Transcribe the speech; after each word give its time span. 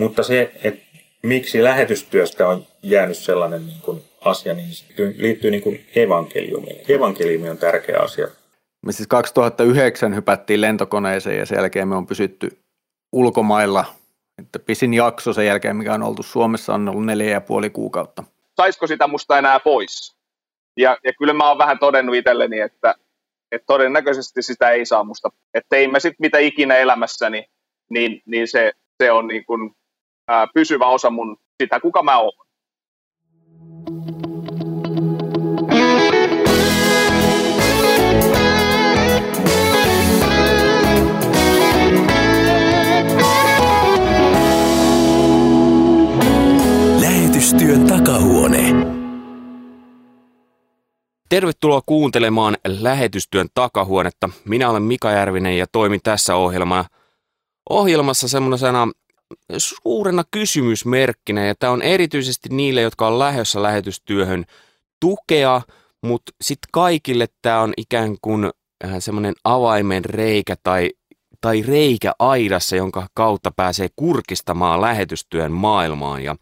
Mutta 0.00 0.22
se, 0.22 0.52
että 0.64 0.86
miksi 1.22 1.64
lähetystyöstä 1.64 2.48
on 2.48 2.66
jäänyt 2.82 3.16
sellainen 3.16 3.66
niin 3.66 3.80
kuin 3.82 4.02
asia, 4.24 4.54
niin 4.54 4.74
se 4.74 4.84
liittyy 5.16 5.50
niin 5.50 5.62
kuin 5.62 5.86
evankeliumiin. 5.96 6.84
Evankeliumi 6.88 7.50
on 7.50 7.58
tärkeä 7.58 7.98
asia. 7.98 8.28
Me 8.86 8.92
siis 8.92 9.08
2009 9.08 10.14
hypättiin 10.14 10.60
lentokoneeseen 10.60 11.38
ja 11.38 11.46
sen 11.46 11.56
jälkeen 11.56 11.88
me 11.88 11.96
on 11.96 12.06
pysytty 12.06 12.58
ulkomailla. 13.12 13.84
Että 14.38 14.58
pisin 14.58 14.94
jakso 14.94 15.32
sen 15.32 15.46
jälkeen, 15.46 15.76
mikä 15.76 15.94
on 15.94 16.02
oltu 16.02 16.22
Suomessa, 16.22 16.74
on 16.74 16.88
ollut 16.88 17.04
neljä 17.04 17.30
ja 17.30 17.40
puoli 17.40 17.70
kuukautta. 17.70 18.24
Saisiko 18.56 18.86
sitä 18.86 19.06
musta 19.06 19.38
enää 19.38 19.60
pois? 19.60 20.16
Ja, 20.76 20.98
ja 21.04 21.12
kyllä 21.18 21.32
mä 21.32 21.48
oon 21.48 21.58
vähän 21.58 21.78
todennut 21.78 22.16
itselleni, 22.16 22.60
että, 22.60 22.94
että 23.52 23.66
todennäköisesti 23.66 24.42
sitä 24.42 24.70
ei 24.70 24.86
saa 24.86 25.04
musta. 25.04 25.28
Että 25.54 25.66
tein 25.68 25.90
mä 25.90 25.98
sitten 25.98 26.16
mitä 26.18 26.38
ikinä 26.38 26.76
elämässäni, 26.76 27.44
niin, 27.90 28.22
niin 28.26 28.48
se, 28.48 28.72
se 29.02 29.12
on 29.12 29.26
niin 29.26 29.44
kuin, 29.44 29.74
ää, 30.30 30.46
pysyvä 30.54 30.86
osa 30.86 31.10
mun 31.10 31.36
sitä, 31.62 31.80
kuka 31.80 32.02
mä 32.02 32.18
oon. 32.18 32.32
Lähetystyön 47.00 47.86
takahuone. 47.86 48.90
Tervetuloa 51.28 51.80
kuuntelemaan 51.86 52.56
Lähetystyön 52.66 53.48
takahuonetta. 53.54 54.28
Minä 54.44 54.70
olen 54.70 54.82
Mika 54.82 55.10
Järvinen 55.10 55.58
ja 55.58 55.66
toimin 55.72 56.00
tässä 56.02 56.36
ohjelmana. 56.36 56.84
Ohjelmassa 57.70 58.28
semmoisena 58.28 58.88
suurena 59.58 60.24
kysymysmerkkinä, 60.30 61.46
ja 61.46 61.54
tämä 61.54 61.72
on 61.72 61.82
erityisesti 61.82 62.48
niille, 62.48 62.80
jotka 62.80 63.06
on 63.06 63.18
lähdössä 63.18 63.62
lähetystyöhön 63.62 64.44
tukea, 65.00 65.62
mutta 66.02 66.32
sitten 66.40 66.68
kaikille 66.72 67.26
tämä 67.42 67.60
on 67.60 67.72
ikään 67.76 68.16
kuin 68.22 68.44
äh, 68.84 68.90
semmoinen 68.98 69.34
avaimen 69.44 70.04
reikä 70.04 70.54
tai, 70.62 70.90
tai 71.40 71.62
reikä 71.62 72.12
aidassa, 72.18 72.76
jonka 72.76 73.06
kautta 73.14 73.50
pääsee 73.56 73.88
kurkistamaan 73.96 74.80
lähetystyön 74.80 75.52
maailmaan. 75.52 76.24
Ja 76.24 76.36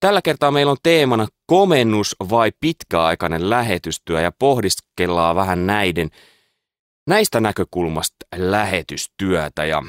Tällä 0.00 0.22
kertaa 0.22 0.50
meillä 0.50 0.72
on 0.72 0.78
teemana 0.82 1.26
komennus 1.46 2.16
vai 2.30 2.52
pitkäaikainen 2.60 3.50
lähetystyö 3.50 4.20
ja 4.20 4.32
pohdiskellaan 4.38 5.36
vähän 5.36 5.66
näiden 5.66 6.10
näistä 7.06 7.40
näkökulmasta 7.40 8.16
lähetystyötä. 8.36 9.64
Ja 9.64 9.82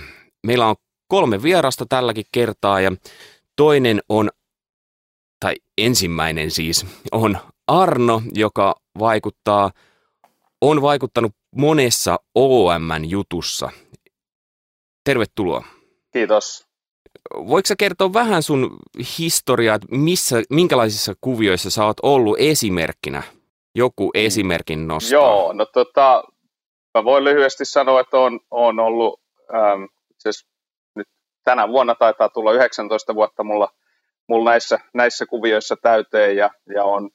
meillä 0.48 0.68
on 0.68 0.76
kolme 1.08 1.44
vierasta 1.44 1.86
tälläkin 1.90 2.26
kertaa 2.32 2.82
ja 2.82 2.92
toinen 3.56 4.02
on, 4.10 4.30
tai 5.40 5.56
ensimmäinen 5.78 6.52
siis, 6.52 6.86
on 7.12 7.38
Arno, 7.68 8.22
joka 8.34 8.76
vaikuttaa, 9.00 9.72
on 10.62 10.82
vaikuttanut 10.82 11.32
monessa 11.56 12.20
OM-jutussa. 12.36 13.70
Tervetuloa. 15.04 15.64
Kiitos. 16.14 16.68
Voiko 17.34 17.68
sä 17.68 17.76
kertoa 17.76 18.14
vähän 18.14 18.44
sun 18.44 18.78
historiaa, 19.20 19.76
että 19.76 19.88
missä, 19.92 20.44
minkälaisissa 20.50 21.14
kuvioissa 21.22 21.70
sä 21.70 21.86
oot 21.86 21.98
ollut 22.04 22.36
esimerkkinä? 22.40 23.24
Joku 23.76 24.12
esimerkin 24.14 24.88
nostaa. 24.88 25.14
Joo, 25.14 25.54
no 25.54 25.66
tota, 25.66 26.24
mä 26.94 27.04
voin 27.04 27.24
lyhyesti 27.24 27.66
sanoa, 27.66 28.00
että 28.00 28.18
on, 28.18 28.40
on 28.52 28.80
ollut, 28.80 29.22
ähm, 29.54 29.84
siis 30.18 30.46
tänä 31.48 31.68
vuonna 31.68 31.96
taitaa 31.96 32.30
tulla 32.30 32.52
19 32.52 33.16
vuotta 33.16 33.44
mulla, 33.44 33.74
mulla 34.28 34.50
näissä, 34.50 34.80
näissä 34.94 35.26
kuvioissa 35.26 35.76
täyteen 35.82 36.38
ja, 36.38 36.50
ja 36.76 36.84
on 36.84 37.10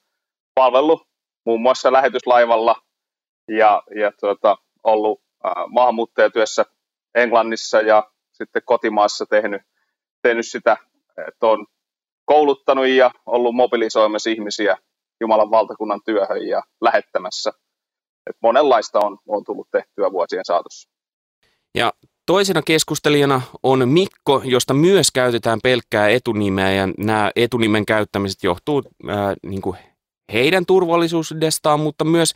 palvellut 0.54 1.08
muun 1.46 1.62
muassa 1.62 1.92
lähetyslaivalla 1.92 2.76
ja, 3.48 3.82
ja 4.00 4.12
tuota, 4.20 4.56
ollut 4.84 5.22
äh, 5.46 5.52
maahanmuuttajatyössä 5.68 6.64
Englannissa 7.14 7.80
ja 7.80 8.10
sitten 8.32 8.62
kotimaassa 8.64 9.26
tehnyt 9.26 9.62
tehnyt 10.22 10.46
sitä, 10.48 10.76
että 11.28 11.46
on 11.46 11.66
kouluttanut 12.24 12.86
ja 12.86 13.10
ollut 13.26 13.54
mobilisoimassa 13.54 14.30
ihmisiä 14.30 14.76
Jumalan 15.20 15.50
valtakunnan 15.50 16.00
työhön 16.04 16.48
ja 16.48 16.62
lähettämässä. 16.80 17.52
Et 18.30 18.36
monenlaista 18.42 19.00
on, 19.00 19.18
on 19.28 19.44
tullut 19.44 19.68
tehtyä 19.70 20.12
vuosien 20.12 20.44
saatossa. 20.44 20.90
Ja 21.74 21.92
toisena 22.26 22.62
keskustelijana 22.62 23.42
on 23.62 23.88
Mikko, 23.88 24.42
josta 24.44 24.74
myös 24.74 25.10
käytetään 25.10 25.58
pelkkää 25.62 26.08
etunimeä 26.08 26.72
ja 26.72 26.88
nämä 26.98 27.30
etunimen 27.36 27.86
käyttämiset 27.86 28.42
johtuu 28.42 28.82
ää, 29.08 29.34
niin 29.42 29.62
kuin 29.62 29.76
heidän 30.32 30.66
turvallisuudestaan, 30.66 31.80
mutta 31.80 32.04
myös 32.04 32.34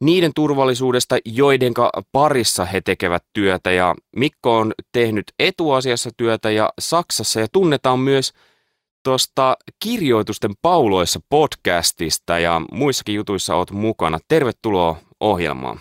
niiden 0.00 0.32
turvallisuudesta, 0.34 1.16
joiden 1.24 1.74
parissa 2.12 2.64
he 2.64 2.80
tekevät 2.80 3.24
työtä. 3.32 3.70
Ja 3.70 3.94
Mikko 4.16 4.58
on 4.58 4.72
tehnyt 4.92 5.24
etuasiassa 5.38 6.10
työtä 6.16 6.50
ja 6.50 6.70
Saksassa 6.78 7.40
ja 7.40 7.46
tunnetaan 7.52 7.98
myös 7.98 8.32
tuosta 9.04 9.56
kirjoitusten 9.82 10.50
pauloissa 10.62 11.20
podcastista 11.28 12.38
ja 12.38 12.60
muissakin 12.72 13.14
jutuissa 13.14 13.56
olet 13.56 13.70
mukana. 13.70 14.18
Tervetuloa 14.28 14.96
ohjelmaan. 15.20 15.80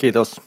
Kiitos. 0.00 0.40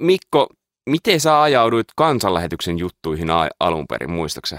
Mikko, 0.00 0.48
miten 0.86 1.20
sä 1.20 1.42
ajauduit 1.42 1.86
kansanlähetyksen 1.96 2.78
juttuihin 2.78 3.28
alun 3.60 3.86
perin, 3.88 4.10
muistaaksä? 4.10 4.58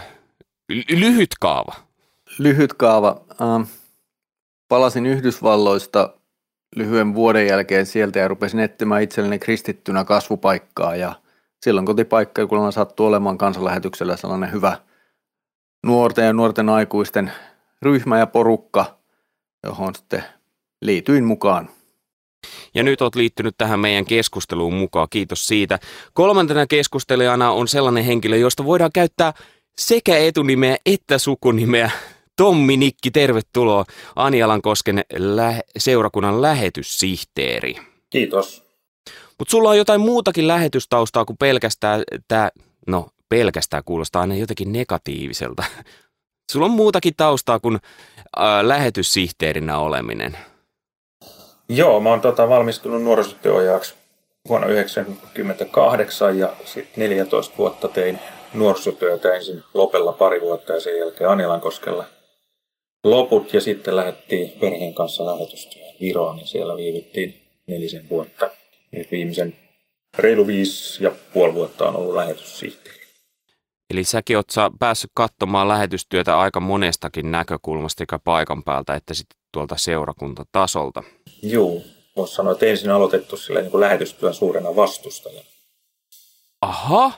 Lyhyt 0.89 1.29
kaava. 1.39 1.73
Lyhyt 2.39 2.73
kaava. 2.73 3.21
Ähm, 3.41 3.61
palasin 4.67 5.05
Yhdysvalloista 5.05 6.13
lyhyen 6.75 7.15
vuoden 7.15 7.47
jälkeen 7.47 7.85
sieltä 7.85 8.19
ja 8.19 8.27
rupesin 8.27 8.59
etsimään 8.59 9.01
itselleni 9.01 9.39
kristittynä 9.39 10.03
kasvupaikkaa 10.03 10.95
ja 10.95 11.15
silloin 11.63 11.85
kotipaikka, 11.85 12.47
kun 12.47 12.73
sattuu 12.73 13.05
olemaan 13.05 13.37
kansanlähetyksellä 13.37 14.17
sellainen 14.17 14.51
hyvä 14.51 14.77
nuorten 15.85 16.25
ja 16.25 16.33
nuorten 16.33 16.69
aikuisten 16.69 17.31
ryhmä 17.81 18.17
ja 18.17 18.27
porukka, 18.27 18.97
johon 19.63 19.95
sitten 19.95 20.23
liityin 20.81 21.23
mukaan. 21.23 21.69
Ja 22.73 22.83
nyt 22.83 23.01
olet 23.01 23.15
liittynyt 23.15 23.55
tähän 23.57 23.79
meidän 23.79 24.05
keskusteluun 24.05 24.73
mukaan, 24.73 25.07
kiitos 25.09 25.47
siitä. 25.47 25.79
Kolmantena 26.13 26.67
keskustelijana 26.67 27.51
on 27.51 27.67
sellainen 27.67 28.03
henkilö, 28.03 28.37
josta 28.37 28.65
voidaan 28.65 28.91
käyttää 28.93 29.33
sekä 29.77 30.17
etunimeä 30.17 30.77
että 30.85 31.17
sukunimeä. 31.17 31.91
Tommi 32.35 32.77
Nikki, 32.77 33.11
tervetuloa 33.11 33.85
Anialankosken 34.15 35.03
lä- 35.17 35.61
seurakunnan 35.77 36.41
lähetyssihteeri. 36.41 37.75
Kiitos. 38.09 38.63
Mutta 39.39 39.51
sulla 39.51 39.69
on 39.69 39.77
jotain 39.77 40.01
muutakin 40.01 40.47
lähetystaustaa 40.47 41.25
kuin 41.25 41.37
pelkästään 41.37 42.03
tämä, 42.27 42.49
no 42.87 43.09
pelkästään 43.29 43.83
kuulostaa 43.85 44.21
aina 44.21 44.35
jotenkin 44.35 44.71
negatiiviselta. 44.73 45.63
Sulla 46.51 46.65
on 46.65 46.71
muutakin 46.71 47.13
taustaa 47.17 47.59
kuin 47.59 47.75
äh, 47.75 48.43
lähetyssihteerinä 48.61 49.77
oleminen. 49.77 50.37
Joo, 51.69 51.99
mä 51.99 52.09
oon 52.09 52.21
tota, 52.21 52.49
valmistunut 52.49 53.03
nuorisotyöohjaajaksi 53.03 53.93
vuonna 54.49 54.67
1998 54.67 56.39
ja 56.39 56.53
sitten 56.65 57.01
14 57.01 57.57
vuotta 57.57 57.87
tein 57.87 58.19
nuorisotyötä 58.53 59.33
ensin 59.33 59.63
Lopella 59.73 60.11
pari 60.11 60.41
vuotta 60.41 60.73
ja 60.73 60.79
sen 60.79 60.99
jälkeen 60.99 61.29
Anilankoskella 61.29 62.05
loput 63.03 63.53
ja 63.53 63.61
sitten 63.61 63.95
lähdettiin 63.95 64.51
perheen 64.59 64.93
kanssa 64.93 65.25
lähetystyöhön 65.25 65.95
Viroon 66.01 66.39
ja 66.39 66.45
siellä 66.45 66.77
viivittiin 66.77 67.41
nelisen 67.67 68.09
vuotta. 68.09 68.49
Ja 68.91 69.03
viimeisen 69.11 69.55
reilu 70.17 70.47
viisi 70.47 71.03
ja 71.03 71.11
puoli 71.33 71.53
vuotta 71.53 71.87
on 71.87 71.95
ollut 71.95 72.15
lähetyssihteeri. 72.15 73.03
Eli 73.93 74.03
säkin 74.03 74.37
oot 74.37 74.47
päässyt 74.79 75.11
katsomaan 75.13 75.67
lähetystyötä 75.67 76.39
aika 76.39 76.59
monestakin 76.59 77.31
näkökulmasta 77.31 77.99
sekä 77.99 78.19
paikan 78.19 78.63
päältä 78.63 78.95
että 78.95 79.13
sitten 79.13 79.37
tuolta 79.51 79.75
seurakuntatasolta. 79.77 81.03
Joo, 81.43 81.81
voisi 82.15 82.35
sanoa, 82.35 82.53
että 82.53 82.65
ensin 82.65 82.91
aloitettu 82.91 83.37
sillä 83.37 83.61
niin 83.61 83.71
kuin 83.71 83.81
lähetystyön 83.81 84.33
suurena 84.33 84.75
vastustajana. 84.75 85.47
Aha, 86.61 87.11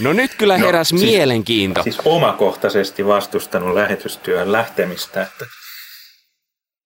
No 0.00 0.12
nyt 0.12 0.34
kyllä 0.34 0.58
no, 0.58 0.66
heräs 0.66 0.92
no, 0.92 0.98
siis, 0.98 1.10
mielenkiinto. 1.10 1.82
Siis 1.82 2.00
omakohtaisesti 2.04 3.06
vastustanut 3.06 3.74
lähetystyön 3.74 4.52
lähtemistä, 4.52 5.22
että 5.22 5.46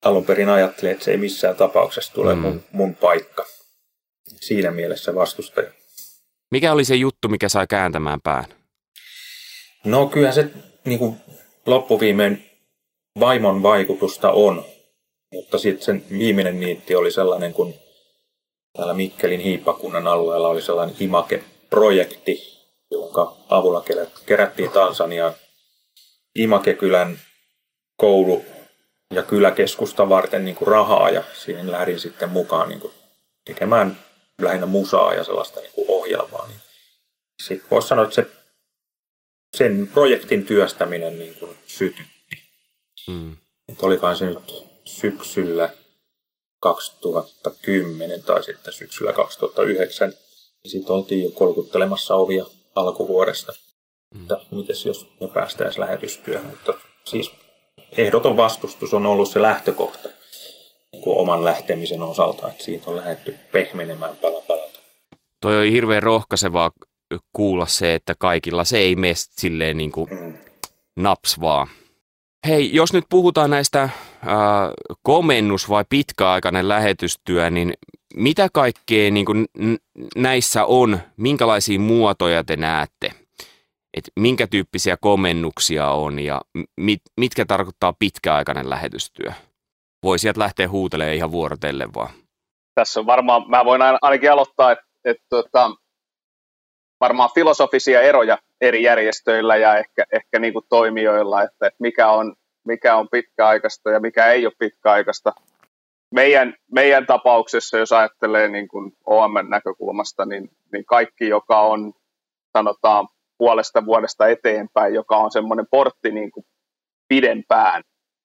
alun 0.04 0.24
perin 0.24 0.48
ajattelin, 0.48 0.92
että 0.92 1.04
se 1.04 1.10
ei 1.10 1.16
missään 1.16 1.56
tapauksessa 1.56 2.12
tule 2.12 2.34
mm. 2.34 2.40
mun, 2.40 2.64
mun 2.72 2.94
paikka. 2.94 3.44
Siinä 4.40 4.70
mielessä 4.70 5.14
vastustaja. 5.14 5.70
Mikä 6.50 6.72
oli 6.72 6.84
se 6.84 6.94
juttu, 6.94 7.28
mikä 7.28 7.48
sai 7.48 7.66
kääntämään 7.66 8.20
pään? 8.20 8.44
No 9.84 10.06
kyllä 10.06 10.32
se 10.32 10.50
niin 10.84 10.98
kuin 10.98 11.16
loppuviimein 11.66 12.50
vaimon 13.20 13.62
vaikutusta 13.62 14.30
on, 14.30 14.64
mutta 15.34 15.58
sitten 15.58 15.84
sen 15.84 16.04
viimeinen 16.10 16.60
niitti 16.60 16.94
oli 16.94 17.10
sellainen, 17.10 17.52
kun 17.52 17.74
täällä 18.76 18.94
Mikkelin 18.94 19.40
hiippakunnan 19.40 20.06
alueella 20.06 20.48
oli 20.48 20.62
sellainen 20.62 20.96
Imake-projekti, 21.00 22.58
jonka 22.90 23.36
avulla 23.48 23.84
kerättiin 24.26 24.70
Tansaniaan 24.70 25.34
Imakekylän 26.34 27.18
koulu- 27.96 28.44
ja 29.14 29.22
kyläkeskusta 29.22 30.08
varten 30.08 30.44
niin 30.44 30.54
kuin 30.54 30.68
rahaa 30.68 31.10
ja 31.10 31.24
siihen 31.44 31.72
lähdin 31.72 32.00
sitten 32.00 32.28
mukaan 32.28 32.68
niin 32.68 32.80
kuin 32.80 32.92
tekemään 33.44 33.98
lähinnä 34.40 34.66
musaa 34.66 35.14
ja 35.14 35.24
sellaista 35.24 35.60
niin 35.60 35.72
kuin 35.74 35.90
ohjelmaa. 35.90 36.46
Niin 36.46 36.60
sitten 37.42 37.70
voisi 37.70 37.88
sanoa, 37.88 38.04
että 38.04 38.14
se, 38.14 38.26
sen 39.56 39.88
projektin 39.94 40.46
työstäminen 40.46 41.18
niin 41.18 41.34
kuin 41.34 41.56
sytytti. 41.66 42.36
Mm. 43.08 43.36
Olikohan 43.82 44.16
se 44.16 44.26
nyt 44.26 44.73
syksyllä 44.84 45.70
2010 46.60 48.22
tai 48.22 48.44
sitten 48.44 48.72
syksyllä 48.72 49.12
2009. 49.12 50.12
Ja 50.64 50.70
sitten 50.70 50.94
oltiin 50.94 51.24
jo 51.24 51.30
kolkuttelemassa 51.30 52.14
ovia 52.14 52.44
alkuvuodesta. 52.74 53.52
Mm. 54.14 54.22
Että 54.22 54.38
mites 54.50 54.86
jos 54.86 55.06
me 55.20 55.28
päästäisiin 55.28 55.80
lähetystyöhön. 55.80 56.46
Mutta 56.46 56.74
siis 57.04 57.30
ehdoton 57.92 58.36
vastustus 58.36 58.94
on 58.94 59.06
ollut 59.06 59.28
se 59.28 59.42
lähtökohta 59.42 60.08
niin 60.92 61.02
kuin 61.02 61.18
oman 61.18 61.44
lähtemisen 61.44 62.02
osalta, 62.02 62.48
että 62.50 62.64
siitä 62.64 62.90
on 62.90 62.96
lähdetty 62.96 63.34
pehmenemään 63.52 64.16
pala 64.16 64.40
palalta. 64.40 64.78
Toi 65.40 65.58
on 65.58 65.72
hirveän 65.72 66.02
rohkaisevaa 66.02 66.70
kuulla 67.32 67.66
se, 67.66 67.94
että 67.94 68.14
kaikilla 68.18 68.64
se 68.64 68.78
ei 68.78 68.96
mene 68.96 69.14
silleen 69.16 69.76
niin 69.76 69.92
kuin 69.92 70.10
mm. 70.10 70.38
naps 70.96 71.40
vaan. 71.40 71.68
Hei, 72.48 72.74
jos 72.74 72.92
nyt 72.92 73.04
puhutaan 73.10 73.50
näistä 73.50 73.82
äh, 73.82 73.90
komennus- 75.02 75.68
vai 75.68 75.84
pitkäaikainen 75.88 76.68
lähetystyö, 76.68 77.50
niin 77.50 77.74
mitä 78.14 78.48
kaikkea 78.52 79.10
niin 79.10 79.26
kuin 79.26 79.46
näissä 80.16 80.64
on, 80.64 80.98
minkälaisia 81.16 81.78
muotoja 81.78 82.44
te 82.44 82.56
näette? 82.56 83.10
Et 83.96 84.04
minkä 84.20 84.46
tyyppisiä 84.46 84.96
komennuksia 85.00 85.90
on 85.90 86.18
ja 86.18 86.40
mit, 86.76 87.00
mitkä 87.16 87.44
tarkoittaa 87.44 87.94
pitkäaikainen 87.98 88.70
lähetystyö? 88.70 89.32
Voi 90.02 90.18
sieltä 90.18 90.40
lähteä 90.40 90.68
huutelemaan 90.68 91.16
ihan 91.16 91.32
vuorotellen 91.32 91.94
vaan. 91.94 92.10
Tässä 92.74 93.00
on 93.00 93.06
varmaan, 93.06 93.50
mä 93.50 93.64
voin 93.64 93.80
ainakin 94.02 94.32
aloittaa, 94.32 94.72
että, 94.72 94.84
että 95.04 95.24
tota, 95.28 95.70
varmaan 97.00 97.30
filosofisia 97.34 98.00
eroja 98.00 98.38
eri 98.64 98.82
järjestöillä 98.82 99.56
ja 99.56 99.76
ehkä, 99.76 100.04
ehkä 100.12 100.38
niin 100.38 100.52
kuin 100.52 100.64
toimijoilla, 100.68 101.42
että, 101.42 101.70
mikä, 101.78 102.08
on, 102.08 102.34
mikä 102.64 102.96
on 102.96 103.08
pitkäaikaista 103.08 103.90
ja 103.90 104.00
mikä 104.00 104.26
ei 104.26 104.46
ole 104.46 104.52
pitkäaikaista. 104.58 105.32
Meidän, 106.14 106.54
meidän 106.72 107.06
tapauksessa, 107.06 107.78
jos 107.78 107.92
ajattelee 107.92 108.48
niin 108.48 108.68
kuin 108.68 108.92
OM-näkökulmasta, 109.06 110.24
niin, 110.26 110.50
niin 110.72 110.84
kaikki, 110.84 111.28
joka 111.28 111.60
on 111.60 111.92
sanotaan 112.58 113.08
puolesta 113.38 113.86
vuodesta 113.86 114.26
eteenpäin, 114.26 114.94
joka 114.94 115.16
on 115.16 115.30
semmoinen 115.30 115.66
portti 115.70 116.10
niin 116.10 116.30
kuin 116.30 116.46
pidempään. 117.08 117.82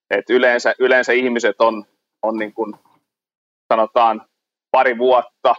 Et 0.10 0.30
yleensä, 0.30 0.76
yleensä 0.80 1.14
ihmiset 1.14 1.56
on, 1.60 1.86
on 2.24 2.38
niin 2.38 2.54
kuin, 2.54 2.74
sanotaan 3.74 4.22
pari 4.72 4.98
vuotta, 4.98 5.56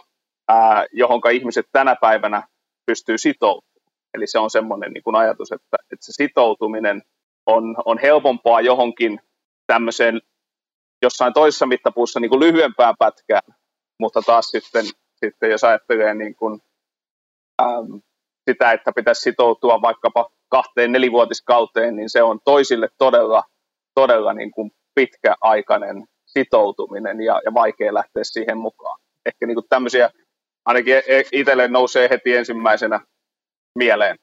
ää, 0.47 0.85
johonka 0.91 1.29
ihmiset 1.29 1.65
tänä 1.71 1.95
päivänä 2.01 2.43
pystyy 2.85 3.17
sitoutumaan. 3.17 3.70
Eli 4.13 4.27
se 4.27 4.39
on 4.39 4.49
semmoinen 4.49 4.91
niin 4.91 5.03
kuin 5.03 5.15
ajatus, 5.15 5.51
että, 5.51 5.77
että 5.91 6.05
se 6.05 6.11
sitoutuminen 6.11 7.01
on, 7.45 7.75
on 7.85 7.97
helpompaa 7.97 8.61
johonkin 8.61 9.19
tämmöiseen 9.67 10.21
jossain 11.01 11.33
toisessa 11.33 11.65
mittapuussa 11.65 12.19
niin 12.19 12.29
kuin 12.29 12.39
lyhyempään 12.39 12.95
pätkään, 12.99 13.41
mutta 13.99 14.21
taas 14.21 14.45
sitten, 14.45 14.85
sitten 15.15 15.51
jos 15.51 15.63
ajattelee 15.63 16.13
niin 16.13 16.35
kuin, 16.35 16.61
äm, 17.61 18.01
sitä, 18.49 18.71
että 18.71 18.91
pitäisi 18.95 19.21
sitoutua 19.21 19.81
vaikkapa 19.81 20.29
kahteen 20.49 20.91
nelivuotiskauteen, 20.91 21.95
niin 21.95 22.09
se 22.09 22.23
on 22.23 22.39
toisille 22.45 22.89
todella, 22.97 23.43
todella 23.95 24.33
niin 24.33 24.51
kuin 24.51 24.71
pitkäaikainen 24.95 26.03
sitoutuminen 26.25 27.21
ja, 27.21 27.41
ja 27.45 27.53
vaikea 27.53 27.93
lähteä 27.93 28.23
siihen 28.23 28.57
mukaan. 28.57 28.99
Ehkä 29.25 29.47
niin 29.47 29.55
kuin 29.55 29.65
tämmöisiä 29.69 30.09
ainakin 30.65 30.95
e- 30.95 31.23
itselle 31.31 31.67
nousee 31.67 32.09
heti 32.09 32.35
ensimmäisenä 32.35 32.99
mieleen. 33.75 34.15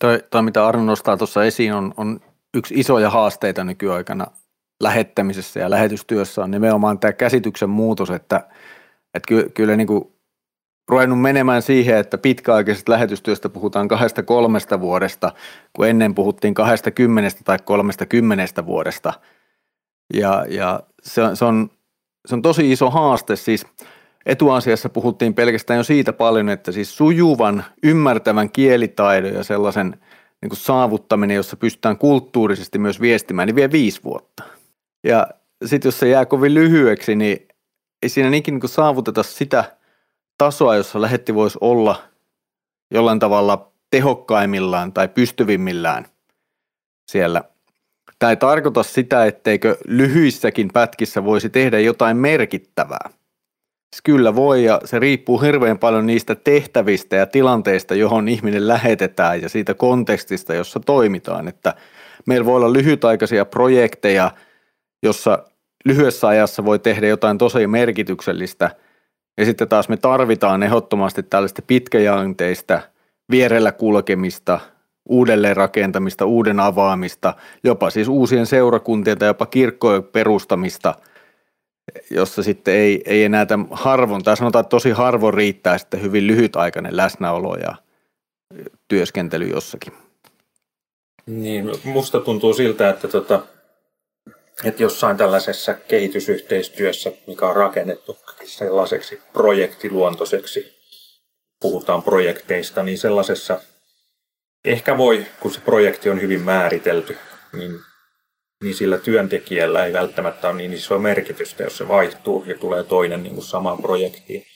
Toi, 0.00 0.22
toi 0.30 0.42
mitä 0.42 0.66
Arno 0.66 0.84
nostaa 0.84 1.16
tuossa 1.16 1.44
esiin, 1.44 1.72
on, 1.72 1.94
on 1.96 2.20
yksi 2.54 2.74
isoja 2.80 3.10
haasteita 3.10 3.64
nykyaikana 3.64 4.26
lähettämisessä 4.82 5.60
ja 5.60 5.70
lähetystyössä 5.70 6.42
on 6.42 6.50
nimenomaan 6.50 6.98
tämä 6.98 7.12
käsityksen 7.12 7.70
muutos, 7.70 8.10
että, 8.10 8.36
että 9.14 9.28
ky, 9.28 9.50
kyllä 9.54 9.76
niin 9.76 9.86
kuin 9.86 10.12
ruvennut 10.88 11.20
menemään 11.20 11.62
siihen, 11.62 11.96
että 11.96 12.18
pitkäaikaisesta 12.18 12.92
lähetystyöstä 12.92 13.48
puhutaan 13.48 13.88
kahdesta 13.88 14.22
kolmesta 14.22 14.80
vuodesta, 14.80 15.32
kun 15.72 15.88
ennen 15.88 16.14
puhuttiin 16.14 16.54
kahdesta 16.54 16.90
kymmenestä 16.90 17.40
tai 17.44 17.58
kolmesta 17.64 18.06
kymmenestä 18.06 18.66
vuodesta. 18.66 19.12
Ja, 20.14 20.44
ja 20.48 20.80
se, 21.02 21.22
se, 21.34 21.44
on, 21.44 21.70
se 22.26 22.34
on 22.34 22.42
tosi 22.42 22.72
iso 22.72 22.90
haaste. 22.90 23.36
Siis 23.36 23.66
etuasiassa 24.26 24.88
puhuttiin 24.88 25.34
pelkästään 25.34 25.78
jo 25.78 25.84
siitä 25.84 26.12
paljon, 26.12 26.48
että 26.48 26.72
siis 26.72 26.96
sujuvan, 26.96 27.64
ymmärtävän 27.82 28.50
kielitaidon 28.50 29.34
ja 29.34 29.44
sellaisen 29.44 30.00
niin 30.42 30.48
kuin 30.50 30.58
saavuttaminen, 30.58 31.34
jossa 31.34 31.56
pystytään 31.56 31.98
kulttuurisesti 31.98 32.78
myös 32.78 33.00
viestimään, 33.00 33.46
niin 33.46 33.56
vie 33.56 33.72
viisi 33.72 34.04
vuotta. 34.04 34.42
Ja 35.04 35.26
sitten 35.64 35.88
jos 35.88 35.98
se 35.98 36.08
jää 36.08 36.26
kovin 36.26 36.54
lyhyeksi, 36.54 37.16
niin 37.16 37.48
ei 38.02 38.08
siinä 38.08 38.36
ikinä 38.36 38.58
niin 38.58 38.68
saavuteta 38.68 39.22
sitä– 39.22 39.64
tasoa, 40.44 40.76
jossa 40.76 41.00
lähetti 41.00 41.34
voisi 41.34 41.58
olla 41.60 42.02
jollain 42.90 43.18
tavalla 43.18 43.72
tehokkaimmillaan 43.90 44.92
tai 44.92 45.08
pystyvimmillään 45.08 46.06
siellä. 47.10 47.44
Tämä 48.18 48.30
ei 48.30 48.36
tarkoita 48.36 48.82
sitä, 48.82 49.26
etteikö 49.26 49.76
lyhyissäkin 49.86 50.70
pätkissä 50.72 51.24
voisi 51.24 51.50
tehdä 51.50 51.78
jotain 51.78 52.16
merkittävää. 52.16 53.10
Kyllä 54.04 54.34
voi 54.34 54.64
ja 54.64 54.80
se 54.84 54.98
riippuu 54.98 55.40
hirveän 55.40 55.78
paljon 55.78 56.06
niistä 56.06 56.34
tehtävistä 56.34 57.16
ja 57.16 57.26
tilanteista, 57.26 57.94
johon 57.94 58.28
ihminen 58.28 58.68
lähetetään 58.68 59.42
ja 59.42 59.48
siitä 59.48 59.74
kontekstista, 59.74 60.54
jossa 60.54 60.80
toimitaan. 60.80 61.48
Että 61.48 61.74
meillä 62.26 62.44
voi 62.46 62.56
olla 62.56 62.72
lyhytaikaisia 62.72 63.44
projekteja, 63.44 64.30
jossa 65.02 65.38
lyhyessä 65.84 66.28
ajassa 66.28 66.64
voi 66.64 66.78
tehdä 66.78 67.06
jotain 67.06 67.38
tosi 67.38 67.66
merkityksellistä– 67.66 68.70
ja 69.38 69.44
sitten 69.44 69.68
taas 69.68 69.88
me 69.88 69.96
tarvitaan 69.96 70.62
ehdottomasti 70.62 71.22
tällaista 71.22 71.62
pitkäjänteistä 71.62 72.82
vierellä 73.30 73.72
kulkemista, 73.72 74.60
uudelleen 75.08 75.56
rakentamista, 75.56 76.24
uuden 76.24 76.60
avaamista, 76.60 77.34
jopa 77.64 77.90
siis 77.90 78.08
uusien 78.08 78.46
seurakuntien 78.46 79.18
tai 79.18 79.28
jopa 79.28 79.46
kirkkojen 79.46 80.02
perustamista, 80.02 80.94
jossa 82.10 82.42
sitten 82.42 82.74
ei, 82.74 83.02
ei 83.04 83.24
enää 83.24 83.46
tämän 83.46 83.66
harvon, 83.70 84.22
tai 84.22 84.36
sanotaan, 84.36 84.60
että 84.60 84.70
tosi 84.70 84.90
harvoin 84.90 85.34
riittää 85.34 85.78
sitten 85.78 86.02
hyvin 86.02 86.26
lyhytaikainen 86.26 86.96
läsnäolo 86.96 87.56
ja 87.56 87.74
työskentely 88.88 89.46
jossakin. 89.46 89.92
Niin, 91.26 91.72
musta 91.84 92.20
tuntuu 92.20 92.54
siltä, 92.54 92.88
että 92.88 93.08
tota, 93.08 93.42
että 94.64 94.82
jossain 94.82 95.16
tällaisessa 95.16 95.74
kehitysyhteistyössä, 95.74 97.12
mikä 97.26 97.46
on 97.46 97.56
rakennettu 97.56 98.18
sellaiseksi 98.44 99.20
projektiluontoiseksi, 99.32 100.82
puhutaan 101.60 102.02
projekteista, 102.02 102.82
niin 102.82 102.98
sellaisessa 102.98 103.60
ehkä 104.64 104.98
voi, 104.98 105.26
kun 105.40 105.52
se 105.52 105.60
projekti 105.60 106.10
on 106.10 106.20
hyvin 106.20 106.40
määritelty, 106.40 107.16
niin, 107.52 107.80
niin 108.62 108.74
sillä 108.74 108.98
työntekijällä 108.98 109.86
ei 109.86 109.92
välttämättä 109.92 110.48
ole 110.48 110.56
niin 110.56 110.72
isoa 110.72 110.98
merkitystä, 110.98 111.62
jos 111.62 111.78
se 111.78 111.88
vaihtuu 111.88 112.44
ja 112.46 112.58
tulee 112.58 112.82
toinen 112.82 113.22
niin 113.22 113.34
kuin 113.34 113.44
samaan 113.44 113.82
projektiin. 113.82 114.46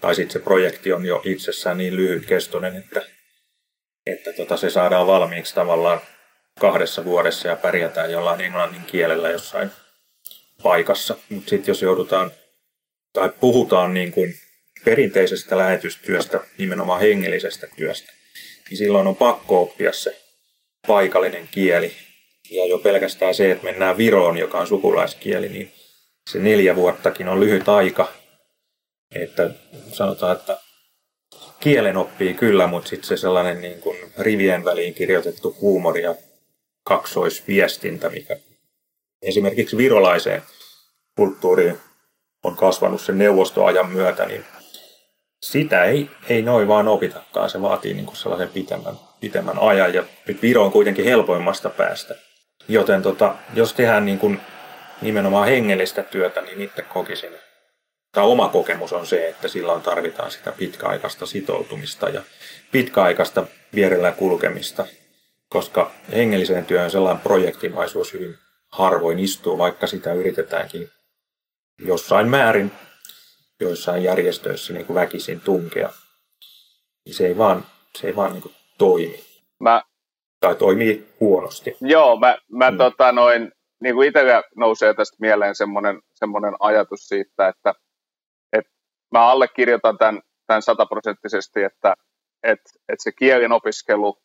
Tai 0.00 0.14
sitten 0.14 0.32
se 0.32 0.38
projekti 0.38 0.92
on 0.92 1.06
jo 1.06 1.22
itsessään 1.24 1.78
niin 1.78 1.96
lyhytkestoinen, 1.96 2.76
että, 2.76 3.02
että 4.06 4.32
tota, 4.32 4.56
se 4.56 4.70
saadaan 4.70 5.06
valmiiksi 5.06 5.54
tavallaan 5.54 6.00
kahdessa 6.60 7.04
vuodessa 7.04 7.48
ja 7.48 7.56
pärjätään 7.56 8.12
jollain 8.12 8.40
englannin 8.40 8.84
kielellä 8.84 9.30
jossain 9.30 9.70
paikassa. 10.62 11.16
Mutta 11.28 11.50
sitten 11.50 11.70
jos 11.70 11.82
joudutaan 11.82 12.30
tai 13.12 13.30
puhutaan 13.40 13.94
niin 13.94 14.12
kuin 14.12 14.34
perinteisestä 14.84 15.58
lähetystyöstä, 15.58 16.40
nimenomaan 16.58 17.00
hengellisestä 17.00 17.66
työstä, 17.76 18.12
niin 18.70 18.78
silloin 18.78 19.06
on 19.06 19.16
pakko 19.16 19.62
oppia 19.62 19.92
se 19.92 20.20
paikallinen 20.86 21.48
kieli. 21.50 22.07
Ja 22.50 22.66
jo 22.66 22.78
pelkästään 22.78 23.34
se, 23.34 23.50
että 23.50 23.64
mennään 23.64 23.96
Viroon, 23.96 24.38
joka 24.38 24.58
on 24.58 24.66
sukulaiskieli, 24.66 25.48
niin 25.48 25.72
se 26.30 26.38
neljä 26.38 26.76
vuottakin 26.76 27.28
on 27.28 27.40
lyhyt 27.40 27.68
aika. 27.68 28.12
Että 29.14 29.50
sanotaan, 29.92 30.36
että 30.36 30.58
kielen 31.60 31.96
oppii 31.96 32.34
kyllä, 32.34 32.66
mutta 32.66 32.88
sitten 32.88 33.08
se 33.08 33.16
sellainen 33.16 33.60
niin 33.60 33.80
kuin 33.80 33.98
rivien 34.18 34.64
väliin 34.64 34.94
kirjoitettu 34.94 35.56
huumori 35.60 36.02
ja 36.02 36.14
kaksoisviestintä, 36.84 38.10
mikä 38.10 38.36
esimerkiksi 39.22 39.76
virolaiseen 39.76 40.42
kulttuuriin 41.16 41.78
on 42.44 42.56
kasvanut 42.56 43.00
sen 43.00 43.18
neuvostoajan 43.18 43.90
myötä, 43.90 44.26
niin 44.26 44.44
sitä 45.42 45.84
ei, 45.84 46.10
ei 46.28 46.42
noin 46.42 46.68
vaan 46.68 46.88
opitakaan. 46.88 47.50
Se 47.50 47.62
vaatii 47.62 47.94
niin 47.94 48.06
kuin 48.06 48.16
sellaisen 48.16 48.48
pitemmän, 48.48 48.94
pitemmän 49.20 49.58
ajan 49.58 49.94
ja 49.94 50.04
Viro 50.42 50.64
on 50.64 50.72
kuitenkin 50.72 51.04
helpoimmasta 51.04 51.70
päästä. 51.70 52.27
Joten 52.68 53.02
tota, 53.02 53.34
jos 53.54 53.74
tehdään 53.74 54.04
niin 54.04 54.18
kuin 54.18 54.40
nimenomaan 55.02 55.48
hengellistä 55.48 56.02
työtä, 56.02 56.40
niin 56.40 56.60
itse 56.60 56.82
kokisin, 56.82 57.32
tai 58.12 58.24
oma 58.24 58.48
kokemus 58.48 58.92
on 58.92 59.06
se, 59.06 59.28
että 59.28 59.48
silloin 59.48 59.82
tarvitaan 59.82 60.30
sitä 60.30 60.52
pitkäaikaista 60.52 61.26
sitoutumista 61.26 62.08
ja 62.08 62.22
pitkäaikaista 62.72 63.46
vierellä 63.74 64.12
kulkemista, 64.12 64.86
koska 65.48 65.90
hengelliseen 66.12 66.64
työhön 66.64 66.90
sellainen 66.90 67.22
projektimaisuus 67.22 68.12
hyvin 68.12 68.38
harvoin 68.68 69.18
istuu, 69.18 69.58
vaikka 69.58 69.86
sitä 69.86 70.12
yritetäänkin 70.12 70.90
jossain 71.78 72.28
määrin 72.28 72.72
joissain 73.60 74.02
järjestöissä 74.02 74.72
niin 74.72 74.86
kuin 74.86 74.94
väkisin 74.94 75.40
tunkea. 75.40 75.92
Niin 77.04 77.14
se 77.14 77.26
ei 77.26 77.38
vaan, 77.38 77.66
se 77.96 78.06
ei 78.06 78.16
vaan 78.16 78.32
niin 78.32 78.42
kuin 78.42 78.54
toimi. 78.78 79.24
Mä, 79.60 79.82
tai 80.40 80.54
toimii 80.54 81.08
huonosti. 81.20 81.76
Joo, 81.80 82.16
mä, 82.16 82.38
mä 82.52 82.70
mm. 82.70 82.78
tota 82.78 83.12
noin, 83.12 83.52
niin 83.80 83.94
kuin 83.94 84.08
itsellä 84.08 84.42
nousee 84.56 84.94
tästä 84.94 85.16
mieleen 85.20 85.54
semmoinen, 85.54 86.00
semmoinen 86.14 86.54
ajatus 86.60 87.08
siitä, 87.08 87.48
että, 87.48 87.74
että 88.52 88.72
mä 89.12 89.26
allekirjoitan 89.26 89.98
tämän, 89.98 90.20
tämän 90.46 90.62
sataprosenttisesti, 90.62 91.62
että, 91.62 91.94
että, 92.42 92.70
että 92.88 93.02
se 93.02 93.12
kielen 93.12 93.52
opiskelu 93.52 94.18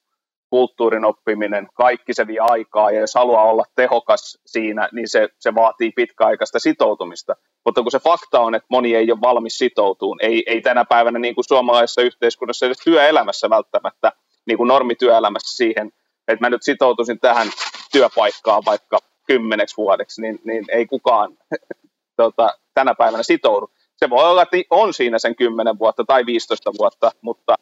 kulttuurin 0.50 1.06
oppiminen, 1.06 1.68
kaikki 1.74 2.14
se 2.14 2.28
vie 2.28 2.40
aikaa 2.40 2.92
ja 2.92 3.00
jos 3.00 3.16
haluaa 3.16 3.44
olla 3.44 3.64
tehokas 3.76 4.38
siinä, 4.46 4.90
niin 4.92 5.10
se, 5.10 5.30
se 5.40 5.56
vaatii 5.56 5.92
pitkäaikaista 5.92 6.60
sitoutumista. 6.60 7.36
Mutta 7.66 7.82
kun 7.82 7.92
se 7.92 8.00
fakta 8.00 8.40
on, 8.40 8.56
että 8.56 8.68
moni 8.70 8.96
ei 8.96 9.12
ole 9.12 9.22
valmis 9.22 9.58
sitoutumaan, 9.58 10.20
ei, 10.22 10.44
ei 10.48 10.62
tänä 10.62 10.86
päivänä 10.86 11.20
niin 11.20 11.36
kuin 11.36 11.46
suomalaisessa 11.46 12.02
yhteiskunnassa 12.02 12.66
edes 12.66 12.78
työelämässä 12.84 13.50
välttämättä, 13.50 14.12
niin 14.46 14.58
kuin 14.58 14.68
normityöelämässä 14.68 15.58
siihen, 15.58 15.92
että 16.28 16.46
mä 16.46 16.50
nyt 16.50 16.64
sitoutuisin 16.64 17.20
tähän 17.20 17.48
työpaikkaan 17.92 18.64
vaikka 18.66 19.00
kymmeneksi 19.28 19.78
vuodeksi, 19.78 20.22
niin, 20.22 20.40
niin 20.44 20.66
ei 20.70 20.86
kukaan 20.86 21.38
tota, 22.18 22.58
tänä 22.74 22.96
päivänä 22.96 23.24
sitoudu. 23.24 23.72
Se 23.96 24.10
voi 24.10 24.24
olla, 24.24 24.42
että 24.42 24.58
on 24.70 24.94
siinä 24.94 25.20
sen 25.20 25.36
10 25.36 25.80
vuotta 25.80 26.04
tai 26.08 26.26
15 26.26 26.72
vuotta, 26.78 27.12
mutta 27.22 27.56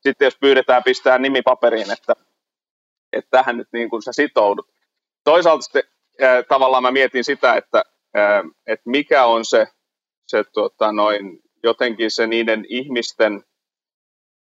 sitten 0.00 0.26
jos 0.26 0.36
pyydetään 0.40 0.82
pistää 0.82 1.18
nimi 1.18 1.42
paperiin, 1.42 1.90
että, 1.90 2.14
että 3.12 3.30
tähän 3.30 3.56
nyt 3.56 3.68
niin 3.72 3.90
kuin 3.90 4.02
sä 4.02 4.12
sitoudut. 4.12 4.68
Toisaalta 5.24 5.62
sitten 5.62 5.82
äh, 6.22 6.44
tavallaan 6.48 6.82
mä 6.82 6.90
mietin 6.90 7.24
sitä, 7.24 7.54
että, 7.54 7.84
äh, 8.18 8.44
että 8.66 8.90
mikä 8.90 9.24
on 9.24 9.44
se, 9.44 9.66
se 10.26 10.44
tota 10.44 10.92
noin, 10.92 11.40
jotenkin 11.62 12.10
se 12.10 12.26
niiden 12.26 12.64
ihmisten 12.68 13.44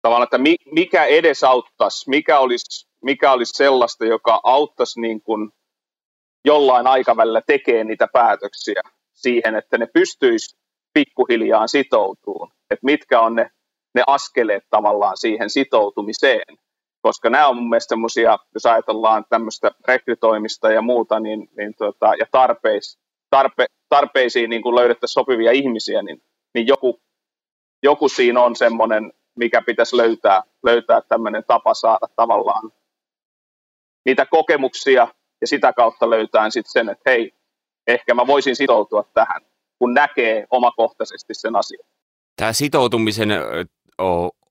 tavallaan, 0.01 0.23
että 0.23 0.37
mi, 0.37 0.55
mikä 0.71 1.05
edesauttaisi, 1.05 2.09
mikä 2.09 2.39
olisi, 2.39 2.87
mikä 3.05 3.31
olisi 3.31 3.53
sellaista, 3.55 4.05
joka 4.05 4.39
auttaisi 4.43 5.01
niin 5.01 5.21
kuin 5.21 5.51
jollain 6.45 6.87
aikavälillä 6.87 7.41
tekemään 7.47 7.87
niitä 7.87 8.07
päätöksiä 8.13 8.81
siihen, 9.13 9.55
että 9.55 9.77
ne 9.77 9.87
pystyisi 9.93 10.57
pikkuhiljaa 10.93 11.67
sitoutumaan. 11.67 12.51
Että 12.69 12.85
mitkä 12.85 13.19
on 13.21 13.35
ne 13.35 13.49
ne 13.95 14.03
askeleet 14.07 14.63
tavallaan 14.69 15.17
siihen 15.17 15.49
sitoutumiseen. 15.49 16.57
Koska 17.01 17.29
nämä 17.29 17.47
on 17.47 17.55
mun 17.55 17.69
mielestä 17.69 17.89
semmoisia, 17.89 18.37
jos 18.53 18.65
ajatellaan 18.65 19.25
tämmöistä 19.29 19.71
rekrytoimista 19.87 20.71
ja 20.71 20.81
muuta, 20.81 21.19
niin, 21.19 21.49
niin 21.57 21.73
tota, 21.77 22.13
ja 22.19 22.25
tarpeis, 22.31 22.99
tarpe, 23.29 23.65
tarpeisiin 23.89 24.49
niin 24.49 24.61
kun 24.61 24.75
löydettäisiin 24.75 25.13
sopivia 25.13 25.51
ihmisiä, 25.51 26.01
niin, 26.01 26.21
niin 26.53 26.67
joku, 26.67 27.01
joku 27.83 28.09
siinä 28.09 28.41
on 28.41 28.55
semmoinen, 28.55 29.13
mikä 29.35 29.61
pitäisi 29.61 29.97
löytää, 29.97 30.43
löytää 30.63 31.01
tämmöinen 31.01 31.43
tapa 31.47 31.73
saada 31.73 32.07
tavallaan 32.15 32.71
niitä 34.05 34.25
kokemuksia 34.25 35.07
ja 35.41 35.47
sitä 35.47 35.73
kautta 35.73 36.09
löytää 36.09 36.49
sitten 36.49 36.71
sen, 36.71 36.89
että 36.89 37.09
hei, 37.09 37.33
ehkä 37.87 38.13
mä 38.13 38.27
voisin 38.27 38.55
sitoutua 38.55 39.03
tähän, 39.13 39.41
kun 39.79 39.93
näkee 39.93 40.45
omakohtaisesti 40.49 41.33
sen 41.33 41.55
asian. 41.55 41.87
Tämä 42.35 42.53
sitoutumisen 42.53 43.29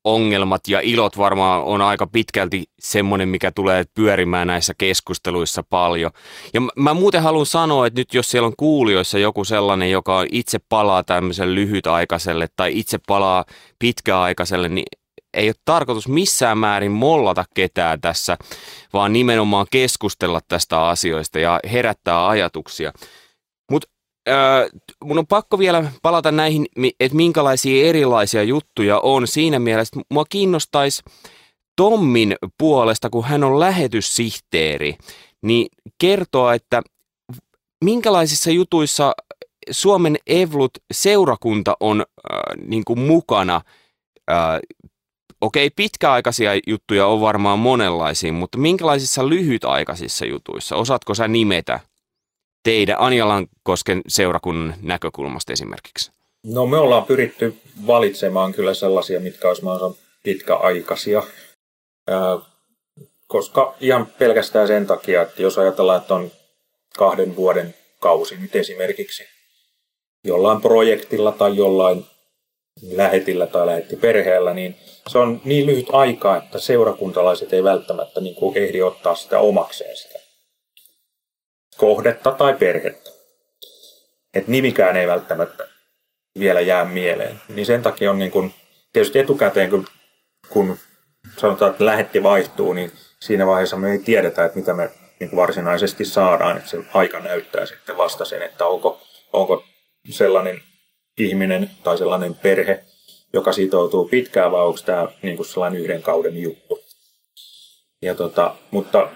ongelmat 0.05 0.69
ja 0.69 0.81
ilot 0.81 1.19
varmaan 1.19 1.65
on 1.65 1.83
aika 1.83 2.07
pitkälti 2.07 2.65
semmoinen, 2.79 3.29
mikä 3.29 3.53
tulee 3.53 3.85
pyörimään 3.95 4.47
näissä 4.47 4.75
keskusteluissa 4.79 5.63
paljon. 5.71 6.11
Ja 6.55 6.61
mä 6.77 6.95
muuten 6.95 7.23
haluan 7.23 7.47
sanoa, 7.47 7.87
että 7.87 8.01
nyt 8.01 8.15
jos 8.15 8.31
siellä 8.31 8.47
on 8.47 8.57
kuulijoissa 8.57 9.19
joku 9.19 9.45
sellainen, 9.45 9.91
joka 9.91 10.25
itse 10.33 10.59
palaa 10.69 11.03
tämmöisen 11.03 11.55
lyhytaikaiselle 11.55 12.49
tai 12.57 12.79
itse 12.79 12.99
palaa 13.07 13.45
pitkäaikaiselle, 13.79 14.69
niin 14.69 14.87
ei 15.35 15.49
ole 15.49 15.55
tarkoitus 15.64 16.09
missään 16.09 16.59
määrin 16.59 16.93
mollata 16.93 17.45
ketään 17.55 18.00
tässä, 18.00 18.37
vaan 18.93 19.12
nimenomaan 19.12 19.67
keskustella 19.71 20.41
tästä 20.49 20.87
asioista 20.87 21.38
ja 21.38 21.61
herättää 21.73 22.29
ajatuksia. 22.29 22.93
Mutta 23.71 23.88
mun 25.05 25.19
on 25.19 25.26
pakko 25.26 25.59
vielä 25.59 25.93
palata 26.03 26.33
näihin, 26.33 26.67
että 27.00 27.17
minkälaisia 27.17 27.87
erilaisia 27.87 28.43
juttuja 28.43 29.00
on 29.00 29.26
siinä 29.29 29.59
mielessä. 29.59 30.00
Mua 30.11 30.25
kiinnostaisi 30.29 31.03
Tommin 31.76 32.37
puolesta, 32.59 33.11
kun 33.11 33.25
hän 33.25 33.45
on 33.45 33.61
lähetyssihteeri, 33.61 34.97
niin 35.43 35.67
kertoa, 35.99 36.55
että 36.55 36.83
minkälaisissa 37.85 38.50
jutuissa 38.50 39.14
Suomen 39.71 40.17
Evlut-seurakunta 40.26 41.76
on 41.81 42.00
äh, 42.00 42.67
niin 42.67 42.85
kuin 42.85 42.99
mukana. 42.99 43.61
Äh, 44.31 44.61
okei, 45.41 45.71
pitkäaikaisia 45.71 46.50
juttuja 46.67 47.07
on 47.07 47.21
varmaan 47.21 47.59
monenlaisia, 47.59 48.33
mutta 48.33 48.59
minkälaisissa 48.59 49.29
lyhytaikaisissa 49.29 50.26
jutuissa? 50.26 50.76
Osaatko 50.76 51.14
sä 51.14 51.29
nimetä 51.29 51.81
teidän 52.62 52.97
Anjalankosken 52.99 54.03
seurakunnan 54.09 54.75
näkökulmasta 54.83 55.53
esimerkiksi? 55.53 56.12
No 56.45 56.67
me 56.67 56.76
ollaan 56.76 57.05
pyritty 57.05 57.57
valitsemaan 57.87 58.53
kyllä 58.53 58.75
sellaisia, 58.75 59.21
mitkä 59.21 59.49
olisi 59.49 59.64
mahdollisimman 59.64 60.09
pitkäaikaisia, 60.23 61.23
koska 63.26 63.75
ihan 63.81 64.07
pelkästään 64.07 64.67
sen 64.69 64.87
takia, 64.87 65.23
että 65.23 65.43
jos 65.43 65.59
ajatellaan, 65.59 66.00
että 66.00 66.14
on 66.14 66.31
kahden 66.99 67.37
vuoden 67.37 67.75
kausi 68.00 68.37
nyt 68.37 68.57
esimerkiksi 68.57 69.25
jollain 70.25 70.61
projektilla 70.61 71.33
tai 71.33 71.57
jollain 71.57 72.07
lähetillä 72.83 73.47
tai 73.47 73.66
lähettiperheellä, 73.66 74.54
niin 74.54 74.76
se 75.09 75.19
on 75.19 75.40
niin 75.45 75.66
lyhyt 75.66 75.87
aika, 75.93 76.37
että 76.37 76.59
seurakuntalaiset 76.59 77.52
ei 77.52 77.64
välttämättä 77.64 78.21
niin 78.21 78.35
kuin 78.35 78.59
ehdi 78.59 78.83
ottaa 78.83 79.14
sitä 79.14 79.38
omakseen 79.38 79.97
sitä 79.97 80.19
kohdetta 81.76 82.33
tai 82.33 82.54
perhettä. 82.54 83.11
Että 84.35 84.50
nimikään 84.50 84.97
ei 84.97 85.07
välttämättä 85.07 85.69
vielä 86.38 86.61
jää 86.61 86.85
mieleen. 86.85 87.40
Niin 87.49 87.66
sen 87.66 87.83
takia 87.83 88.11
on 88.11 88.19
niin 88.19 88.31
kun, 88.31 88.52
tietysti 88.93 89.19
etukäteen, 89.19 89.71
kun, 89.71 89.87
kun 90.49 90.78
sanotaan, 91.38 91.71
että 91.71 91.87
lähetti 91.87 92.23
vaihtuu, 92.23 92.73
niin 92.73 92.93
siinä 93.21 93.47
vaiheessa 93.47 93.76
me 93.76 93.93
ei 93.93 93.99
tiedetä, 93.99 94.45
että 94.45 94.59
mitä 94.59 94.75
me 94.75 94.90
niin 95.21 95.37
varsinaisesti 95.37 96.04
saadaan. 96.04 96.57
Että 96.57 96.71
se 96.71 96.78
aika 96.95 97.21
näyttää 97.21 97.66
sitten 97.66 97.97
vasta 97.97 98.25
sen, 98.25 98.43
että 98.43 98.66
onko, 98.66 99.00
onko 99.33 99.64
sellainen 100.11 100.62
ihminen 101.18 101.71
tai 101.85 101.99
sellainen 101.99 102.35
perhe, 102.35 102.85
joka 103.33 103.52
sitoutuu 103.52 104.09
pitkään, 104.09 104.52
vai 104.52 104.66
onko 104.66 104.78
tämä 104.85 105.09
niin 105.23 105.37
kuin 105.37 105.47
sellainen 105.47 105.80
yhden 105.80 106.02
kauden 106.02 106.42
juttu. 106.42 106.85
Ja 108.02 108.14
tota, 108.14 108.54
mutta 108.71 109.11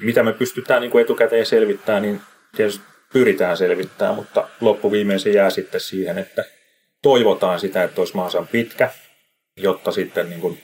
mitä 0.00 0.22
me 0.22 0.32
pystytään 0.32 0.82
niin 0.82 0.90
kuin 0.90 1.02
etukäteen 1.02 1.46
selvittämään, 1.46 2.02
niin 2.02 2.20
tietysti 2.56 2.84
pyritään 3.12 3.56
selvittämään, 3.56 4.16
mutta 4.16 4.48
loppuviimein 4.60 5.20
se 5.20 5.30
jää 5.30 5.50
sitten 5.50 5.80
siihen, 5.80 6.18
että 6.18 6.44
toivotaan 7.02 7.60
sitä, 7.60 7.84
että 7.84 8.00
olisi 8.00 8.14
mahdollisimman 8.14 8.48
pitkä, 8.48 8.90
jotta 9.56 9.92
sitten 9.92 10.30
niin 10.30 10.40
kuin, 10.40 10.60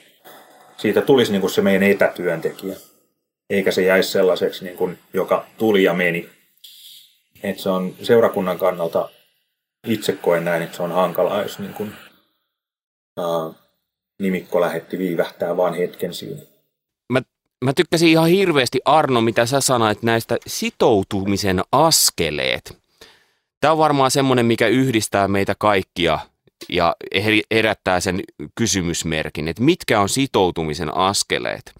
siitä 0.77 1.01
tulisi 1.01 1.33
niin 1.33 1.41
kuin 1.41 1.51
se 1.51 1.63
meidän 1.63 1.83
etätyöntekijä, 1.83 2.77
eikä 3.51 3.71
se 3.71 3.83
jäisi 3.83 4.11
sellaiseksi, 4.11 4.65
niin 4.65 4.77
kuin, 4.77 4.99
joka 5.15 5.47
tuli 5.59 5.83
ja 5.83 5.95
meni. 5.95 6.29
Et 7.43 7.59
se 7.59 7.69
on 7.69 7.95
seurakunnan 8.03 8.59
kannalta, 8.59 9.09
itse 9.87 10.13
koen 10.13 10.45
näin, 10.45 10.63
että 10.63 10.77
se 10.77 10.83
on 10.83 10.93
hankalaa, 10.93 11.43
jos 11.43 11.59
niin 11.59 11.75
kuin, 11.75 11.93
ää, 13.17 13.63
nimikko 14.19 14.61
lähetti 14.61 14.99
viivähtää 14.99 15.57
vain 15.57 15.75
hetken 15.75 16.15
siinä 16.15 16.43
mä 17.63 17.73
tykkäsin 17.73 18.09
ihan 18.09 18.29
hirveästi 18.29 18.81
Arno, 18.85 19.21
mitä 19.21 19.47
sä 19.47 19.61
sanoit 19.61 20.03
näistä 20.03 20.37
sitoutumisen 20.47 21.63
askeleet. 21.73 22.79
Tämä 23.61 23.73
on 23.73 23.79
varmaan 23.79 24.11
semmoinen, 24.11 24.47
mikä 24.47 24.67
yhdistää 24.67 25.29
meitä 25.29 25.55
kaikkia 25.59 26.19
ja 26.69 26.97
herättää 27.51 28.01
sen 28.01 28.21
kysymysmerkin, 28.55 29.49
että 29.49 29.63
mitkä 29.63 30.01
on 30.01 30.09
sitoutumisen 30.09 30.97
askeleet. 30.97 31.75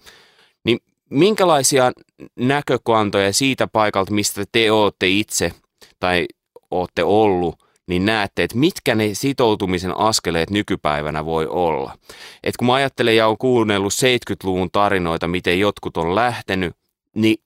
Niin 0.65 0.79
minkälaisia 1.09 1.91
näkökantoja 2.39 3.33
siitä 3.33 3.67
paikalta, 3.67 4.13
mistä 4.13 4.43
te 4.51 4.71
olette 4.71 5.07
itse 5.07 5.51
tai 5.99 6.25
olette 6.71 7.03
ollut, 7.03 7.62
niin 7.87 8.05
näette, 8.05 8.43
että 8.43 8.57
mitkä 8.57 8.95
ne 8.95 9.09
sitoutumisen 9.13 9.97
askeleet 9.97 10.49
nykypäivänä 10.49 11.25
voi 11.25 11.47
olla. 11.47 11.97
Et 12.43 12.57
kun 12.57 12.67
mä 12.67 12.73
ajattelen 12.73 13.15
ja 13.15 13.27
olen 13.27 13.37
kuunnellut 13.37 13.93
70-luvun 13.93 14.69
tarinoita, 14.71 15.27
miten 15.27 15.59
jotkut 15.59 15.97
on 15.97 16.15
lähtenyt, 16.15 16.75
niin 17.15 17.37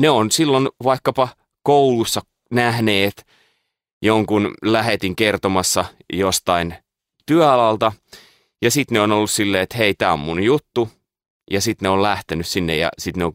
ne 0.00 0.10
on 0.10 0.30
silloin 0.30 0.68
vaikkapa 0.84 1.28
koulussa 1.62 2.20
nähneet 2.50 3.26
jonkun 4.02 4.54
lähetin 4.62 5.16
kertomassa 5.16 5.84
jostain 6.12 6.74
työalalta, 7.26 7.92
ja 8.62 8.70
sitten 8.70 8.94
ne 8.94 9.00
on 9.00 9.12
ollut 9.12 9.30
silleen, 9.30 9.62
että 9.62 9.76
hei, 9.76 9.94
tämä 9.94 10.12
on 10.12 10.18
mun 10.18 10.42
juttu, 10.42 10.88
ja 11.50 11.60
sitten 11.60 11.86
ne 11.86 11.90
on 11.90 12.02
lähtenyt 12.02 12.46
sinne 12.46 12.76
ja 12.76 12.88
sitten 12.98 13.20
ne 13.20 13.24
on 13.24 13.32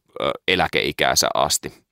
eläkeikäänsä 0.48 1.30
asti. 1.34 1.89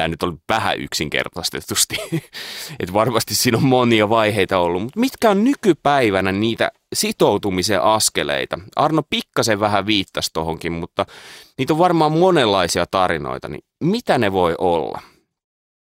Tämä 0.00 0.08
nyt 0.08 0.22
on 0.22 0.38
vähän 0.48 0.80
yksinkertaistetusti, 0.80 1.96
että 2.80 2.92
varmasti 2.92 3.34
siinä 3.34 3.58
on 3.58 3.64
monia 3.64 4.08
vaiheita 4.08 4.58
ollut, 4.58 4.82
mutta 4.82 5.00
mitkä 5.00 5.30
on 5.30 5.44
nykypäivänä 5.44 6.32
niitä 6.32 6.70
sitoutumisen 6.92 7.82
askeleita? 7.82 8.58
Arno 8.76 9.02
pikkasen 9.10 9.60
vähän 9.60 9.86
viittasi 9.86 10.30
tohonkin, 10.32 10.72
mutta 10.72 11.06
niitä 11.58 11.72
on 11.72 11.78
varmaan 11.78 12.12
monenlaisia 12.12 12.84
tarinoita, 12.90 13.48
niin 13.48 13.60
mitä 13.80 14.18
ne 14.18 14.32
voi 14.32 14.54
olla? 14.58 15.00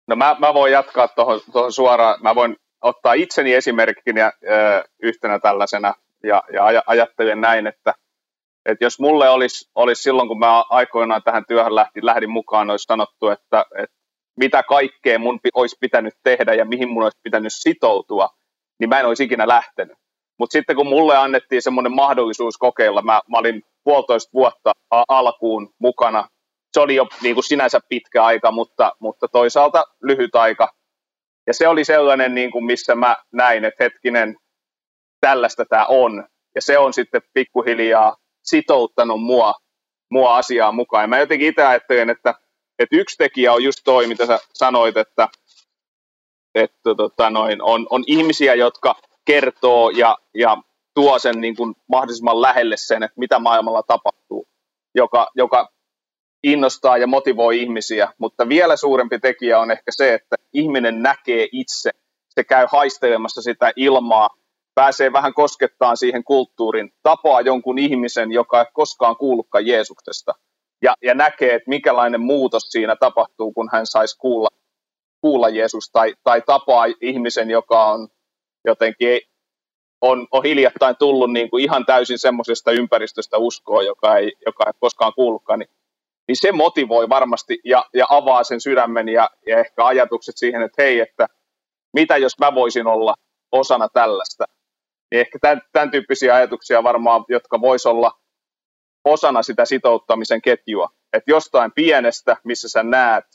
No 0.07 0.15
mä, 0.15 0.35
mä 0.39 0.53
voin 0.53 0.71
jatkaa 0.71 1.07
tuohon 1.07 1.41
suoraan. 1.69 2.19
Mä 2.21 2.35
voin 2.35 2.55
ottaa 2.81 3.13
itseni 3.13 3.53
esimerkkinä 3.53 4.25
ö, 4.43 4.83
yhtenä 5.03 5.39
tällaisena 5.39 5.93
ja, 6.23 6.43
ja 6.53 6.69
aj- 6.69 6.83
ajattelen 6.85 7.41
näin, 7.41 7.67
että, 7.67 7.93
että 8.65 8.85
jos 8.85 8.99
mulle 8.99 9.29
olisi, 9.29 9.69
olisi 9.75 10.01
silloin, 10.01 10.27
kun 10.27 10.39
mä 10.39 10.63
aikoinaan 10.69 11.23
tähän 11.23 11.45
työhön 11.47 11.75
lähdin, 11.75 12.05
lähdin 12.05 12.29
mukaan, 12.29 12.69
olisi 12.69 12.83
sanottu, 12.83 13.29
että, 13.29 13.65
että 13.77 13.98
mitä 14.39 14.63
kaikkea 14.63 15.19
mun 15.19 15.39
olisi 15.53 15.77
pitänyt 15.79 16.13
tehdä 16.23 16.53
ja 16.53 16.65
mihin 16.65 16.89
mun 16.89 17.03
olisi 17.03 17.19
pitänyt 17.23 17.53
sitoutua, 17.53 18.29
niin 18.79 18.89
mä 18.89 18.99
en 18.99 19.05
olisi 19.05 19.23
ikinä 19.23 19.47
lähtenyt. 19.47 19.97
Mutta 20.39 20.51
sitten 20.51 20.75
kun 20.75 20.87
mulle 20.87 21.17
annettiin 21.17 21.61
semmoinen 21.61 21.91
mahdollisuus 21.91 22.57
kokeilla, 22.57 23.01
mä, 23.01 23.21
mä 23.31 23.37
olin 23.37 23.63
puolitoista 23.83 24.29
vuotta 24.33 24.71
alkuun 25.07 25.69
mukana 25.79 26.27
se 26.73 26.79
oli 26.79 26.95
jo 26.95 27.07
niin 27.21 27.35
kuin 27.35 27.43
sinänsä 27.43 27.79
pitkä 27.89 28.23
aika, 28.23 28.51
mutta, 28.51 28.91
mutta 28.99 29.27
toisaalta 29.27 29.83
lyhyt 30.03 30.35
aika. 30.35 30.73
Ja 31.47 31.53
se 31.53 31.67
oli 31.67 31.85
sellainen, 31.85 32.35
niin 32.35 32.51
kuin 32.51 32.65
missä 32.65 32.95
mä 32.95 33.15
näin, 33.33 33.65
että 33.65 33.83
hetkinen, 33.83 34.37
tällaista 35.21 35.65
tämä 35.65 35.85
on. 35.85 36.27
Ja 36.55 36.61
se 36.61 36.77
on 36.77 36.93
sitten 36.93 37.21
pikkuhiljaa 37.33 38.15
sitouttanut 38.43 39.23
mua, 39.23 39.53
mua 40.11 40.37
asiaan 40.37 40.75
mukaan. 40.75 41.03
Ja 41.03 41.07
mä 41.07 41.19
jotenkin 41.19 41.47
itse 41.47 41.63
ajattelen, 41.63 42.09
että, 42.09 42.35
että 42.79 42.95
yksi 42.95 43.17
tekijä 43.17 43.53
on 43.53 43.63
just 43.63 43.79
toi, 43.83 44.07
mitä 44.07 44.25
sä 44.25 44.39
sanoit, 44.53 44.97
että, 44.97 45.27
että 46.55 46.95
tota 46.97 47.29
noin, 47.29 47.61
on, 47.61 47.87
on 47.89 48.03
ihmisiä, 48.07 48.55
jotka 48.55 48.95
kertoo 49.25 49.89
ja, 49.89 50.17
ja 50.33 50.57
tuo 50.93 51.19
sen 51.19 51.41
niin 51.41 51.55
kuin 51.55 51.75
mahdollisimman 51.87 52.41
lähelle 52.41 52.77
sen, 52.77 53.03
että 53.03 53.19
mitä 53.19 53.39
maailmalla 53.39 53.83
tapahtuu, 53.83 54.47
joka, 54.95 55.27
joka 55.35 55.69
innostaa 56.43 56.97
ja 56.97 57.07
motivoi 57.07 57.61
ihmisiä, 57.61 58.13
mutta 58.17 58.49
vielä 58.49 58.75
suurempi 58.75 59.19
tekijä 59.19 59.59
on 59.59 59.71
ehkä 59.71 59.91
se, 59.91 60.13
että 60.13 60.35
ihminen 60.53 61.01
näkee 61.01 61.47
itse, 61.51 61.89
se 62.29 62.43
käy 62.43 62.67
haistelemassa 62.71 63.41
sitä 63.41 63.71
ilmaa, 63.75 64.29
pääsee 64.75 65.13
vähän 65.13 65.33
koskettaan 65.33 65.97
siihen 65.97 66.23
kulttuurin, 66.23 66.93
tapaa 67.03 67.41
jonkun 67.41 67.79
ihmisen, 67.79 68.31
joka 68.31 68.59
ei 68.59 68.65
koskaan 68.73 69.17
kuullutkaan 69.17 69.65
Jeesuksesta, 69.65 70.33
ja, 70.81 70.95
ja 71.01 71.13
näkee, 71.13 71.55
että 71.55 71.69
mikälainen 71.69 72.21
muutos 72.21 72.63
siinä 72.69 72.95
tapahtuu, 72.95 73.53
kun 73.53 73.69
hän 73.71 73.87
saisi 73.87 74.17
kuulla, 74.17 74.49
kuulla 75.21 75.49
Jeesus, 75.49 75.89
tai, 75.91 76.13
tai 76.23 76.41
tapaa 76.45 76.85
ihmisen, 77.01 77.49
joka 77.49 77.85
on 77.85 78.07
jotenkin 78.65 79.21
on, 80.01 80.27
on 80.31 80.43
hiljattain 80.43 80.95
tullut 80.99 81.31
niin 81.31 81.49
kuin 81.49 81.63
ihan 81.63 81.85
täysin 81.85 82.19
semmoisesta 82.19 82.71
ympäristöstä 82.71 83.37
uskoa, 83.37 83.83
joka 83.83 84.17
ei, 84.17 84.31
joka 84.45 84.63
ei 84.67 84.73
koskaan 84.79 85.13
kuullutkaan, 85.15 85.59
niin 85.59 85.69
niin 86.29 86.37
se 86.37 86.51
motivoi 86.51 87.09
varmasti 87.09 87.59
ja, 87.65 87.85
ja 87.93 88.05
avaa 88.09 88.43
sen 88.43 88.61
sydämen 88.61 89.09
ja, 89.09 89.29
ja 89.47 89.59
ehkä 89.59 89.85
ajatukset 89.85 90.37
siihen, 90.37 90.61
että 90.61 90.83
hei, 90.83 90.99
että 90.99 91.27
mitä 91.93 92.17
jos 92.17 92.39
mä 92.39 92.55
voisin 92.55 92.87
olla 92.87 93.15
osana 93.51 93.87
tällaista. 93.93 94.45
Niin 95.11 95.19
ehkä 95.19 95.39
tämän, 95.41 95.61
tämän 95.71 95.91
tyyppisiä 95.91 96.35
ajatuksia 96.35 96.83
varmaan, 96.83 97.25
jotka 97.29 97.61
vois 97.61 97.85
olla 97.85 98.11
osana 99.05 99.43
sitä 99.43 99.65
sitouttamisen 99.65 100.41
ketjua. 100.41 100.89
Että 101.13 101.31
jostain 101.31 101.71
pienestä, 101.71 102.37
missä 102.43 102.69
sä 102.69 102.83
näet 102.83 103.25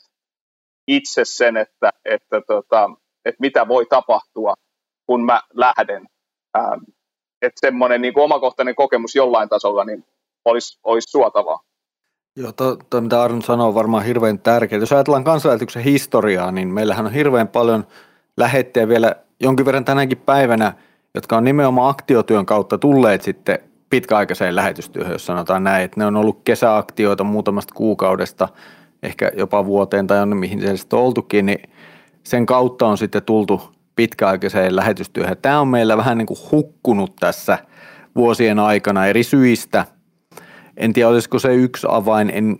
itse 0.87 1.25
sen, 1.25 1.57
että, 1.57 1.89
että, 2.05 2.41
tota, 2.47 2.89
että 3.25 3.39
mitä 3.39 3.67
voi 3.67 3.85
tapahtua, 3.85 4.53
kun 5.05 5.25
mä 5.25 5.41
lähden. 5.53 6.05
Ähm, 6.57 6.83
että 7.41 7.59
semmoinen 7.59 8.01
niin 8.01 8.19
omakohtainen 8.19 8.75
kokemus 8.75 9.15
jollain 9.15 9.49
tasolla 9.49 9.85
niin 9.85 10.05
olisi, 10.45 10.79
olisi 10.83 11.11
suotavaa. 11.11 11.59
Joo, 12.37 12.51
to, 12.51 12.75
to, 12.89 13.01
mitä 13.01 13.21
Arno 13.21 13.41
sanoo, 13.41 13.67
on 13.67 13.75
varmaan 13.75 14.05
hirveän 14.05 14.39
tärkeää. 14.39 14.79
Jos 14.79 14.91
ajatellaan 14.91 15.23
kansanlähetyksen 15.23 15.83
historiaa, 15.83 16.51
niin 16.51 16.67
meillähän 16.67 17.05
on 17.05 17.13
hirveän 17.13 17.47
paljon 17.47 17.87
lähettejä 18.37 18.87
vielä 18.87 19.15
jonkin 19.39 19.65
verran 19.65 19.85
tänäkin 19.85 20.17
päivänä, 20.17 20.73
jotka 21.13 21.37
on 21.37 21.43
nimenomaan 21.43 21.89
aktiotyön 21.89 22.45
kautta 22.45 22.77
tulleet 22.77 23.21
sitten 23.21 23.59
pitkäaikaiseen 23.89 24.55
lähetystyöhön, 24.55 25.11
jos 25.11 25.25
sanotaan 25.25 25.63
näin. 25.63 25.83
Että 25.83 25.99
ne 25.99 26.05
on 26.05 26.15
ollut 26.15 26.41
kesäaktioita 26.43 27.23
muutamasta 27.23 27.73
kuukaudesta, 27.73 28.49
ehkä 29.03 29.31
jopa 29.37 29.65
vuoteen 29.65 30.07
tai 30.07 30.19
on 30.19 30.37
mihin 30.37 30.61
se 30.61 30.77
sitten 30.77 30.99
on 30.99 31.05
oltukin, 31.05 31.45
niin 31.45 31.69
sen 32.23 32.45
kautta 32.45 32.87
on 32.87 32.97
sitten 32.97 33.23
tultu 33.23 33.61
pitkäaikaiseen 33.95 34.75
lähetystyöhön. 34.75 35.37
Tämä 35.41 35.59
on 35.59 35.67
meillä 35.67 35.97
vähän 35.97 36.17
niin 36.17 36.25
kuin 36.25 36.39
hukkunut 36.51 37.15
tässä 37.15 37.57
vuosien 38.15 38.59
aikana 38.59 39.05
eri 39.05 39.23
syistä– 39.23 39.85
en 40.77 40.93
tiedä, 40.93 41.09
olisiko 41.09 41.39
se 41.39 41.55
yksi 41.55 41.87
avain, 41.89 42.31
en 42.33 42.57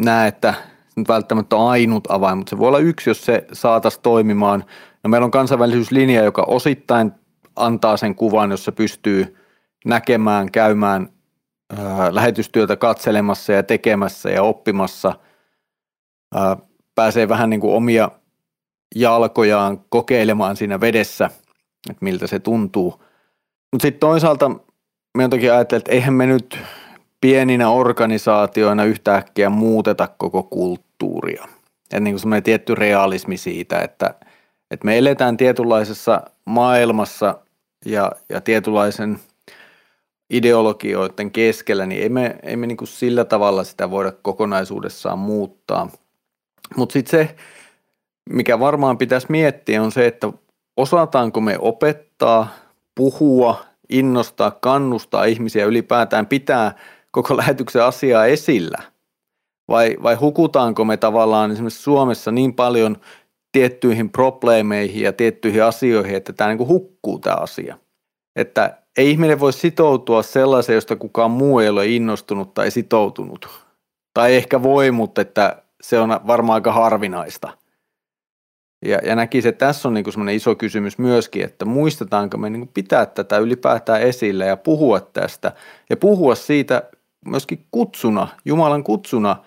näe, 0.00 0.28
että 0.28 0.54
se 0.88 1.00
nyt 1.00 1.08
välttämättä 1.08 1.56
on 1.56 1.70
ainut 1.70 2.10
avain, 2.10 2.38
mutta 2.38 2.50
se 2.50 2.58
voi 2.58 2.68
olla 2.68 2.78
yksi, 2.78 3.10
jos 3.10 3.24
se 3.24 3.46
saataisiin 3.52 4.02
toimimaan. 4.02 4.64
No 5.04 5.10
meillä 5.10 5.24
on 5.24 5.30
kansainvälisyyslinja, 5.30 6.24
joka 6.24 6.44
osittain 6.48 7.12
antaa 7.56 7.96
sen 7.96 8.14
kuvan, 8.14 8.50
jossa 8.50 8.72
pystyy 8.72 9.36
näkemään, 9.86 10.52
käymään 10.52 11.08
ää, 11.78 12.14
lähetystyötä 12.14 12.76
katselemassa 12.76 13.52
ja 13.52 13.62
tekemässä 13.62 14.30
ja 14.30 14.42
oppimassa. 14.42 15.12
Ää, 16.34 16.56
pääsee 16.94 17.28
vähän 17.28 17.50
niin 17.50 17.60
kuin 17.60 17.74
omia 17.74 18.10
jalkojaan 18.94 19.80
kokeilemaan 19.88 20.56
siinä 20.56 20.80
vedessä, 20.80 21.30
että 21.90 22.04
miltä 22.04 22.26
se 22.26 22.38
tuntuu. 22.38 23.02
Mutta 23.72 23.82
sitten 23.82 24.00
toisaalta 24.00 24.50
me 25.16 25.24
on 25.24 25.30
toki 25.30 25.50
ajatellut, 25.50 25.82
että 25.82 25.92
eihän 25.92 26.14
me 26.14 26.26
nyt 26.26 26.58
pieninä 27.20 27.70
organisaatioina 27.70 28.84
yhtäkkiä 28.84 29.50
muuteta 29.50 30.08
koko 30.18 30.42
kulttuuria. 30.42 31.48
Ja 31.92 32.00
niin 32.00 32.14
kuin 32.14 32.20
semmoinen 32.20 32.42
tietty 32.42 32.74
realismi 32.74 33.36
siitä, 33.36 33.80
että, 33.80 34.14
että 34.70 34.84
me 34.84 34.98
eletään 34.98 35.36
tietynlaisessa 35.36 36.22
maailmassa 36.44 37.38
ja, 37.84 38.12
ja 38.28 38.40
tietynlaisen 38.40 39.20
ideologioiden 40.30 41.30
keskellä, 41.30 41.86
niin 41.86 42.02
ei 42.02 42.08
me, 42.08 42.36
ei 42.42 42.56
me 42.56 42.66
niin 42.66 42.76
kuin 42.76 42.88
sillä 42.88 43.24
tavalla 43.24 43.64
sitä 43.64 43.90
voida 43.90 44.12
kokonaisuudessaan 44.12 45.18
muuttaa. 45.18 45.90
Mutta 46.76 46.92
sitten 46.92 47.10
se, 47.10 47.36
mikä 48.30 48.58
varmaan 48.60 48.98
pitäisi 48.98 49.26
miettiä, 49.30 49.82
on 49.82 49.92
se, 49.92 50.06
että 50.06 50.32
osataanko 50.76 51.40
me 51.40 51.58
opettaa, 51.58 52.48
puhua, 52.94 53.64
innostaa, 53.88 54.50
kannustaa 54.50 55.24
ihmisiä 55.24 55.64
ylipäätään 55.64 56.26
pitää– 56.26 56.74
koko 57.16 57.36
lähetyksen 57.36 57.84
asiaa 57.84 58.26
esillä? 58.26 58.78
Vai, 59.68 59.96
vai 60.02 60.14
hukutaanko 60.14 60.84
me 60.84 60.96
tavallaan 60.96 61.50
esimerkiksi 61.50 61.82
Suomessa 61.82 62.30
niin 62.30 62.54
paljon 62.54 62.96
tiettyihin 63.52 64.10
probleemeihin 64.10 65.02
ja 65.02 65.12
tiettyihin 65.12 65.64
asioihin, 65.64 66.16
että 66.16 66.32
tämä 66.32 66.48
niin 66.48 66.58
kuin 66.58 66.68
hukkuu 66.68 67.18
tämä 67.18 67.36
asia? 67.36 67.78
Että 68.36 68.78
ei 68.96 69.10
ihminen 69.10 69.40
voi 69.40 69.52
sitoutua 69.52 70.22
sellaiseen, 70.22 70.74
josta 70.74 70.96
kukaan 70.96 71.30
muu 71.30 71.58
ei 71.58 71.68
ole 71.68 71.86
innostunut 71.86 72.54
tai 72.54 72.70
sitoutunut. 72.70 73.48
Tai 74.14 74.36
ehkä 74.36 74.62
voi, 74.62 74.90
mutta 74.90 75.20
että 75.20 75.62
se 75.80 75.98
on 75.98 76.20
varmaan 76.26 76.54
aika 76.54 76.72
harvinaista. 76.72 77.58
Ja, 78.84 78.98
ja 79.04 79.16
näkisin, 79.16 79.48
että 79.48 79.66
tässä 79.66 79.88
on 79.88 79.94
niin 79.94 80.12
semmoinen 80.12 80.34
iso 80.34 80.54
kysymys 80.54 80.98
myöskin, 80.98 81.44
että 81.44 81.64
muistetaanko 81.64 82.38
me 82.38 82.50
niin 82.50 82.68
pitää 82.68 83.06
tätä 83.06 83.38
ylipäätään 83.38 84.02
esillä 84.02 84.44
ja 84.44 84.56
puhua 84.56 85.00
tästä. 85.00 85.52
Ja 85.90 85.96
puhua 85.96 86.34
siitä 86.34 86.82
myöskin 87.26 87.66
kutsuna, 87.70 88.28
Jumalan 88.44 88.84
kutsuna 88.84 89.44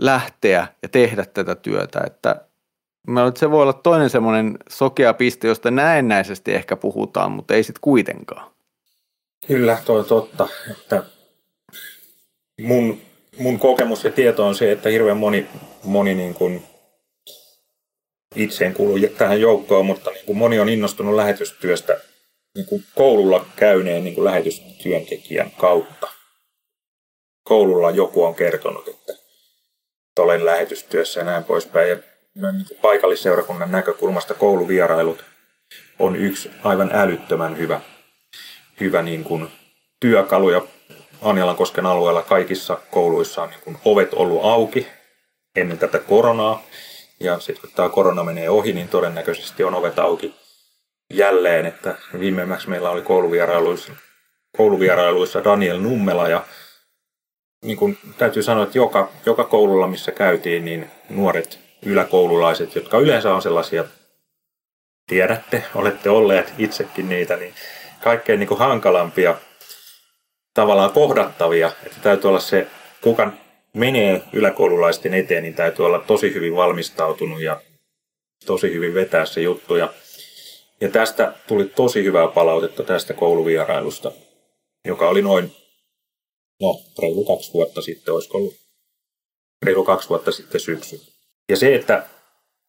lähteä 0.00 0.66
ja 0.82 0.88
tehdä 0.88 1.24
tätä 1.26 1.54
työtä. 1.54 2.00
Että 2.06 2.49
se 3.36 3.50
voi 3.50 3.62
olla 3.62 3.72
toinen 3.72 4.10
semmoinen 4.10 4.58
sokea 4.68 5.14
piste, 5.14 5.48
josta 5.48 5.70
näennäisesti 5.70 6.54
ehkä 6.54 6.76
puhutaan, 6.76 7.32
mutta 7.32 7.54
ei 7.54 7.62
sitten 7.62 7.80
kuitenkaan. 7.80 8.50
Kyllä, 9.46 9.78
toi 9.84 10.04
totta. 10.04 10.48
Että 10.70 11.02
mun, 12.60 13.00
mun 13.38 13.58
kokemus 13.58 14.04
ja 14.04 14.10
tieto 14.10 14.46
on 14.46 14.54
se, 14.54 14.72
että 14.72 14.88
hirveän 14.88 15.16
moni, 15.16 15.46
moni 15.84 16.14
niin 16.14 16.34
kuin 16.34 16.62
itse 18.36 18.66
en 18.66 18.74
kuulu 18.74 18.94
tähän 19.18 19.40
joukkoon, 19.40 19.86
mutta 19.86 20.10
niin 20.10 20.26
kuin 20.26 20.38
moni 20.38 20.60
on 20.60 20.68
innostunut 20.68 21.14
lähetystyöstä 21.14 22.00
niin 22.54 22.66
kuin 22.66 22.84
koululla 22.94 23.46
käyneen 23.56 24.04
niin 24.04 24.14
kuin 24.14 24.24
lähetystyöntekijän 24.24 25.50
kautta. 25.50 26.08
Koululla 27.42 27.90
joku 27.90 28.24
on 28.24 28.34
kertonut, 28.34 28.88
että 28.88 29.12
olen 30.18 30.44
lähetystyössä 30.44 31.20
ja 31.20 31.24
näin 31.24 31.44
poispäin. 31.44 31.90
Ja 31.90 31.96
niin 32.34 32.66
paikallisseurakunnan 32.82 33.72
näkökulmasta 33.72 34.34
kouluvierailut 34.34 35.24
on 35.98 36.16
yksi 36.16 36.50
aivan 36.64 36.90
älyttömän 36.92 37.58
hyvä, 37.58 37.80
hyvä 38.80 39.02
niin 39.02 39.24
kuin 39.24 39.48
työkalu. 40.00 40.50
Ja 40.50 40.62
Anjallankosken 41.22 41.86
alueella 41.86 42.22
kaikissa 42.22 42.78
kouluissa 42.90 43.42
on 43.42 43.50
niin 43.50 43.60
kuin 43.64 43.78
ovet 43.84 44.14
ollut 44.14 44.44
auki 44.44 44.86
ennen 45.56 45.78
tätä 45.78 45.98
koronaa. 45.98 46.62
Ja 47.20 47.40
sitten 47.40 47.60
kun 47.60 47.70
tämä 47.76 47.88
korona 47.88 48.24
menee 48.24 48.50
ohi, 48.50 48.72
niin 48.72 48.88
todennäköisesti 48.88 49.64
on 49.64 49.74
ovet 49.74 49.98
auki 49.98 50.34
jälleen. 51.10 51.66
Että 51.66 51.96
viimeimmäksi 52.18 52.68
meillä 52.68 52.90
oli 52.90 53.02
kouluvierailuissa, 53.02 53.92
kouluvierailuissa 54.56 55.44
Daniel 55.44 55.78
Nummela 55.78 56.28
ja 56.28 56.44
niin 57.64 57.76
kuin 57.76 57.98
täytyy 58.18 58.42
sanoa, 58.42 58.64
että 58.64 58.78
joka, 58.78 59.08
joka 59.26 59.44
koululla, 59.44 59.86
missä 59.86 60.12
käytiin, 60.12 60.64
niin 60.64 60.90
nuoret 61.08 61.69
yläkoululaiset, 61.82 62.74
jotka 62.74 62.98
yleensä 62.98 63.34
on 63.34 63.42
sellaisia, 63.42 63.84
tiedätte, 65.06 65.64
olette 65.74 66.10
olleet 66.10 66.52
itsekin 66.58 67.08
niitä, 67.08 67.36
niin 67.36 67.54
kaikkein 68.00 68.38
niin 68.40 68.48
kuin 68.48 68.58
hankalampia 68.58 69.38
tavallaan 70.54 70.92
kohdattavia, 70.92 71.72
että 71.86 71.98
täytyy 72.02 72.28
olla 72.28 72.40
se, 72.40 72.66
kuka 73.00 73.32
menee 73.72 74.22
yläkoululaisten 74.32 75.14
eteen, 75.14 75.42
niin 75.42 75.54
täytyy 75.54 75.86
olla 75.86 75.98
tosi 75.98 76.34
hyvin 76.34 76.56
valmistautunut 76.56 77.42
ja 77.42 77.60
tosi 78.46 78.74
hyvin 78.74 78.94
vetää 78.94 79.26
se 79.26 79.40
juttu. 79.40 79.76
Ja, 79.76 79.92
ja 80.80 80.88
tästä 80.90 81.34
tuli 81.46 81.64
tosi 81.64 82.04
hyvää 82.04 82.28
palautetta 82.28 82.82
tästä 82.82 83.14
kouluvierailusta, 83.14 84.12
joka 84.84 85.08
oli 85.08 85.22
noin, 85.22 85.52
no 86.60 86.80
reilu 87.02 87.24
kaksi 87.24 87.52
vuotta 87.52 87.82
sitten, 87.82 88.14
olisiko 88.14 88.38
ollut 88.38 88.54
reilu 89.62 89.84
kaksi 89.84 90.08
vuotta 90.08 90.32
sitten 90.32 90.60
syksy. 90.60 91.19
Ja 91.50 91.56
se, 91.56 91.74
että, 91.74 92.02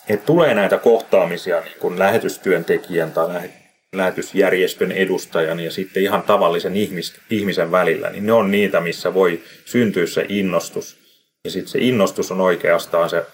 että 0.09 0.25
tulee 0.25 0.53
näitä 0.53 0.77
kohtaamisia 0.77 1.61
niin 1.61 1.79
kuin 1.79 1.99
lähetystyöntekijän 1.99 3.11
tai 3.11 3.49
lähetysjärjestön 3.95 4.91
edustajan 4.91 5.59
ja 5.59 5.71
sitten 5.71 6.03
ihan 6.03 6.23
tavallisen 6.23 6.75
ihmis, 6.75 7.13
ihmisen 7.29 7.71
välillä, 7.71 8.09
niin 8.09 8.25
ne 8.25 8.33
on 8.33 8.51
niitä, 8.51 8.81
missä 8.81 9.13
voi 9.13 9.43
syntyä 9.65 10.07
se 10.07 10.25
innostus. 10.29 10.97
Ja 11.45 11.51
sitten 11.51 11.71
se 11.71 11.79
innostus 11.79 12.31
on 12.31 12.41
oikeastaan 12.41 13.09
se 13.09 13.25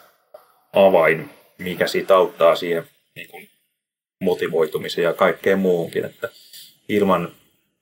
avain, 0.74 1.30
mikä 1.58 1.88
siitä 1.88 2.16
auttaa 2.16 2.56
siihen 2.56 2.84
niin 3.16 3.30
kuin 3.30 3.50
motivoitumiseen 4.22 5.06
ja 5.06 5.14
kaikkeen 5.14 5.60
muuhunkin. 5.60 6.06
Että 6.06 6.30
ilman, 6.90 7.32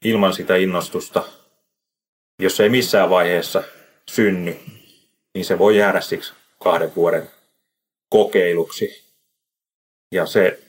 ilman 0.03 0.33
sitä 0.33 0.55
innostusta, 0.55 1.23
jos 2.39 2.59
ei 2.59 2.69
missään 2.69 3.09
vaiheessa 3.09 3.63
synny, 4.09 4.55
niin 5.33 5.45
se 5.45 5.59
voi 5.59 5.77
jäädä 5.77 6.01
siksi 6.01 6.33
kahden 6.59 6.95
vuoden 6.95 7.34
kokeiluksi. 8.09 9.05
Ja 10.11 10.25
se 10.25 10.59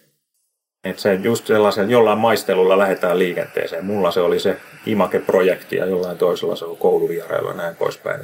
että 0.90 1.03
se 1.03 1.14
just 1.14 1.46
sellaisen 1.46 1.90
jollain 1.90 2.18
maistelulla 2.18 2.79
lähdetään 2.79 3.18
liikenteeseen. 3.18 3.85
Mulla 3.85 4.11
se 4.11 4.20
oli 4.20 4.40
se 4.40 4.57
Imake-projekti 4.87 5.77
ja 5.77 5.87
jollain 5.87 6.18
toisella 6.18 6.57
se 6.57 6.64
on 6.64 6.77
kouluvierailu 6.77 7.49
ja 7.49 7.55
näin 7.55 7.77
poispäin. 7.77 8.20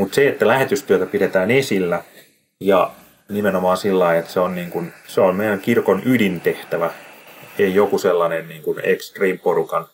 Mutta 0.00 0.14
se, 0.14 0.28
että 0.28 0.46
lähetystyötä 0.46 1.06
pidetään 1.06 1.50
esillä 1.50 2.04
ja 2.60 2.90
nimenomaan 3.28 3.76
sillä 3.76 4.16
että 4.16 4.32
se 4.32 4.40
on, 4.40 4.54
niin 4.54 4.70
kuin, 4.70 4.92
se 5.06 5.20
on 5.20 5.36
meidän 5.36 5.60
kirkon 5.60 6.02
ydintehtävä, 6.04 6.90
ei 7.58 7.74
joku 7.74 7.98
sellainen 7.98 8.48
niin 8.48 8.62
kuin 8.62 8.78
extreme-porukan 8.78 9.86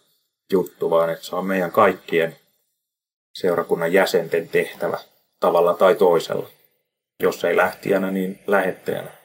juttu, 0.53 0.91
vaan 0.91 1.11
että 1.11 1.25
se 1.25 1.37
on 1.37 1.47
meidän 1.47 1.73
kaikkien 1.73 2.37
seurakunnan 3.35 3.93
jäsenten 3.93 4.49
tehtävä 4.49 4.99
tavalla 5.41 5.75
tai 5.75 5.95
toisella. 5.95 6.49
Jos 7.23 7.45
ei 7.45 7.57
lähtijänä, 7.57 8.11
niin 8.11 8.39
lähettäjänä 8.47 9.19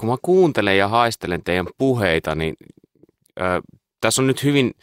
kun 0.00 0.08
mä 0.08 0.16
kuuntelen 0.22 0.78
ja 0.78 0.88
haistelen 0.88 1.44
teidän 1.44 1.66
puheita, 1.78 2.34
niin 2.34 2.54
ö, 3.40 3.42
tässä 4.00 4.22
on 4.22 4.26
nyt 4.26 4.44
hyvin 4.44 4.74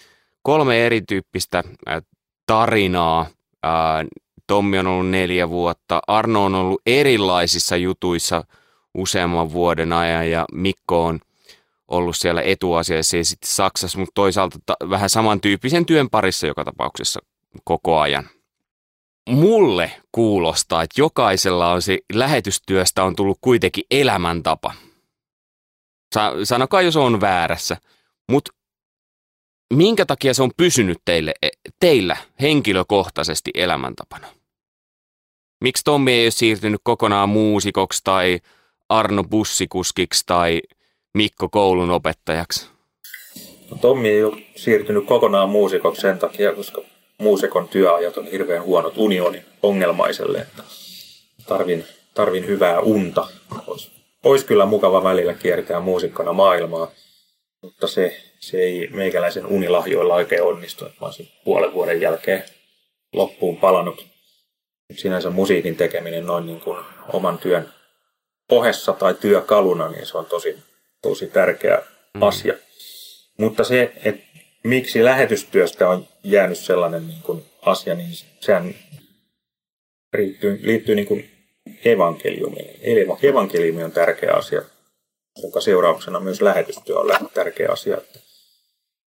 kolme 0.42 0.86
erityyppistä 0.86 1.64
ö, 1.90 2.02
tarinaa. 2.46 3.28
Ö, 3.66 3.70
Tommi 4.48 4.80
on 4.80 4.88
ollut 4.88 5.10
neljä 5.10 5.50
vuotta, 5.50 6.00
Arno 6.08 6.46
on 6.46 6.56
ollut 6.56 6.82
erilaisissa 6.86 7.78
jutuissa 7.78 8.44
useamman 8.94 9.52
vuoden 9.52 9.94
ajan 9.94 10.32
ja 10.32 10.46
Mikko 10.52 11.06
on 11.06 11.20
ollut 11.88 12.16
siellä 12.16 12.42
etuasiassa 12.42 13.18
ja 13.18 13.26
sitten 13.26 13.50
Saksassa, 13.50 14.00
mutta 14.00 14.12
toisaalta 14.16 14.60
ta- 14.66 14.90
vähän 14.90 15.10
samantyyppisen 15.10 15.86
työn 15.86 16.10
parissa 16.10 16.48
joka 16.48 16.66
tapauksessa 16.66 17.20
koko 17.64 18.00
ajan. 18.00 18.30
Mulle 19.28 19.92
kuulostaa, 20.12 20.84
että 20.84 21.02
jokaisella 21.02 21.72
on 21.72 21.82
se 21.82 22.00
lähetystyöstä 22.14 23.04
on 23.04 23.16
tullut 23.16 23.38
kuitenkin 23.42 23.84
elämäntapa– 23.92 24.74
Sanokaa, 26.44 26.82
jos 26.82 26.96
on 26.96 27.22
väärässä. 27.22 27.78
Mutta 28.32 28.52
minkä 29.74 30.06
takia 30.06 30.34
se 30.34 30.44
on 30.44 30.52
pysynyt 30.58 30.98
teille, 31.06 31.34
e, 31.42 31.48
teillä 31.80 32.18
henkilökohtaisesti 32.42 33.52
elämäntapana? 33.54 34.28
Miksi 35.64 35.84
Tommi 35.84 36.14
ei 36.14 36.26
ole 36.26 36.32
siirtynyt 36.32 36.82
kokonaan 36.84 37.30
muusikoksi 37.30 38.02
tai 38.04 38.40
Arno 38.90 39.24
bussikuskiksi 39.24 40.24
tai 40.26 40.62
Mikko 41.14 41.50
koulun 41.50 41.92
opettajaksi? 41.92 42.68
No, 43.72 43.78
Tommi 43.82 44.10
ei 44.10 44.24
ole 44.24 44.44
siirtynyt 44.56 45.06
kokonaan 45.06 45.50
muusikoksi 45.50 46.02
sen 46.02 46.20
takia, 46.20 46.56
koska 46.56 46.82
muusikon 47.18 47.68
työajat 47.68 48.18
on 48.18 48.28
hirveän 48.28 48.64
huonot 48.64 48.98
unioni 48.98 49.46
ongelmaiselle, 49.64 50.38
että 50.38 50.64
tarvin, 51.48 51.86
tarvin 52.14 52.48
hyvää 52.48 52.80
unta. 52.80 53.28
Olisi 53.68 53.98
olisi 54.24 54.46
kyllä 54.46 54.66
mukava 54.66 55.04
välillä 55.04 55.34
kiertää 55.34 55.80
muusikkona 55.80 56.34
maailmaa, 56.34 56.92
mutta 57.62 57.88
se, 57.88 58.18
se 58.40 58.58
ei 58.58 58.88
meikäläisen 58.88 59.46
unilahjoilla 59.46 60.16
oikein 60.16 60.44
onnistu. 60.44 60.86
Mä 60.86 60.92
olisin 61.02 61.30
puolen 61.44 61.74
vuoden 61.74 62.02
jälkeen 62.02 62.44
loppuun 63.14 63.58
palannut. 63.58 64.06
Sinänsä 64.94 65.30
musiikin 65.30 65.76
tekeminen 65.76 66.26
noin 66.26 66.46
niin 66.46 66.62
kuin 66.62 66.78
oman 67.14 67.38
työn 67.38 67.74
ohessa 68.52 68.94
tai 68.94 69.14
työkaluna, 69.14 69.90
niin 69.90 70.06
se 70.06 70.18
on 70.18 70.26
tosi, 70.26 70.58
tosi 71.02 71.28
tärkeä 71.28 71.84
mm. 72.14 72.22
asia. 72.22 72.54
Mutta 73.38 73.64
se, 73.64 73.94
että 74.04 74.27
miksi 74.68 75.04
lähetystyöstä 75.04 75.90
on 75.90 76.08
jäänyt 76.24 76.58
sellainen 76.58 77.08
niin 77.08 77.22
kuin 77.22 77.46
asia, 77.62 77.96
niin 77.96 78.10
sehän 78.40 78.76
liittyy, 80.18 80.60
liittyy 80.64 80.96
niin 80.96 81.08
kuin 81.08 81.32
evankeliumi. 81.86 82.58
Eli 82.82 83.06
evankeliumi 83.24 83.84
on 83.84 83.92
tärkeä 83.92 84.34
asia, 84.34 84.62
jonka 85.44 85.62
seurauksena 85.62 86.20
myös 86.20 86.42
lähetystyö 86.42 87.00
on 87.00 87.30
tärkeä 87.34 87.70
asia. 87.72 87.98
Että 87.98 88.20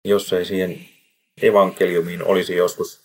jos 0.04 0.32
ei 0.32 0.44
siihen 0.44 0.88
evankeliumiin 1.42 2.24
olisi 2.24 2.56
joskus 2.56 3.00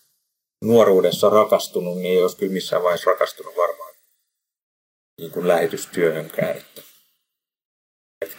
nuoruudessa 0.64 1.30
rakastunut, 1.30 1.98
niin 1.98 2.12
ei 2.12 2.22
olisi 2.22 2.38
kyllä 2.38 2.54
missään 2.54 2.84
vaiheessa 2.84 3.12
rakastunut 3.12 3.58
varmaan 3.58 3.94
niin 5.18 5.32
kuin 5.32 5.48
lähetystyöhönkään. 5.48 6.58
Että 6.58 6.82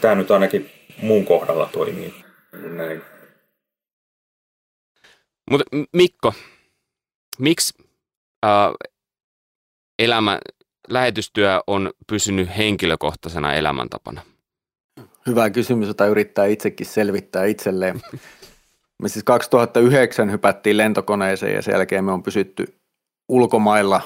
tämä 0.00 0.14
nyt 0.14 0.30
ainakin 0.30 0.70
mun 1.02 1.24
kohdalla 1.24 1.68
toimii 1.72 2.14
näin. 2.52 3.11
Mutta 5.50 5.64
Mikko, 5.92 6.32
miksi 7.38 7.74
äh, 8.44 8.50
elämä, 9.98 10.38
lähetystyö 10.88 11.60
on 11.66 11.90
pysynyt 12.06 12.56
henkilökohtaisena 12.56 13.54
elämäntapana? 13.54 14.22
Hyvä 15.26 15.50
kysymys, 15.50 15.88
jota 15.88 16.06
yrittää 16.06 16.46
itsekin 16.46 16.86
selvittää 16.86 17.44
itselleen. 17.44 18.00
Me 19.02 19.08
siis 19.08 19.24
2009 19.24 20.30
hypättiin 20.30 20.76
lentokoneeseen 20.76 21.54
ja 21.54 21.62
sen 21.62 21.72
jälkeen 21.72 22.04
me 22.04 22.12
on 22.12 22.22
pysytty 22.22 22.74
ulkomailla. 23.28 24.00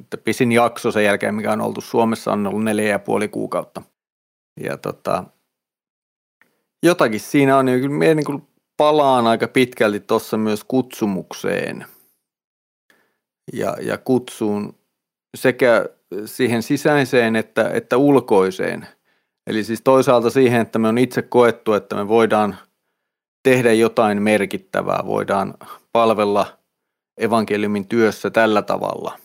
Että 0.00 0.16
pisin 0.16 0.52
jakso 0.52 0.92
sen 0.92 1.04
jälkeen, 1.04 1.34
mikä 1.34 1.52
on 1.52 1.60
oltu 1.60 1.80
Suomessa, 1.80 2.32
on 2.32 2.46
ollut 2.46 2.64
neljä 2.64 2.88
ja 2.88 2.98
puoli 2.98 3.28
kuukautta. 3.28 3.82
Ja 4.60 4.76
tota, 4.76 5.24
jotakin 6.82 7.20
siinä 7.20 7.56
on, 7.56 7.64
niin 7.64 7.80
kyllä 7.80 8.14
niin 8.14 8.48
palaan 8.76 9.26
aika 9.26 9.48
pitkälti 9.48 10.00
tuossa 10.00 10.36
myös 10.36 10.64
kutsumukseen 10.64 11.86
ja, 13.52 13.76
ja 13.80 13.98
kutsuun 13.98 14.74
sekä 15.36 15.88
siihen 16.24 16.62
sisäiseen 16.62 17.36
että, 17.36 17.70
että 17.72 17.96
ulkoiseen. 17.96 18.86
Eli 19.46 19.64
siis 19.64 19.80
toisaalta 19.84 20.30
siihen, 20.30 20.60
että 20.60 20.78
me 20.78 20.88
on 20.88 20.98
itse 20.98 21.22
koettu, 21.22 21.72
että 21.72 21.96
me 21.96 22.08
voidaan 22.08 22.56
tehdä 23.42 23.72
jotain 23.72 24.22
merkittävää, 24.22 25.02
voidaan 25.06 25.54
palvella 25.92 26.58
evankeliumin 27.18 27.88
työssä 27.88 28.30
tällä 28.30 28.62
tavalla. 28.62 29.18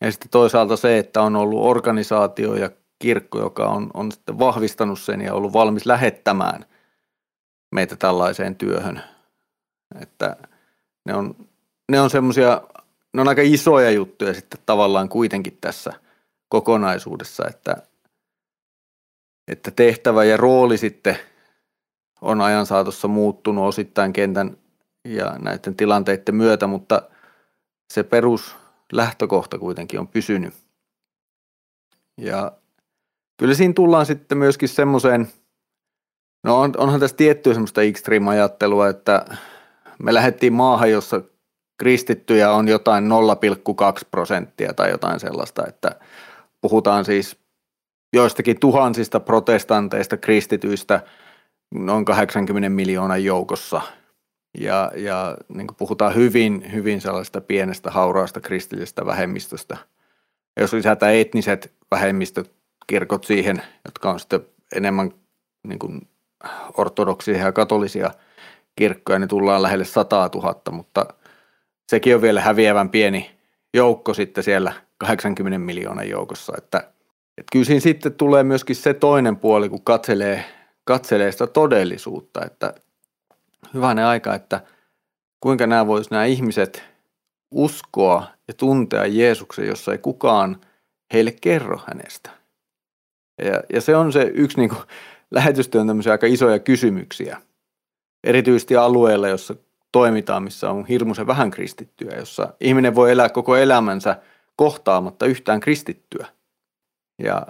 Ja 0.00 0.12
sitten 0.12 0.30
toisaalta 0.30 0.76
se, 0.76 0.98
että 0.98 1.22
on 1.22 1.36
ollut 1.36 1.64
organisaatio 1.64 2.54
ja 2.54 2.70
kirkko, 2.98 3.38
joka 3.38 3.68
on, 3.68 3.90
on 3.94 4.12
sitten 4.12 4.38
vahvistanut 4.38 5.00
sen 5.00 5.20
ja 5.20 5.34
ollut 5.34 5.52
valmis 5.52 5.86
lähettämään 5.86 6.64
meitä 7.70 7.96
tällaiseen 7.96 8.56
työhön. 8.56 9.02
Että 10.00 10.36
ne 11.04 11.14
on, 11.14 11.48
ne 11.92 12.00
on 12.00 12.10
semmoisia, 12.10 12.62
ne 13.14 13.20
on 13.20 13.28
aika 13.28 13.42
isoja 13.44 13.90
juttuja 13.90 14.34
sitten 14.34 14.60
tavallaan 14.66 15.08
kuitenkin 15.08 15.58
tässä 15.60 15.92
kokonaisuudessa, 16.48 17.44
että, 17.48 17.76
että 19.48 19.70
tehtävä 19.70 20.24
ja 20.24 20.36
rooli 20.36 20.78
sitten 20.78 21.18
on 22.20 22.40
ajan 22.40 22.66
saatossa 22.66 23.08
muuttunut 23.08 23.68
osittain 23.68 24.12
kentän 24.12 24.56
ja 25.04 25.36
näiden 25.38 25.76
tilanteiden 25.76 26.34
myötä, 26.34 26.66
mutta 26.66 27.02
se 27.92 28.02
peruslähtökohta 28.02 29.58
kuitenkin 29.58 30.00
on 30.00 30.08
pysynyt. 30.08 30.54
Ja 32.16 32.52
kyllä 33.36 33.54
siinä 33.54 33.74
tullaan 33.74 34.06
sitten 34.06 34.38
myöskin 34.38 34.68
semmoiseen, 34.68 35.28
no 36.44 36.60
on, 36.60 36.72
onhan 36.76 37.00
tässä 37.00 37.16
tiettyä 37.16 37.52
semmoista 37.52 37.82
extreme-ajattelua, 37.82 38.88
että 38.88 39.24
me 40.02 40.14
lähdettiin 40.14 40.52
maahan, 40.52 40.90
jossa 40.90 41.22
kristittyjä 41.78 42.52
on 42.52 42.68
jotain 42.68 43.04
0,2 43.04 43.10
prosenttia 44.10 44.74
tai 44.74 44.90
jotain 44.90 45.20
sellaista, 45.20 45.66
että 45.66 45.90
puhutaan 46.60 47.04
siis 47.04 47.36
joistakin 48.12 48.60
tuhansista 48.60 49.20
protestanteista 49.20 50.16
kristityistä 50.16 51.00
noin 51.74 52.04
80 52.04 52.68
miljoonan 52.68 53.24
joukossa. 53.24 53.80
Ja, 54.58 54.92
ja 54.96 55.36
niin 55.48 55.66
puhutaan 55.78 56.14
hyvin, 56.14 56.72
hyvin 56.72 57.00
sellaista 57.00 57.40
pienestä 57.40 57.90
hauraasta 57.90 58.40
kristillisestä 58.40 59.06
vähemmistöstä. 59.06 59.76
Ja 60.56 60.62
jos 60.62 60.72
lisätään 60.72 61.14
etniset 61.14 61.72
vähemmistökirkot 61.90 63.24
siihen, 63.24 63.62
jotka 63.84 64.10
on 64.10 64.20
sitten 64.20 64.40
enemmän 64.76 65.12
niin 65.68 65.78
kuin 65.78 66.08
ortodoksisia 66.76 67.44
ja 67.44 67.52
katolisia 67.52 68.10
kirkkoja, 68.76 69.18
niin 69.18 69.28
tullaan 69.28 69.62
lähelle 69.62 69.84
100 69.84 70.30
000, 70.34 70.60
mutta 70.70 71.06
sekin 71.88 72.14
on 72.14 72.22
vielä 72.22 72.40
häviävän 72.40 72.90
pieni 72.90 73.38
joukko 73.74 74.14
sitten 74.14 74.44
siellä 74.44 74.72
80 74.98 75.58
miljoonan 75.58 76.08
joukossa, 76.08 76.52
että, 76.58 76.78
että 77.38 77.50
kyllä 77.52 77.64
siinä 77.64 77.80
sitten 77.80 78.14
tulee 78.14 78.42
myöskin 78.42 78.76
se 78.76 78.94
toinen 78.94 79.36
puoli, 79.36 79.68
kun 79.68 79.82
katselee, 79.82 80.44
katselee 80.84 81.32
sitä 81.32 81.46
todellisuutta, 81.46 82.44
että 82.44 82.74
hyvänen 83.74 84.04
aika, 84.04 84.34
että 84.34 84.60
kuinka 85.40 85.66
nämä 85.66 85.86
voisi 85.86 86.10
nämä 86.10 86.24
ihmiset 86.24 86.84
uskoa 87.50 88.26
ja 88.48 88.54
tuntea 88.54 89.06
Jeesuksen, 89.06 89.66
jossa 89.66 89.92
ei 89.92 89.98
kukaan 89.98 90.60
heille 91.12 91.32
kerro 91.40 91.80
hänestä. 91.86 92.30
Ja, 93.44 93.62
ja 93.72 93.80
se 93.80 93.96
on 93.96 94.12
se 94.12 94.22
yksi 94.34 94.56
niin 94.56 94.70
kuin, 94.70 94.82
lähetystyön 95.30 95.86
tämmöisiä 95.86 96.12
aika 96.12 96.26
isoja 96.26 96.58
kysymyksiä, 96.58 97.42
erityisesti 98.24 98.76
alueella, 98.76 99.28
jossa 99.28 99.54
toimitaan, 99.92 100.42
missä 100.42 100.70
on 100.70 100.86
hirmuisen 100.86 101.26
vähän 101.26 101.50
kristittyä, 101.50 102.16
jossa 102.16 102.54
ihminen 102.60 102.94
voi 102.94 103.12
elää 103.12 103.28
koko 103.28 103.56
elämänsä 103.56 104.16
kohtaamatta 104.56 105.26
yhtään 105.26 105.60
kristittyä. 105.60 106.26
Ja 107.18 107.46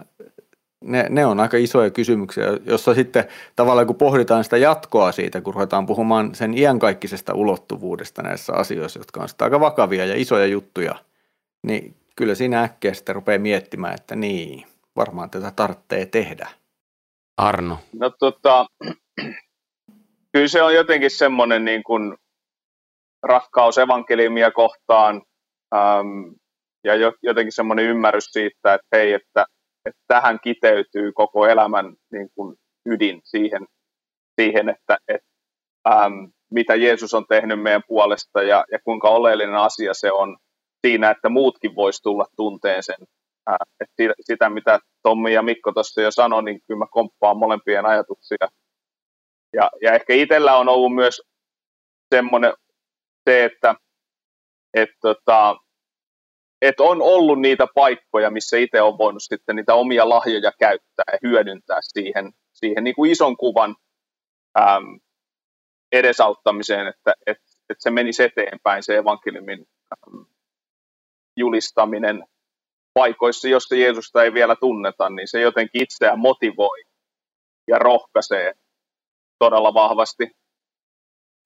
ne, 0.84 1.06
ne 1.10 1.26
on 1.26 1.40
aika 1.40 1.56
isoja 1.56 1.90
kysymyksiä, 1.90 2.44
jossa 2.64 2.94
sitten 2.94 3.24
tavallaan 3.56 3.86
kun 3.86 3.96
pohditaan 3.96 4.44
sitä 4.44 4.56
jatkoa 4.56 5.12
siitä, 5.12 5.40
kun 5.40 5.54
ruvetaan 5.54 5.86
puhumaan 5.86 6.34
sen 6.34 6.58
iankaikkisesta 6.58 7.34
ulottuvuudesta 7.34 8.22
näissä 8.22 8.52
asioissa, 8.52 9.00
jotka 9.00 9.20
on 9.20 9.28
sitten 9.28 9.44
aika 9.44 9.60
vakavia 9.60 10.06
ja 10.06 10.16
isoja 10.16 10.46
juttuja, 10.46 10.94
niin 11.62 11.94
kyllä 12.16 12.34
siinä 12.34 12.62
äkkiä 12.62 12.94
sitten 12.94 13.14
rupeaa 13.14 13.38
miettimään, 13.38 13.94
että 13.94 14.16
niin, 14.16 14.66
varmaan 14.96 15.30
tätä 15.30 15.52
tarvitsee 15.56 16.06
tehdä. 16.06 16.48
Arno. 17.38 17.78
No 17.92 18.10
tota, 18.18 18.66
kyllä 20.32 20.48
se 20.48 20.62
on 20.62 20.74
jotenkin 20.74 21.10
semmoinen 21.10 21.64
niin 21.64 21.82
kuin 21.82 22.16
rakkaus 23.22 23.78
evankeliumia 23.78 24.50
kohtaan 24.50 25.22
äm, 25.74 26.34
ja 26.84 26.94
jotenkin 27.22 27.52
semmoinen 27.52 27.84
ymmärrys 27.84 28.24
siitä, 28.24 28.74
että 28.74 28.86
hei, 28.92 29.12
että, 29.12 29.46
että 29.84 30.00
tähän 30.08 30.38
kiteytyy 30.42 31.12
koko 31.12 31.46
elämän 31.46 31.94
niin 32.12 32.28
kuin 32.34 32.56
ydin 32.86 33.20
siihen, 33.24 33.66
siihen 34.40 34.68
että, 34.68 34.98
että 35.08 35.28
äm, 35.88 36.32
mitä 36.50 36.74
Jeesus 36.74 37.14
on 37.14 37.26
tehnyt 37.28 37.62
meidän 37.62 37.82
puolesta 37.88 38.42
ja, 38.42 38.64
ja 38.72 38.78
kuinka 38.84 39.08
oleellinen 39.08 39.56
asia 39.56 39.94
se 39.94 40.12
on 40.12 40.36
siinä, 40.86 41.10
että 41.10 41.28
muutkin 41.28 41.74
vois 41.76 42.00
tulla 42.02 42.26
tunteen 42.36 42.82
sen. 42.82 42.96
Että 43.80 44.14
sitä, 44.20 44.50
mitä 44.50 44.78
Tommi 45.08 45.32
ja 45.32 45.42
Mikko 45.42 45.72
tuossa 45.72 46.00
jo 46.00 46.10
sanoi, 46.10 46.42
niin 46.42 46.60
kyllä 46.66 46.78
mä 46.78 46.86
komppaan 46.90 47.36
molempien 47.36 47.86
ajatuksia. 47.86 48.48
Ja, 49.52 49.70
ja 49.82 49.92
ehkä 49.92 50.14
itsellä 50.14 50.56
on 50.56 50.68
ollut 50.68 50.94
myös 50.94 51.22
semmoinen 52.14 52.52
se, 53.28 53.44
että 53.44 53.74
et, 54.74 54.88
tota, 55.00 55.56
et 56.62 56.80
on 56.80 57.02
ollut 57.02 57.40
niitä 57.40 57.66
paikkoja, 57.74 58.30
missä 58.30 58.56
itse 58.56 58.82
on 58.82 58.98
voinut 58.98 59.22
sitten 59.22 59.56
niitä 59.56 59.74
omia 59.74 60.08
lahjoja 60.08 60.52
käyttää 60.58 61.04
ja 61.12 61.18
hyödyntää 61.22 61.78
siihen, 61.82 62.32
siihen 62.52 62.84
niin 62.84 62.94
kuin 62.94 63.10
ison 63.10 63.36
kuvan 63.36 63.76
äm, 64.58 65.00
edesauttamiseen, 65.92 66.86
että 66.86 67.14
et, 67.26 67.38
et 67.70 67.76
se 67.78 67.90
menisi 67.90 68.22
eteenpäin 68.22 68.82
se 68.82 68.96
evankeliumin 68.96 69.66
äm, 69.92 70.26
julistaminen 71.36 72.24
paikoissa, 72.98 73.48
joissa 73.48 73.76
Jeesusta 73.76 74.22
ei 74.22 74.34
vielä 74.34 74.56
tunneta, 74.56 75.10
niin 75.10 75.28
se 75.28 75.40
jotenkin 75.40 75.82
itseään 75.82 76.18
motivoi 76.18 76.82
ja 77.68 77.78
rohkaisee 77.78 78.52
todella 79.38 79.74
vahvasti. 79.74 80.24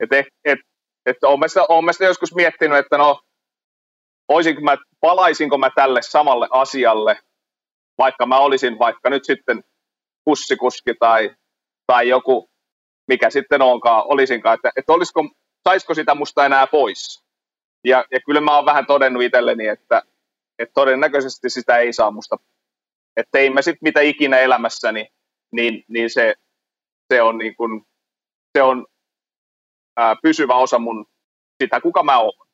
Et, 0.01 0.13
et, 0.13 0.27
et, 0.45 0.59
et 1.07 1.17
olen, 1.25 1.49
sitä, 1.49 1.65
olen 1.69 1.95
sitä 1.95 2.05
joskus 2.05 2.35
miettinyt, 2.35 2.79
että 2.79 2.99
no, 2.99 3.21
olisinko 4.29 4.61
mä, 4.61 4.77
palaisinko 5.01 5.59
mä 5.59 5.71
tälle 5.75 6.03
samalle 6.03 6.49
asialle, 6.51 7.19
vaikka 7.99 8.27
mä 8.27 8.39
olisin 8.39 8.79
vaikka 8.79 9.11
nyt 9.11 9.25
sitten 9.25 9.65
kussikuski 10.25 10.95
tai, 11.01 11.31
tai 11.87 12.09
joku, 12.09 12.51
mikä 13.09 13.31
sitten 13.31 13.63
onkaan, 13.63 14.05
olisinkaan, 14.07 14.55
että, 14.55 14.71
että 14.77 14.93
olisiko, 14.93 15.29
saisiko 15.69 15.95
sitä 15.95 16.15
musta 16.15 16.47
enää 16.47 16.67
pois. 16.67 17.23
Ja, 17.85 18.05
ja 18.11 18.21
kyllä 18.27 18.41
mä 18.41 18.57
oon 18.57 18.67
vähän 18.67 18.87
todennut 18.87 19.23
itselleni, 19.23 19.67
että, 19.67 20.03
että 20.63 20.75
todennäköisesti 20.75 21.51
sitä 21.51 21.77
ei 21.77 21.93
saa 21.93 22.11
musta, 22.11 22.37
tein 23.31 23.55
mä 23.55 23.63
sitten 23.63 23.79
mitä 23.83 24.01
ikinä 24.01 24.39
elämässäni, 24.39 25.09
niin, 25.53 25.85
niin 25.89 26.11
se, 26.11 26.35
se 27.13 27.23
on, 27.23 27.39
niin 27.39 27.57
kun, 27.57 27.87
se 28.59 28.63
on 28.63 28.87
ää, 29.97 30.17
pysyvä 30.23 30.55
osa 30.55 30.79
mun 30.79 31.07
sitä, 31.63 31.81
kuka 31.81 32.03
mä 32.03 32.19
oon. 32.19 32.47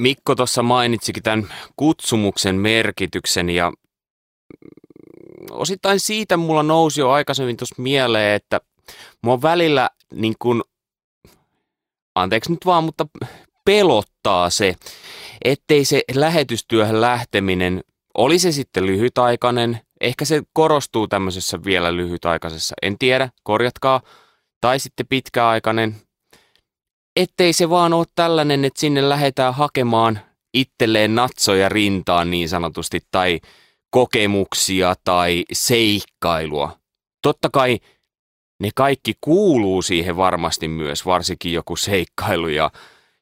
Mikko 0.00 0.34
tuossa 0.34 0.62
mainitsikin 0.62 1.22
tämän 1.22 1.54
kutsumuksen 1.76 2.56
merkityksen 2.56 3.50
ja 3.50 3.72
osittain 5.50 6.00
siitä 6.00 6.36
mulla 6.36 6.62
nousi 6.62 7.00
jo 7.00 7.10
aikaisemmin 7.10 7.56
tuossa 7.56 7.82
mieleen, 7.82 8.36
että 8.36 8.60
mua 9.22 9.42
välillä 9.42 9.90
niin 10.12 10.34
kun, 10.38 10.64
anteeksi 12.14 12.52
nyt 12.52 12.66
vaan, 12.66 12.84
mutta 12.84 13.06
pelottaa 14.26 14.50
se, 14.50 14.74
ettei 15.44 15.84
se 15.84 16.02
lähetystyöhön 16.14 17.00
lähteminen, 17.00 17.84
oli 18.14 18.38
se 18.38 18.52
sitten 18.52 18.86
lyhytaikainen, 18.86 19.80
ehkä 20.00 20.24
se 20.24 20.42
korostuu 20.52 21.08
tämmöisessä 21.08 21.64
vielä 21.64 21.96
lyhytaikaisessa, 21.96 22.74
en 22.82 22.98
tiedä, 22.98 23.28
korjatkaa, 23.42 24.00
tai 24.60 24.78
sitten 24.78 25.06
pitkäaikainen, 25.06 25.96
ettei 27.16 27.52
se 27.52 27.70
vaan 27.70 27.92
ole 27.92 28.06
tällainen, 28.14 28.64
että 28.64 28.80
sinne 28.80 29.08
lähdetään 29.08 29.54
hakemaan 29.54 30.20
itselleen 30.54 31.14
natsoja 31.14 31.68
rintaan 31.68 32.30
niin 32.30 32.48
sanotusti, 32.48 33.00
tai 33.10 33.40
kokemuksia 33.90 34.94
tai 35.04 35.44
seikkailua. 35.52 36.78
Totta 37.22 37.50
kai 37.52 37.78
ne 38.60 38.70
kaikki 38.74 39.14
kuuluu 39.20 39.82
siihen 39.82 40.16
varmasti 40.16 40.68
myös, 40.68 41.06
varsinkin 41.06 41.52
joku 41.52 41.76
seikkailu 41.76 42.48
ja 42.48 42.70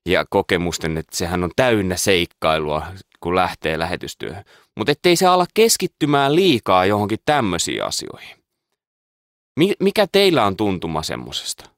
ja 0.07 0.25
kokemusten, 0.31 0.97
että 0.97 1.17
sehän 1.17 1.45
on 1.45 1.51
täynnä 1.57 1.97
seikkailua, 1.97 2.87
kun 3.21 3.35
lähtee 3.35 3.79
lähetystyöhön. 3.79 4.45
Mutta 4.77 4.93
ettei 4.93 5.17
se 5.17 5.27
ala 5.27 5.47
keskittymään 5.55 6.35
liikaa 6.35 6.87
johonkin 6.87 7.19
tämmöisiin 7.25 7.85
asioihin. 7.85 8.37
Mikä 9.81 10.07
teillä 10.13 10.45
on 10.45 10.57
tuntuma 10.57 11.03
semmosesta? 11.03 11.71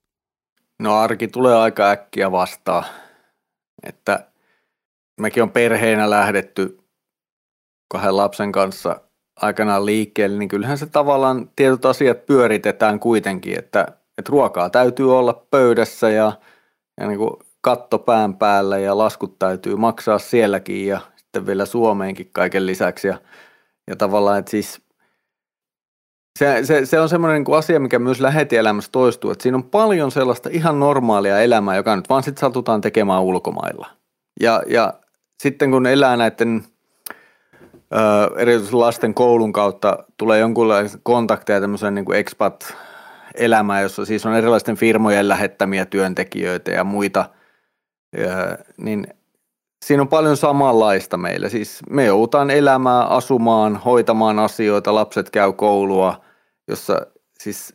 No 0.79 0.97
arki 0.99 1.29
tulee 1.29 1.55
aika 1.55 1.91
äkkiä 1.91 2.33
vastaan. 2.33 2.85
Että 3.83 4.27
mekin 5.21 5.43
on 5.43 5.51
perheenä 5.51 6.11
lähdetty 6.11 6.79
kahden 7.89 8.17
lapsen 8.17 8.53
kanssa 8.53 9.01
aikanaan 9.37 9.87
liikkeelle, 9.87 10.39
niin 10.39 10.49
kyllähän 10.49 10.79
se 10.79 10.87
tavallaan 10.87 11.51
tietyt 11.57 11.85
asiat 11.85 12.27
pyöritetään 12.27 13.01
kuitenkin, 13.01 13.59
että, 13.59 13.87
että 14.19 14.31
ruokaa 14.31 14.71
täytyy 14.71 15.19
olla 15.19 15.47
pöydässä 15.51 16.11
ja, 16.11 16.33
ja 17.01 17.07
niin 17.07 17.19
kuin 17.19 17.31
katto 17.61 17.99
pään 17.99 18.37
päällä 18.37 18.79
ja 18.79 18.99
laskut 18.99 19.39
täytyy 19.39 19.77
maksaa 19.77 20.19
sielläkin 20.19 20.87
ja 20.87 21.01
sitten 21.17 21.47
vielä 21.47 21.65
Suomeenkin 21.65 22.31
kaiken 22.33 22.67
lisäksi. 22.67 23.09
Ja, 23.09 23.19
ja 23.87 23.97
tavallaan, 23.97 24.39
että 24.39 24.51
siis 24.51 24.81
se, 26.39 26.61
se, 26.65 26.87
se 26.87 27.01
on 27.01 27.09
semmoinen 27.09 27.43
niin 27.43 27.57
asia, 27.57 27.81
mikä 27.81 27.99
myös 27.99 28.21
lähetielämässä 28.21 28.93
toistuu, 28.93 29.31
että 29.31 29.43
siinä 29.43 29.57
on 29.57 29.65
paljon 29.65 30.11
sellaista 30.11 30.49
ihan 30.53 30.81
normaalia 30.81 31.41
elämää, 31.41 31.77
joka 31.77 31.97
nyt 31.97 32.09
vaan 32.09 32.23
sitten 32.23 32.41
satutaan 32.41 32.81
tekemään 32.81 33.23
ulkomailla. 33.23 33.87
Ja, 34.41 34.63
ja 34.67 34.95
sitten 35.43 35.71
kun 35.71 35.87
elää 35.87 36.17
näiden 36.17 36.65
ö, 37.95 37.97
erityisesti 38.37 38.77
lasten 38.77 39.15
koulun 39.15 39.53
kautta, 39.53 40.05
tulee 40.17 40.39
jonkunlaisia 40.39 41.01
kontakteja 41.03 41.61
tämmöiseen 41.61 41.95
niin 41.95 42.05
kuin 42.05 42.19
expat-elämään, 42.19 43.83
jossa 43.83 44.05
siis 44.05 44.27
on 44.27 44.35
erilaisten 44.35 44.77
firmojen 44.77 45.29
lähettämiä 45.29 45.87
työntekijöitä 45.87 46.71
ja 46.71 46.85
muita, 46.85 47.25
niin 48.77 49.07
siinä 49.85 50.03
on 50.03 50.09
paljon 50.09 50.37
samanlaista 50.37 51.17
meillä. 51.17 51.49
Siis 51.49 51.81
me 51.91 52.05
joudutaan 52.05 52.51
elämään, 52.51 53.09
asumaan, 53.09 53.77
hoitamaan 53.77 54.39
asioita, 54.39 54.95
lapset 54.95 55.31
käy 55.31 55.53
koulua, 55.53 56.25
jossa 56.69 57.07
siis, 57.39 57.75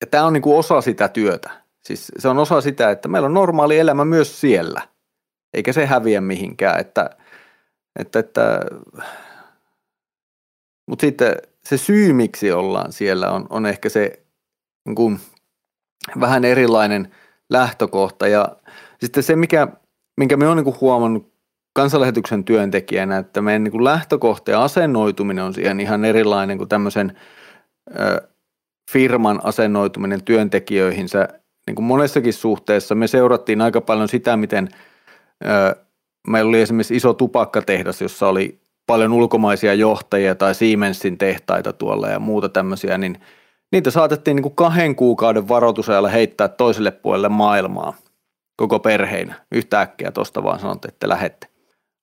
ja 0.00 0.06
tämä 0.06 0.24
on 0.24 0.32
niin 0.32 0.42
kuin 0.42 0.58
osa 0.58 0.80
sitä 0.80 1.08
työtä. 1.08 1.50
Siis 1.80 2.12
se 2.18 2.28
on 2.28 2.38
osa 2.38 2.60
sitä, 2.60 2.90
että 2.90 3.08
meillä 3.08 3.26
on 3.26 3.34
normaali 3.34 3.78
elämä 3.78 4.04
myös 4.04 4.40
siellä, 4.40 4.82
eikä 5.54 5.72
se 5.72 5.86
häviä 5.86 6.20
mihinkään, 6.20 6.80
että, 6.80 7.10
että, 7.98 8.18
että 8.18 8.60
mutta 10.86 11.00
sitten 11.00 11.36
se 11.64 11.78
syy, 11.78 12.12
miksi 12.12 12.52
ollaan 12.52 12.92
siellä, 12.92 13.30
on, 13.30 13.46
on 13.50 13.66
ehkä 13.66 13.88
se 13.88 14.22
niin 14.84 14.94
kuin, 14.94 15.20
vähän 16.20 16.44
erilainen 16.44 17.14
lähtökohta. 17.50 18.28
Ja 18.28 18.56
sitten 19.02 19.22
se, 19.22 19.36
mikä 19.36 19.68
minkä 20.16 20.36
me 20.36 20.48
on 20.48 20.56
niin 20.56 20.80
huomannut 20.80 21.32
kansanlähetyksen 21.74 22.44
työntekijänä, 22.44 23.18
että 23.18 23.42
meidän 23.42 23.64
niin 23.64 23.84
lähtökohta 23.84 24.50
ja 24.50 24.64
asennoituminen 24.64 25.44
on 25.44 25.54
siihen 25.54 25.80
ihan 25.80 26.04
erilainen 26.04 26.58
kuin 26.58 26.68
tämmöisen 26.68 27.16
ö, 28.00 28.28
firman 28.90 29.40
asennoituminen 29.44 30.24
työntekijöihinsä. 30.24 31.28
Niin 31.66 31.74
kuin 31.74 31.84
monessakin 31.84 32.32
suhteessa 32.32 32.94
me 32.94 33.06
seurattiin 33.06 33.60
aika 33.60 33.80
paljon 33.80 34.08
sitä, 34.08 34.36
miten 34.36 34.68
ö, 35.44 35.76
meillä 36.26 36.48
oli 36.48 36.60
esimerkiksi 36.60 36.96
iso 36.96 37.14
tupakkatehdas, 37.14 38.02
jossa 38.02 38.28
oli 38.28 38.60
paljon 38.86 39.12
ulkomaisia 39.12 39.74
johtajia 39.74 40.34
tai 40.34 40.54
Siemensin 40.54 41.18
tehtaita 41.18 41.72
tuolla 41.72 42.08
ja 42.08 42.18
muuta 42.18 42.48
tämmöisiä, 42.48 42.98
niin 42.98 43.20
niitä 43.72 43.90
saatettiin 43.90 44.34
niin 44.34 44.42
kuin 44.42 44.54
kahden 44.54 44.96
kuukauden 44.96 45.48
varoitusajalla 45.48 46.08
heittää 46.08 46.48
toiselle 46.48 46.90
puolelle 46.90 47.28
maailmaa 47.28 47.94
koko 48.56 48.78
perheinä 48.78 49.34
yhtäkkiä 49.52 50.10
tuosta 50.10 50.42
vaan 50.42 50.58
sanotte, 50.58 50.88
että 50.88 51.08
lähette. 51.08 51.46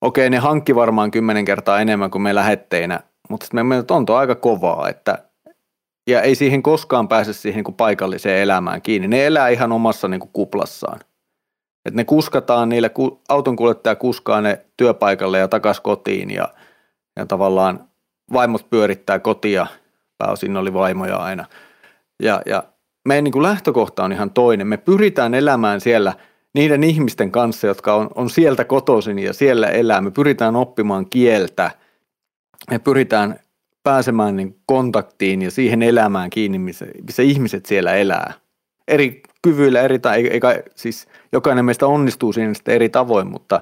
Okei, 0.00 0.30
ne 0.30 0.38
hankki 0.38 0.74
varmaan 0.74 1.10
kymmenen 1.10 1.44
kertaa 1.44 1.80
enemmän 1.80 2.10
kuin 2.10 2.22
me 2.22 2.34
lähetteinä, 2.34 3.00
mutta 3.28 3.46
me 3.52 3.62
mielestä 3.62 3.94
on 3.94 4.06
tuo 4.06 4.16
aika 4.16 4.34
kovaa, 4.34 4.88
että 4.88 5.18
ja 6.06 6.22
ei 6.22 6.34
siihen 6.34 6.62
koskaan 6.62 7.08
pääse 7.08 7.32
siihen 7.32 7.56
niin 7.56 7.64
kuin 7.64 7.74
paikalliseen 7.74 8.42
elämään 8.42 8.82
kiinni. 8.82 9.08
Ne 9.08 9.26
elää 9.26 9.48
ihan 9.48 9.72
omassa 9.72 10.08
niin 10.08 10.20
kuin 10.20 10.30
kuplassaan. 10.32 11.00
Et 11.84 11.94
ne 11.94 12.04
kuskataan, 12.04 12.68
niille 12.68 12.90
autonkuljettaja 13.28 13.96
kuskaa 13.96 14.40
ne 14.40 14.60
työpaikalle 14.76 15.38
ja 15.38 15.48
takas 15.48 15.80
kotiin 15.80 16.30
ja, 16.30 16.48
ja 17.16 17.26
tavallaan 17.26 17.88
vaimot 18.32 18.70
pyörittää 18.70 19.18
kotia, 19.18 19.66
pääosin 20.18 20.56
oli 20.56 20.72
vaimoja 20.72 21.16
aina. 21.16 21.44
Ja, 22.22 22.42
ja 22.46 22.64
meidän 23.08 23.24
niin 23.24 23.32
kuin 23.32 23.42
lähtökohta 23.42 24.04
on 24.04 24.12
ihan 24.12 24.30
toinen. 24.30 24.66
Me 24.66 24.76
pyritään 24.76 25.34
elämään 25.34 25.80
siellä– 25.80 26.12
niiden 26.54 26.84
ihmisten 26.84 27.30
kanssa, 27.30 27.66
jotka 27.66 27.94
on, 27.94 28.10
on 28.14 28.30
sieltä 28.30 28.64
kotoisin 28.64 29.18
ja 29.18 29.32
siellä 29.32 29.66
elää. 29.66 30.00
Me 30.00 30.10
pyritään 30.10 30.56
oppimaan 30.56 31.06
kieltä, 31.10 31.70
me 32.70 32.78
pyritään 32.78 33.40
pääsemään 33.82 34.36
niin 34.36 34.56
kontaktiin 34.66 35.42
ja 35.42 35.50
siihen 35.50 35.82
elämään 35.82 36.30
kiinni, 36.30 36.58
missä, 36.58 36.86
missä 37.06 37.22
ihmiset 37.22 37.66
siellä 37.66 37.94
elää. 37.94 38.32
Eri 38.88 39.22
kyvyillä, 39.42 39.80
eri, 39.80 39.98
tai 39.98 40.26
eikä, 40.26 40.62
siis 40.74 41.08
jokainen 41.32 41.64
meistä 41.64 41.86
onnistuu 41.86 42.32
siinä 42.32 42.54
sitten 42.54 42.74
eri 42.74 42.88
tavoin, 42.88 43.26
mutta 43.26 43.60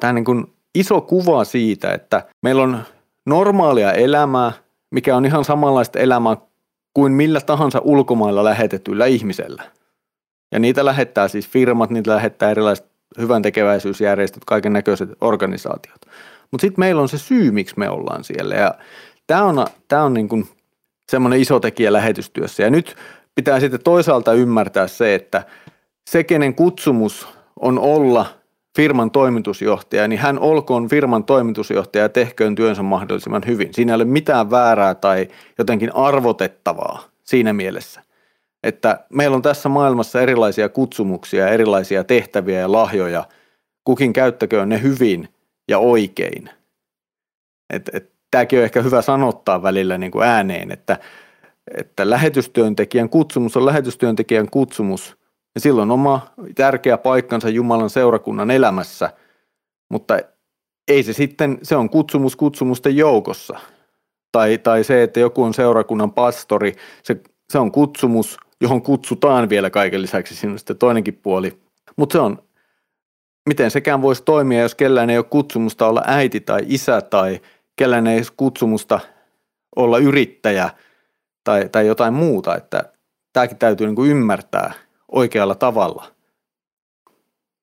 tämä 0.00 0.12
niin 0.12 0.54
iso 0.74 1.00
kuva 1.00 1.44
siitä, 1.44 1.92
että 1.92 2.22
meillä 2.42 2.62
on 2.62 2.78
normaalia 3.26 3.92
elämää, 3.92 4.52
mikä 4.90 5.16
on 5.16 5.26
ihan 5.26 5.44
samanlaista 5.44 5.98
elämää 5.98 6.36
kuin 6.94 7.12
millä 7.12 7.40
tahansa 7.40 7.80
ulkomailla 7.84 8.44
lähetetyllä 8.44 9.06
ihmisellä– 9.06 9.62
ja 10.52 10.58
niitä 10.58 10.84
lähettää 10.84 11.28
siis 11.28 11.48
firmat, 11.48 11.90
niitä 11.90 12.10
lähettää 12.10 12.50
erilaiset 12.50 12.86
hyvän 13.18 13.42
tekeväisyysjärjestöt, 13.42 14.44
kaiken 14.44 14.72
näköiset 14.72 15.10
organisaatiot. 15.20 16.00
Mutta 16.50 16.62
sitten 16.62 16.80
meillä 16.80 17.02
on 17.02 17.08
se 17.08 17.18
syy, 17.18 17.50
miksi 17.50 17.74
me 17.78 17.90
ollaan 17.90 18.24
siellä. 18.24 18.54
Ja 18.54 18.74
tämä 19.26 19.44
on, 19.44 19.66
tää 19.88 20.04
on 20.04 20.14
niin 20.14 20.48
semmoinen 21.10 21.40
iso 21.40 21.60
tekijä 21.60 21.92
lähetystyössä. 21.92 22.62
Ja 22.62 22.70
nyt 22.70 22.96
pitää 23.34 23.60
sitten 23.60 23.82
toisaalta 23.84 24.32
ymmärtää 24.32 24.88
se, 24.88 25.14
että 25.14 25.42
se, 26.10 26.24
kenen 26.24 26.54
kutsumus 26.54 27.28
on 27.60 27.78
olla 27.78 28.26
firman 28.76 29.10
toimitusjohtaja, 29.10 30.08
niin 30.08 30.18
hän 30.18 30.38
olkoon 30.38 30.88
firman 30.88 31.24
toimitusjohtaja 31.24 32.04
ja 32.04 32.08
tehköön 32.08 32.54
työnsä 32.54 32.82
mahdollisimman 32.82 33.42
hyvin. 33.46 33.74
Siinä 33.74 33.92
ei 33.92 33.94
ole 33.94 34.04
mitään 34.04 34.50
väärää 34.50 34.94
tai 34.94 35.28
jotenkin 35.58 35.94
arvotettavaa 35.94 37.02
siinä 37.24 37.52
mielessä 37.52 38.02
että 38.62 39.04
meillä 39.08 39.34
on 39.34 39.42
tässä 39.42 39.68
maailmassa 39.68 40.20
erilaisia 40.20 40.68
kutsumuksia, 40.68 41.48
erilaisia 41.48 42.04
tehtäviä 42.04 42.58
ja 42.58 42.72
lahjoja. 42.72 43.24
Kukin 43.84 44.12
käyttäköön 44.12 44.68
ne 44.68 44.82
hyvin 44.82 45.28
ja 45.68 45.78
oikein. 45.78 46.50
Et, 47.74 47.90
et, 47.92 48.12
tämäkin 48.30 48.58
on 48.58 48.64
ehkä 48.64 48.82
hyvä 48.82 49.02
sanottaa 49.02 49.62
välillä 49.62 49.98
niin 49.98 50.12
kuin 50.12 50.26
ääneen, 50.26 50.72
että, 50.72 50.98
että 51.76 52.10
lähetystyöntekijän 52.10 53.08
kutsumus 53.08 53.56
on 53.56 53.66
lähetystyöntekijän 53.66 54.50
kutsumus 54.50 55.16
ja 55.54 55.60
silloin 55.60 55.90
oma 55.90 56.26
tärkeä 56.54 56.98
paikkansa 56.98 57.48
Jumalan 57.48 57.90
seurakunnan 57.90 58.50
elämässä, 58.50 59.10
mutta 59.90 60.18
ei 60.88 61.02
se 61.02 61.12
sitten, 61.12 61.58
se 61.62 61.76
on 61.76 61.90
kutsumus 61.90 62.36
kutsumusten 62.36 62.96
joukossa. 62.96 63.60
Tai, 64.32 64.58
tai 64.58 64.84
se, 64.84 65.02
että 65.02 65.20
joku 65.20 65.42
on 65.42 65.54
seurakunnan 65.54 66.12
pastori, 66.12 66.76
se, 67.02 67.16
se 67.48 67.58
on 67.58 67.72
kutsumus 67.72 68.38
johon 68.60 68.82
kutsutaan 68.82 69.48
vielä 69.48 69.70
kaiken 69.70 70.02
lisäksi 70.02 70.36
sinne 70.36 70.58
sitten 70.58 70.78
toinenkin 70.78 71.14
puoli. 71.22 71.60
Mutta 71.96 72.12
se 72.12 72.18
on, 72.18 72.42
miten 73.48 73.70
sekään 73.70 74.02
voisi 74.02 74.22
toimia, 74.24 74.62
jos 74.62 74.74
kellään 74.74 75.10
ei 75.10 75.18
ole 75.18 75.24
kutsumusta 75.24 75.86
olla 75.86 76.02
äiti 76.06 76.40
tai 76.40 76.60
isä 76.66 77.00
tai 77.00 77.40
kellään 77.76 78.06
ei 78.06 78.18
ole 78.18 78.26
kutsumusta 78.36 79.00
olla 79.76 79.98
yrittäjä 79.98 80.70
tai, 81.44 81.68
tai 81.68 81.86
jotain 81.86 82.14
muuta, 82.14 82.56
että 82.56 82.92
tämäkin 83.32 83.58
täytyy 83.58 83.86
niin 83.86 83.96
kuin 83.96 84.10
ymmärtää 84.10 84.72
oikealla 85.12 85.54
tavalla. 85.54 86.04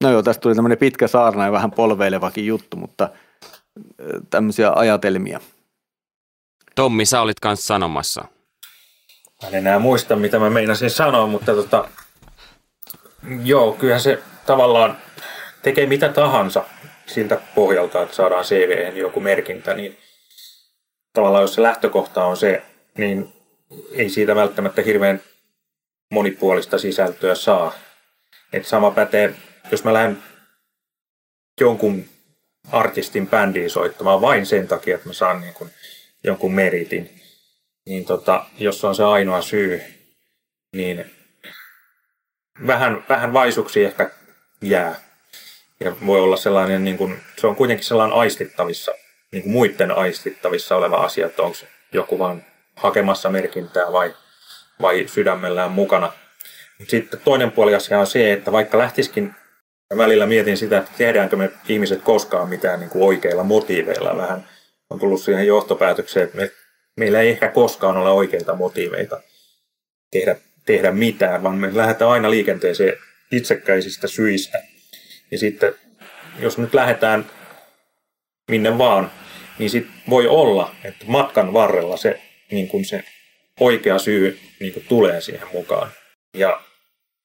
No 0.04 0.12
joo, 0.12 0.24
tästä 0.24 0.42
tuli 0.42 0.56
tämmöinen 0.56 0.78
pitkä 0.78 1.08
saarna 1.08 1.46
ja 1.46 1.52
vähän 1.52 1.72
polveilevakin 1.72 2.46
juttu, 2.46 2.78
mutta 2.78 3.10
tämmöisiä 4.30 4.72
ajatelmia. 4.76 5.40
Tommi, 6.76 7.06
sä 7.06 7.22
olit 7.22 7.40
kanssa 7.40 7.68
sanomassa. 7.68 8.26
Mä 9.42 9.50
en 9.50 9.56
enää 9.56 9.80
muista, 9.80 10.16
mitä 10.16 10.40
mä 10.40 10.50
meinasin 10.50 10.90
sanoa, 10.90 11.28
mutta 11.28 11.54
tota, 11.54 11.90
joo, 13.44 13.72
kyllähän 13.72 14.02
se 14.02 14.20
tavallaan 14.46 14.98
tekee 15.62 15.86
mitä 15.86 16.10
tahansa 16.10 16.66
siltä 17.06 17.42
pohjalta, 17.56 18.02
että 18.02 18.16
saadaan 18.16 18.46
CV 18.46 18.98
joku 18.98 19.20
merkintä, 19.20 19.74
niin 19.74 19.98
tavallaan 21.14 21.42
jos 21.42 21.54
se 21.54 21.62
lähtökohta 21.62 22.26
on 22.26 22.38
se, 22.38 22.64
niin 22.98 23.34
ei 23.92 24.10
siitä 24.10 24.36
välttämättä 24.36 24.82
hirveän 24.82 25.22
monipuolista 26.12 26.78
sisältöä 26.78 27.36
saa. 27.36 27.74
Et 28.54 28.66
sama 28.66 28.92
pätee, 28.92 29.34
jos 29.72 29.84
mä 29.84 29.94
lähden 29.94 30.24
jonkun 31.62 32.06
artistin 32.72 33.28
bändiin 33.28 33.70
soittamaan 33.70 34.22
vain 34.22 34.46
sen 34.46 34.68
takia, 34.68 34.96
että 34.96 35.10
mä 35.10 35.14
saan 35.14 35.42
niin 35.42 35.54
kuin 35.54 35.70
jonkun 36.24 36.54
meritin, 36.54 37.22
niin 37.88 38.06
tota, 38.06 38.46
jos 38.58 38.86
on 38.86 38.96
se 38.96 39.04
ainoa 39.04 39.42
syy, 39.42 39.82
niin 40.74 41.12
vähän, 42.68 43.06
vähän 43.10 43.34
vaisuksi 43.34 43.84
ehkä 43.84 44.10
jää. 44.62 44.96
Ja 45.80 45.96
voi 46.06 46.22
olla 46.22 46.38
sellainen, 46.38 46.84
niin 46.84 46.98
kuin, 46.98 47.20
se 47.38 47.48
on 47.48 47.56
kuitenkin 47.56 47.86
sellainen 47.86 48.18
aistittavissa, 48.18 48.92
niin 49.32 49.44
kuin 49.44 49.52
muiden 49.52 49.92
aistittavissa 49.92 50.76
oleva 50.76 50.96
asia, 50.96 51.26
että 51.26 51.44
onko 51.44 51.58
joku 51.94 52.20
vaan 52.20 52.46
hakemassa 52.76 53.30
merkintää 53.30 53.92
vai, 53.92 54.14
vai 54.82 55.08
sydämellään 55.08 55.72
mukana. 55.72 56.14
Mutta 56.80 56.92
sitten 56.92 57.20
toinen 57.20 57.52
puoli 57.52 57.76
asia 57.76 58.00
on 58.00 58.08
se, 58.08 58.34
että 58.34 58.52
vaikka 58.52 58.78
lähtisikin, 58.78 59.36
välillä 59.98 60.26
mietin 60.26 60.58
sitä, 60.58 60.78
että 60.78 60.92
tehdäänkö 60.98 61.36
me 61.36 61.52
ihmiset 61.68 62.02
koskaan 62.02 62.50
mitään 62.50 62.80
niin 62.80 62.90
kuin 62.90 63.04
oikeilla 63.04 63.44
motiiveilla 63.44 64.18
vähän. 64.18 64.50
On 64.90 65.00
tullut 65.00 65.22
siihen 65.22 65.48
johtopäätökseen, 65.48 66.24
että 66.24 66.38
me 66.38 66.52
meillä 66.98 67.22
ei 67.22 67.30
ehkä 67.30 67.48
koskaan 67.48 67.98
ole 67.98 68.10
oikeita 68.10 68.56
motiiveita 68.56 69.22
tehdä, 70.12 70.36
tehdä 70.66 70.92
mitään, 70.92 71.44
vaan 71.44 71.56
me 71.56 71.76
lähdetään 71.76 72.12
aina 72.12 72.32
liikenteeseen 72.32 72.94
itsekkäisistä 73.32 74.08
syistä. 74.08 74.64
Ja 75.32 75.38
sitten, 75.38 75.74
jos 76.40 76.58
nyt 76.58 76.74
lähdetään 76.74 77.26
minne 78.52 78.78
vaan, 78.78 79.12
niin 79.60 79.70
sit 79.70 79.88
voi 80.10 80.28
olla, 80.28 80.76
että 80.84 81.06
matkan 81.08 81.54
varrella 81.54 81.98
se 81.98 82.22
niin 82.52 82.68
kuin 82.68 82.86
se 82.86 83.04
oikea 83.60 84.00
syy 84.00 84.40
niin 84.60 84.74
kuin 84.74 84.86
tulee 84.90 85.22
siihen 85.22 85.48
mukaan. 85.54 85.92
Ja 86.34 86.62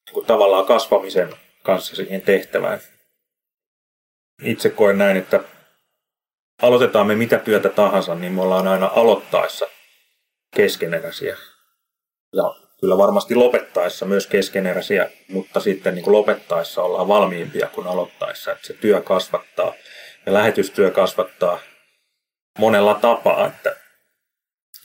niin 0.07 0.15
kuin 0.15 0.27
tavallaan 0.27 0.67
kasvamisen 0.67 1.29
kanssa 1.63 1.97
siihen 1.97 2.21
tehtävään. 2.21 2.81
Itse 4.43 4.71
koen 4.71 4.99
näin, 4.99 5.17
että 5.17 5.41
aloitetaan 6.63 7.07
me 7.07 7.15
mitä 7.15 7.39
työtä 7.39 7.69
tahansa, 7.69 8.15
niin 8.15 8.33
me 8.33 8.43
ollaan 8.43 8.69
aina 8.69 8.91
aloittaessa 8.97 9.67
keskeneräisiä. 10.57 11.37
Ja 12.33 12.55
kyllä 12.81 12.99
varmasti 12.99 13.35
lopettaessa 13.35 14.07
myös 14.07 14.27
keskeneräisiä, 14.27 15.11
mutta 15.29 15.61
sitten 15.61 15.95
niin 15.95 16.05
kuin 16.05 16.13
lopettaessa 16.13 16.83
ollaan 16.83 17.09
valmiimpia 17.09 17.69
kuin 17.69 17.87
aloittaessa. 17.87 18.53
Että 18.53 18.67
se 18.67 18.73
työ 18.75 19.01
kasvattaa 19.01 19.75
ja 20.27 20.33
lähetystyö 20.33 20.91
kasvattaa 20.91 21.59
monella 22.59 22.95
tapaa. 22.95 23.47
Että, 23.47 23.77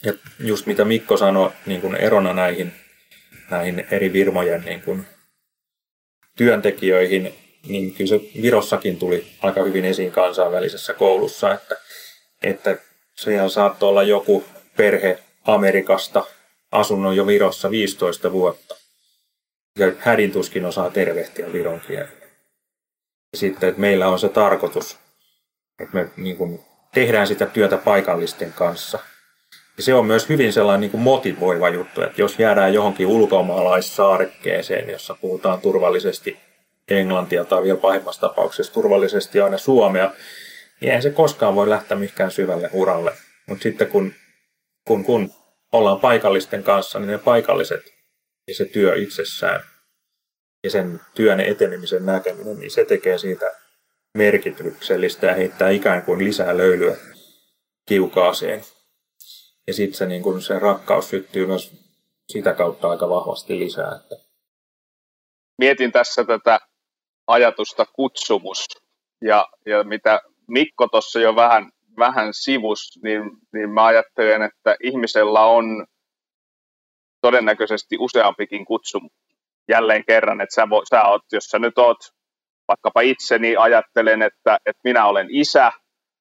ja 0.05 0.13
just 0.39 0.65
mitä 0.65 0.85
Mikko 0.85 1.17
sanoi 1.17 1.51
niin 1.65 1.81
kuin 1.81 1.95
erona 1.95 2.33
näihin, 2.33 2.73
näihin 3.49 3.87
eri 3.91 4.13
virmojen 4.13 4.61
niin 4.61 4.81
kuin 4.81 5.05
työntekijöihin, 6.37 7.46
niin 7.69 7.93
kyllä 7.93 8.09
se 8.09 8.41
Virossakin 8.41 8.97
tuli 8.97 9.27
aika 9.41 9.63
hyvin 9.63 9.85
esiin 9.85 10.11
kansainvälisessä 10.11 10.93
koulussa, 10.93 11.53
että, 11.53 11.77
että 12.43 12.77
siellä 13.15 13.49
saattoi 13.49 13.89
olla 13.89 14.03
joku 14.03 14.43
perhe 14.77 15.19
Amerikasta 15.45 16.23
asunut 16.71 17.15
jo 17.15 17.27
Virossa 17.27 17.71
15 17.71 18.31
vuotta. 18.31 18.75
Ja 19.79 19.91
hädintuskin 19.99 20.65
osaa 20.65 20.89
tervehtiä 20.89 21.53
viron 21.53 21.81
kielellä. 21.87 22.27
Sitten, 23.35 23.69
että 23.69 23.81
meillä 23.81 24.07
on 24.07 24.19
se 24.19 24.29
tarkoitus, 24.29 24.97
että 25.79 25.97
me 25.97 26.09
niin 26.17 26.37
kuin, 26.37 26.59
tehdään 26.93 27.27
sitä 27.27 27.45
työtä 27.45 27.77
paikallisten 27.77 28.53
kanssa. 28.53 28.99
Ja 29.77 29.83
se 29.83 29.93
on 29.93 30.05
myös 30.05 30.29
hyvin 30.29 30.53
sellainen 30.53 30.81
niin 30.81 30.91
kuin 30.91 31.01
motivoiva 31.01 31.69
juttu, 31.69 32.01
että 32.01 32.21
jos 32.21 32.39
jäädään 32.39 32.73
johonkin 32.73 33.07
ulkomaalaissaarekkeeseen, 33.07 34.89
jossa 34.89 35.15
puhutaan 35.21 35.61
turvallisesti 35.61 36.37
englantia 36.89 37.45
tai 37.45 37.63
vielä 37.63 37.77
pahimmassa 37.77 38.21
tapauksessa 38.21 38.73
turvallisesti 38.73 39.41
aina 39.41 39.57
suomea, 39.57 40.11
niin 40.81 40.89
eihän 40.89 41.01
se 41.01 41.09
koskaan 41.09 41.55
voi 41.55 41.69
lähteä 41.69 41.97
mihinkään 41.97 42.31
syvälle 42.31 42.69
uralle. 42.73 43.13
Mutta 43.45 43.63
sitten 43.63 43.87
kun, 43.87 44.13
kun, 44.87 45.03
kun 45.03 45.33
ollaan 45.71 45.99
paikallisten 45.99 46.63
kanssa, 46.63 46.99
niin 46.99 47.07
ne 47.07 47.17
paikalliset 47.17 47.93
ja 48.47 48.55
se 48.55 48.65
työ 48.65 48.95
itsessään 48.95 49.63
ja 50.63 50.69
sen 50.69 51.01
työn 51.13 51.39
etenemisen 51.39 52.05
näkeminen, 52.05 52.59
niin 52.59 52.71
se 52.71 52.85
tekee 52.85 53.17
siitä 53.17 53.51
merkityksellistä 54.17 55.27
ja 55.27 55.33
heittää 55.33 55.69
ikään 55.69 56.01
kuin 56.01 56.23
lisää 56.23 56.57
löylyä 56.57 56.95
kiukaaseen. 57.85 58.61
Ja 59.67 59.73
sitten 59.73 59.97
se, 59.97 60.05
niin 60.05 60.23
kun 60.23 60.41
se 60.41 60.59
rakkaus 60.59 61.09
syttyy 61.09 61.45
myös 61.45 61.71
sitä 62.29 62.53
kautta 62.53 62.89
aika 62.89 63.09
vahvasti 63.09 63.59
lisää. 63.59 63.95
Että... 63.95 64.15
Mietin 65.57 65.91
tässä 65.91 66.23
tätä 66.23 66.59
ajatusta 67.27 67.85
kutsumus. 67.93 68.65
Ja, 69.21 69.47
ja 69.65 69.83
mitä 69.83 70.21
Mikko 70.47 70.87
tuossa 70.87 71.19
jo 71.19 71.35
vähän 71.35 71.71
vähän 71.97 72.33
sivus, 72.33 72.99
niin, 73.03 73.21
niin 73.53 73.69
mä 73.69 73.85
ajattelen, 73.85 74.41
että 74.41 74.75
ihmisellä 74.83 75.45
on 75.45 75.85
todennäköisesti 77.21 77.95
useampikin 77.99 78.65
kutsumus. 78.65 79.11
Jälleen 79.69 80.03
kerran, 80.05 80.41
että 80.41 80.55
sä, 80.55 80.69
vo, 80.69 80.81
sä 80.89 81.03
oot, 81.03 81.21
jos 81.31 81.43
sä 81.43 81.59
nyt 81.59 81.77
oot 81.77 81.97
vaikkapa 82.67 83.01
itseni, 83.01 83.55
ajattelen, 83.55 84.21
että, 84.21 84.57
että 84.65 84.81
minä 84.83 85.05
olen 85.05 85.27
isä, 85.29 85.71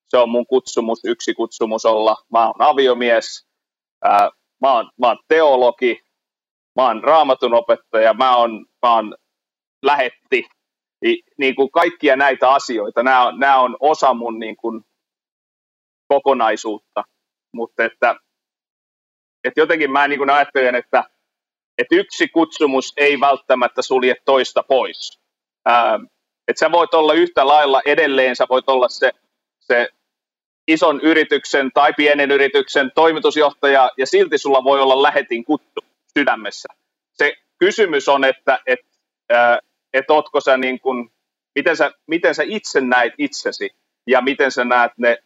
se 0.09 0.19
on 0.19 0.29
mun 0.29 0.47
kutsumus, 0.47 1.01
yksi 1.05 1.35
kutsumus 1.35 1.85
olla, 1.85 2.17
mä 2.33 2.47
oon 2.47 2.55
aviomies, 2.59 3.47
ää, 4.05 4.31
mä, 4.63 4.73
oon, 4.73 4.91
mä 5.01 5.07
oon 5.07 5.19
teologi, 5.29 6.01
mä 6.77 6.87
oon 6.87 7.05
raamatun 7.05 7.55
opettaja, 7.55 8.15
mä 8.15 8.37
oon, 8.37 8.67
mä 8.83 8.95
oon 8.95 9.17
lähetti, 9.83 10.47
niin 11.39 11.55
kuin 11.55 11.71
kaikkia 11.71 12.17
näitä 12.17 12.51
asioita, 12.51 13.03
nämä 13.03 13.27
on, 13.27 13.39
nämä 13.39 13.59
on 13.59 13.77
osa 13.81 14.15
mun 14.15 14.39
niin 14.39 14.57
kuin 14.57 14.85
kokonaisuutta, 16.09 17.05
mutta 17.53 17.85
että, 17.85 18.17
että 19.45 19.61
jotenkin 19.61 19.91
mä 19.93 20.09
niin 20.09 20.19
kuin 20.19 20.31
ajattelen, 20.31 20.75
että, 20.75 21.05
että 21.79 21.95
yksi 21.95 22.29
kutsumus 22.29 22.93
ei 22.97 23.21
välttämättä 23.21 23.83
sulje 23.83 24.15
toista 24.25 24.63
pois. 24.63 25.21
Ää, 25.67 26.01
että 26.49 26.61
sä 26.61 26.73
voit 26.73 26.95
olla 26.95 27.15
yhtä 27.15 27.47
lailla 27.47 27.83
edelleen, 27.87 28.37
sä 28.37 28.47
voit 28.51 28.69
olla 28.69 28.89
se, 28.89 29.13
se 29.61 29.89
ison 30.69 31.01
yrityksen 31.01 31.71
tai 31.75 31.93
pienen 31.97 32.31
yrityksen 32.31 32.93
toimitusjohtaja 32.95 33.91
ja 33.99 34.07
silti 34.07 34.39
sulla 34.39 34.65
voi 34.65 34.81
olla 34.81 35.03
lähetin 35.03 35.45
kutsu 35.45 35.81
sydämessä. 36.19 36.69
Se 37.13 37.33
kysymys 37.59 38.09
on, 38.09 38.25
että 38.25 38.59
et, 38.67 38.81
ää, 39.31 39.59
et 39.93 40.11
ootko 40.11 40.41
sä 40.41 40.57
niin 40.57 40.81
kuin, 40.81 41.11
miten, 41.55 41.77
sä, 41.77 41.93
miten 42.07 42.35
sä 42.35 42.43
itse 42.47 42.81
näet 42.81 43.13
itsesi 43.19 43.71
ja 44.07 44.21
miten 44.21 44.53
sä 44.53 44.65
näet 44.65 44.93
ne 44.99 45.17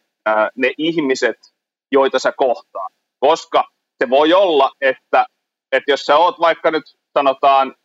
ne 0.55 0.73
ihmiset, 0.77 1.37
joita 1.91 2.19
sä 2.19 2.31
kohtaa. 2.37 2.87
Koska 3.19 3.63
se 4.03 4.09
voi 4.09 4.33
olla, 4.33 4.71
että, 4.81 5.25
että 5.71 5.91
jos 5.91 6.05
sä 6.05 6.17
oot 6.17 6.39
vaikka 6.39 6.71
nyt 6.71 6.83
sanotaan 7.13 7.75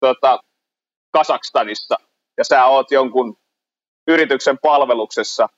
tota, 0.00 0.40
Kasakstanissa 1.12 1.96
ja 2.38 2.44
sä 2.44 2.64
oot 2.64 2.90
jonkun 2.90 3.38
yrityksen 4.08 4.58
palveluksessa 4.58 5.48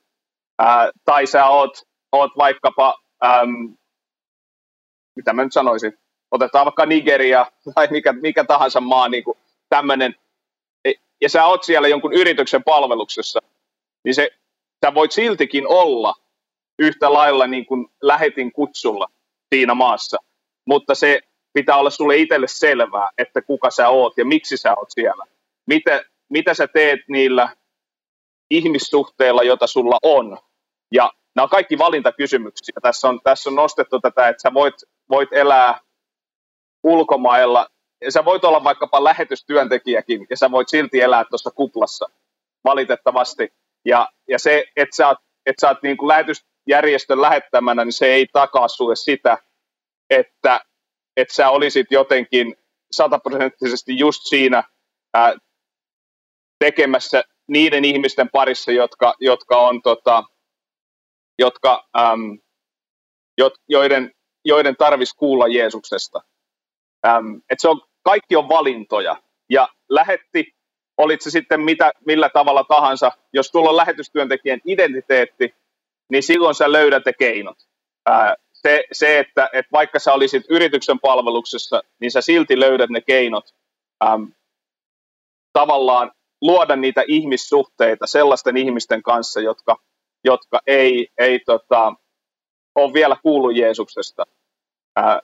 ää, 0.59 0.91
tai 1.05 1.27
sä 1.27 1.45
oot, 1.45 1.83
oot 2.11 2.31
vaikkapa, 2.37 2.97
äm, 3.25 3.77
mitä 5.15 5.33
mä 5.33 5.43
nyt 5.43 5.53
sanoisin, 5.53 5.97
otetaan 6.31 6.65
vaikka 6.65 6.85
Nigeria 6.85 7.45
tai 7.75 7.87
mikä, 7.91 8.13
mikä 8.13 8.43
tahansa 8.43 8.81
maa, 8.81 9.09
niin 9.09 9.23
tämmöinen, 9.69 10.15
ja 11.21 11.29
sä 11.29 11.45
oot 11.45 11.63
siellä 11.63 11.87
jonkun 11.87 12.13
yrityksen 12.13 12.63
palveluksessa, 12.63 13.39
niin 14.03 14.15
se 14.15 14.29
sä 14.85 14.93
voit 14.93 15.11
siltikin 15.11 15.67
olla 15.67 16.15
yhtä 16.79 17.13
lailla 17.13 17.47
niin 17.47 17.65
kuin 17.65 17.87
lähetin 18.01 18.51
kutsulla 18.51 19.07
siinä 19.55 19.73
maassa, 19.73 20.17
mutta 20.65 20.95
se 20.95 21.21
pitää 21.53 21.75
olla 21.75 21.89
sulle 21.89 22.17
itselle 22.17 22.47
selvää, 22.47 23.09
että 23.17 23.41
kuka 23.41 23.71
sä 23.71 23.89
oot 23.89 24.13
ja 24.17 24.25
miksi 24.25 24.57
sä 24.57 24.73
oot 24.77 24.89
siellä. 24.91 25.25
Mitä, 25.67 26.03
mitä 26.29 26.53
sä 26.53 26.67
teet 26.67 26.99
niillä 27.07 27.55
ihmissuhteilla, 28.49 29.43
joita 29.43 29.67
sulla 29.67 29.97
on. 30.03 30.37
Ja 30.91 31.13
nämä 31.35 31.43
on 31.43 31.49
kaikki 31.49 31.77
valintakysymyksiä. 31.77 32.73
Tässä 32.81 33.09
on, 33.09 33.19
tässä 33.23 33.49
on 33.49 33.55
nostettu 33.55 33.99
tätä, 33.99 34.27
että 34.27 34.41
sä 34.41 34.53
voit, 34.53 34.75
voit 35.09 35.33
elää 35.33 35.79
ulkomailla, 36.83 37.67
sä 38.09 38.25
voit 38.25 38.43
olla 38.43 38.63
vaikkapa 38.63 39.03
lähetystyöntekijäkin, 39.03 40.27
ja 40.29 40.37
sä 40.37 40.51
voit 40.51 40.69
silti 40.69 41.01
elää 41.01 41.25
tuossa 41.29 41.51
kuplassa, 41.51 42.05
valitettavasti. 42.63 43.53
Ja, 43.85 44.09
ja 44.27 44.39
se, 44.39 44.63
että 44.75 44.95
sä 44.95 45.07
oot, 45.07 45.17
että 45.45 45.61
sä 45.61 45.67
oot 45.67 45.83
niin 45.83 45.97
kuin 45.97 46.07
lähetysjärjestön 46.07 47.21
lähettämänä, 47.21 47.85
niin 47.85 47.93
se 47.93 48.05
ei 48.05 48.27
takaa 48.33 48.67
sulle 48.67 48.95
sitä, 48.95 49.37
että, 50.09 50.61
että 51.17 51.33
sä 51.33 51.49
olisit 51.49 51.87
jotenkin 51.91 52.55
sataprosenttisesti 52.91 53.97
just 53.97 54.21
siinä 54.23 54.63
ää, 55.13 55.33
tekemässä 56.59 57.23
niiden 57.47 57.85
ihmisten 57.85 58.29
parissa, 58.29 58.71
jotka, 58.71 59.15
jotka 59.19 59.57
on 59.57 59.81
tota, 59.81 60.23
jotka, 61.39 61.87
äm, 61.97 62.39
jo, 63.37 63.51
joiden, 63.67 64.11
joiden 64.45 64.75
tarvitsisi 64.75 65.17
kuulla 65.17 65.47
Jeesuksesta. 65.47 66.21
Äm, 67.07 67.41
et 67.49 67.59
se 67.59 67.69
on, 67.69 67.81
kaikki 68.03 68.35
on 68.35 68.49
valintoja. 68.49 69.15
Ja 69.49 69.67
lähetti 69.89 70.53
olit 70.97 71.21
se 71.21 71.29
sitten 71.29 71.61
mitä, 71.61 71.91
millä 72.05 72.29
tavalla 72.29 72.63
tahansa, 72.63 73.11
jos 73.33 73.51
tuolla 73.51 73.69
on 73.69 73.77
lähetystyöntekijän 73.77 74.61
identiteetti, 74.65 75.55
niin 76.09 76.23
silloin 76.23 76.55
sä 76.55 76.71
löydät 76.71 77.05
ne 77.05 77.13
keinot. 77.13 77.57
Ää, 78.05 78.35
se, 78.53 78.83
se 78.91 79.19
että, 79.19 79.49
että 79.53 79.71
vaikka 79.71 79.99
sä 79.99 80.13
olisit 80.13 80.43
yrityksen 80.49 80.99
palveluksessa, 80.99 81.81
niin 82.01 82.11
sä 82.11 82.21
silti 82.21 82.59
löydät 82.59 82.89
ne 82.89 83.01
keinot 83.01 83.45
äm, 84.03 84.31
tavallaan 85.53 86.11
luoda 86.41 86.75
niitä 86.75 87.03
ihmissuhteita 87.07 88.07
sellaisten 88.07 88.57
ihmisten 88.57 89.03
kanssa, 89.03 89.41
jotka, 89.41 89.77
jotka 90.23 90.59
ei, 90.67 91.07
ei 91.17 91.39
tota, 91.39 91.93
ole 92.75 92.93
vielä 92.93 93.17
kuullut 93.23 93.57
Jeesuksesta. 93.57 94.23
Ää, 94.95 95.21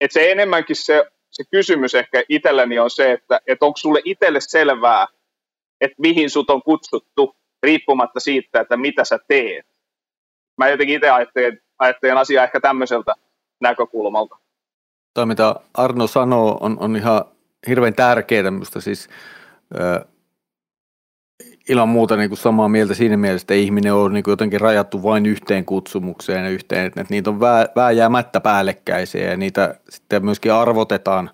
et 0.00 0.12
se 0.12 0.30
enemmänkin 0.30 0.76
se 0.76 1.10
se 1.40 1.44
kysymys 1.50 1.94
ehkä 1.94 2.22
itselleni 2.28 2.78
on 2.78 2.90
se, 2.90 3.12
että, 3.12 3.40
että 3.46 3.66
onko 3.66 3.76
sulle 3.76 4.00
itselle 4.04 4.40
selvää, 4.40 5.06
että 5.80 5.94
mihin 5.98 6.30
sut 6.30 6.50
on 6.50 6.62
kutsuttu, 6.62 7.36
riippumatta 7.62 8.20
siitä, 8.20 8.60
että 8.60 8.76
mitä 8.76 9.04
sä 9.04 9.18
teet. 9.28 9.66
Mä 10.58 10.68
jotenkin 10.68 10.96
itse 10.96 11.10
ajattelen, 11.10 11.60
ajattelen 11.78 12.16
asiaa 12.16 12.44
ehkä 12.44 12.60
tämmöiseltä 12.60 13.14
näkökulmalta. 13.60 14.36
Toi, 15.14 15.26
mitä 15.26 15.54
Arno 15.74 16.06
sanoo, 16.06 16.58
on, 16.60 16.76
on 16.80 16.96
ihan 16.96 17.24
hirveän 17.68 17.94
tärkeää. 17.94 18.44
Siis, 18.78 19.08
ö, 19.74 20.04
ilman 21.68 21.88
muuta 21.88 22.16
niin 22.16 22.30
kuin 22.30 22.38
samaa 22.38 22.68
mieltä 22.68 22.94
siinä 22.94 23.16
mielessä, 23.16 23.44
että 23.44 23.54
ihminen 23.54 23.94
on 23.94 24.12
niin 24.12 24.24
kuin 24.24 24.32
jotenkin 24.32 24.60
rajattu 24.60 25.02
vain 25.02 25.26
yhteen 25.26 25.64
kutsumukseen 25.64 26.44
ja 26.44 26.50
yhteen, 26.50 26.86
että 26.86 27.04
niitä 27.10 27.30
on 27.30 27.40
vää, 27.40 27.66
vääjäämättä 27.76 28.40
päällekkäisiä 28.40 29.30
ja 29.30 29.36
niitä 29.36 29.74
sitten 29.88 30.24
myöskin 30.24 30.52
arvotetaan, 30.52 31.30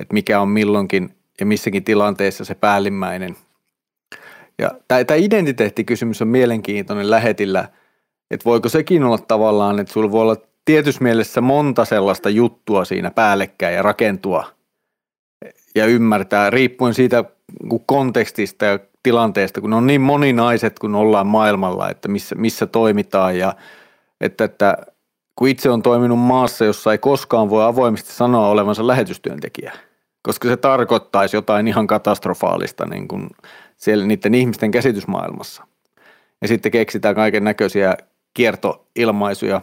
että 0.00 0.14
mikä 0.14 0.40
on 0.40 0.48
milloinkin 0.48 1.10
ja 1.40 1.46
missäkin 1.46 1.84
tilanteessa 1.84 2.44
se 2.44 2.54
päällimmäinen. 2.54 3.36
Ja 4.58 4.70
tämä 4.88 5.14
identiteettikysymys 5.16 6.22
on 6.22 6.28
mielenkiintoinen 6.28 7.10
lähetillä, 7.10 7.68
että 8.30 8.44
voiko 8.44 8.68
sekin 8.68 9.04
olla 9.04 9.18
tavallaan, 9.18 9.78
että 9.78 9.92
sulla 9.92 10.12
voi 10.12 10.22
olla 10.22 10.36
tietyssä 10.64 11.04
mielessä 11.04 11.40
monta 11.40 11.84
sellaista 11.84 12.30
juttua 12.30 12.84
siinä 12.84 13.10
päällekkäin 13.10 13.74
ja 13.74 13.82
rakentua 13.82 14.44
ja 15.74 15.86
ymmärtää, 15.86 16.50
riippuen 16.50 16.94
siitä 16.94 17.24
kontekstista 17.86 18.64
ja 18.64 18.78
tilanteesta, 19.06 19.60
kun 19.60 19.72
on 19.72 19.86
niin 19.86 20.00
moninaiset, 20.00 20.78
kun 20.78 20.94
ollaan 20.94 21.26
maailmalla, 21.26 21.90
että 21.90 22.08
missä, 22.08 22.34
missä 22.34 22.66
toimitaan 22.66 23.38
ja 23.38 23.54
että, 24.20 24.44
että 24.44 24.76
kun 25.36 25.48
itse 25.48 25.70
on 25.70 25.82
toiminut 25.82 26.18
maassa, 26.18 26.64
jossa 26.64 26.92
ei 26.92 26.98
koskaan 26.98 27.50
voi 27.50 27.64
avoimesti 27.64 28.12
sanoa 28.12 28.48
olevansa 28.48 28.86
lähetystyöntekijä, 28.86 29.72
koska 30.22 30.48
se 30.48 30.56
tarkoittaisi 30.56 31.36
jotain 31.36 31.68
ihan 31.68 31.86
katastrofaalista 31.86 32.86
niin 32.86 33.08
kuin 33.08 33.30
siellä 33.76 34.06
niiden 34.06 34.34
ihmisten 34.34 34.70
käsitysmaailmassa. 34.70 35.66
Ja 36.42 36.48
sitten 36.48 36.72
keksitään 36.72 37.14
kaiken 37.14 37.44
näköisiä 37.44 37.96
kiertoilmaisuja 38.34 39.60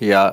ja, 0.00 0.32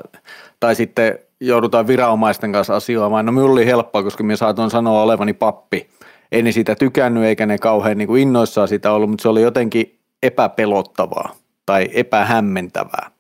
tai 0.60 0.76
sitten 0.76 1.20
joudutaan 1.42 1.88
viranomaisten 1.88 2.52
kanssa 2.52 2.76
asioimaan. 2.76 3.26
No 3.26 3.32
minulla 3.32 3.54
oli 3.54 3.66
helppoa, 3.66 4.04
koska 4.04 4.24
minä 4.24 4.36
saatoin 4.36 4.70
sanoa 4.70 5.02
olevani 5.02 5.34
pappi– 5.34 5.90
ei 6.32 6.42
ne 6.42 6.52
sitä 6.52 6.76
tykännyt 6.76 7.24
eikä 7.24 7.46
ne 7.46 7.58
kauhean 7.58 7.98
niin 7.98 8.08
kuin 8.08 8.22
innoissaan 8.22 8.68
sitä 8.68 8.92
ollut, 8.92 9.10
mutta 9.10 9.22
se 9.22 9.30
oli 9.30 9.42
jotenkin 9.42 10.00
epäpelottavaa 10.24 11.36
tai 11.66 11.90
epähämmentävää, 11.94 13.12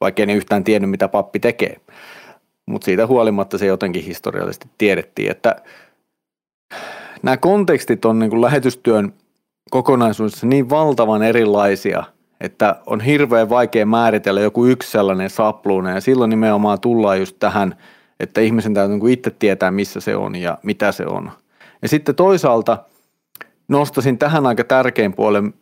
vaikka 0.00 0.26
ne 0.26 0.34
yhtään 0.34 0.64
tiennyt, 0.64 0.90
mitä 0.90 1.08
pappi 1.08 1.40
tekee. 1.40 1.76
Mutta 2.66 2.84
siitä 2.84 3.06
huolimatta 3.06 3.58
se 3.58 3.66
jotenkin 3.66 4.04
historiallisesti 4.04 4.68
tiedettiin, 4.78 5.30
että 5.30 5.56
nämä 7.22 7.36
kontekstit 7.36 8.04
on 8.04 8.18
niin 8.18 8.30
kuin 8.30 8.42
lähetystyön 8.42 9.12
kokonaisuudessa 9.70 10.46
niin 10.46 10.70
valtavan 10.70 11.22
erilaisia, 11.22 12.04
että 12.40 12.76
on 12.86 13.00
hirveän 13.00 13.48
vaikea 13.48 13.86
määritellä 13.86 14.40
joku 14.40 14.66
yksi 14.66 14.90
sellainen 14.90 15.30
sapluuna 15.30 15.90
ja 15.90 16.00
silloin 16.00 16.30
nimenomaan 16.30 16.80
tullaan 16.80 17.18
just 17.18 17.36
tähän, 17.38 17.74
että 18.20 18.40
ihmisen 18.40 18.74
täytyy 18.74 18.98
niin 18.98 19.10
itse 19.10 19.30
tietää, 19.30 19.70
missä 19.70 20.00
se 20.00 20.16
on 20.16 20.36
ja 20.36 20.58
mitä 20.62 20.92
se 20.92 21.06
on– 21.06 21.30
ja 21.82 21.88
sitten 21.88 22.14
toisaalta 22.14 22.78
nostasin 23.68 24.18
tähän 24.18 24.46
aika 24.46 24.64
tärkein 24.64 25.12
puolen, 25.12 25.54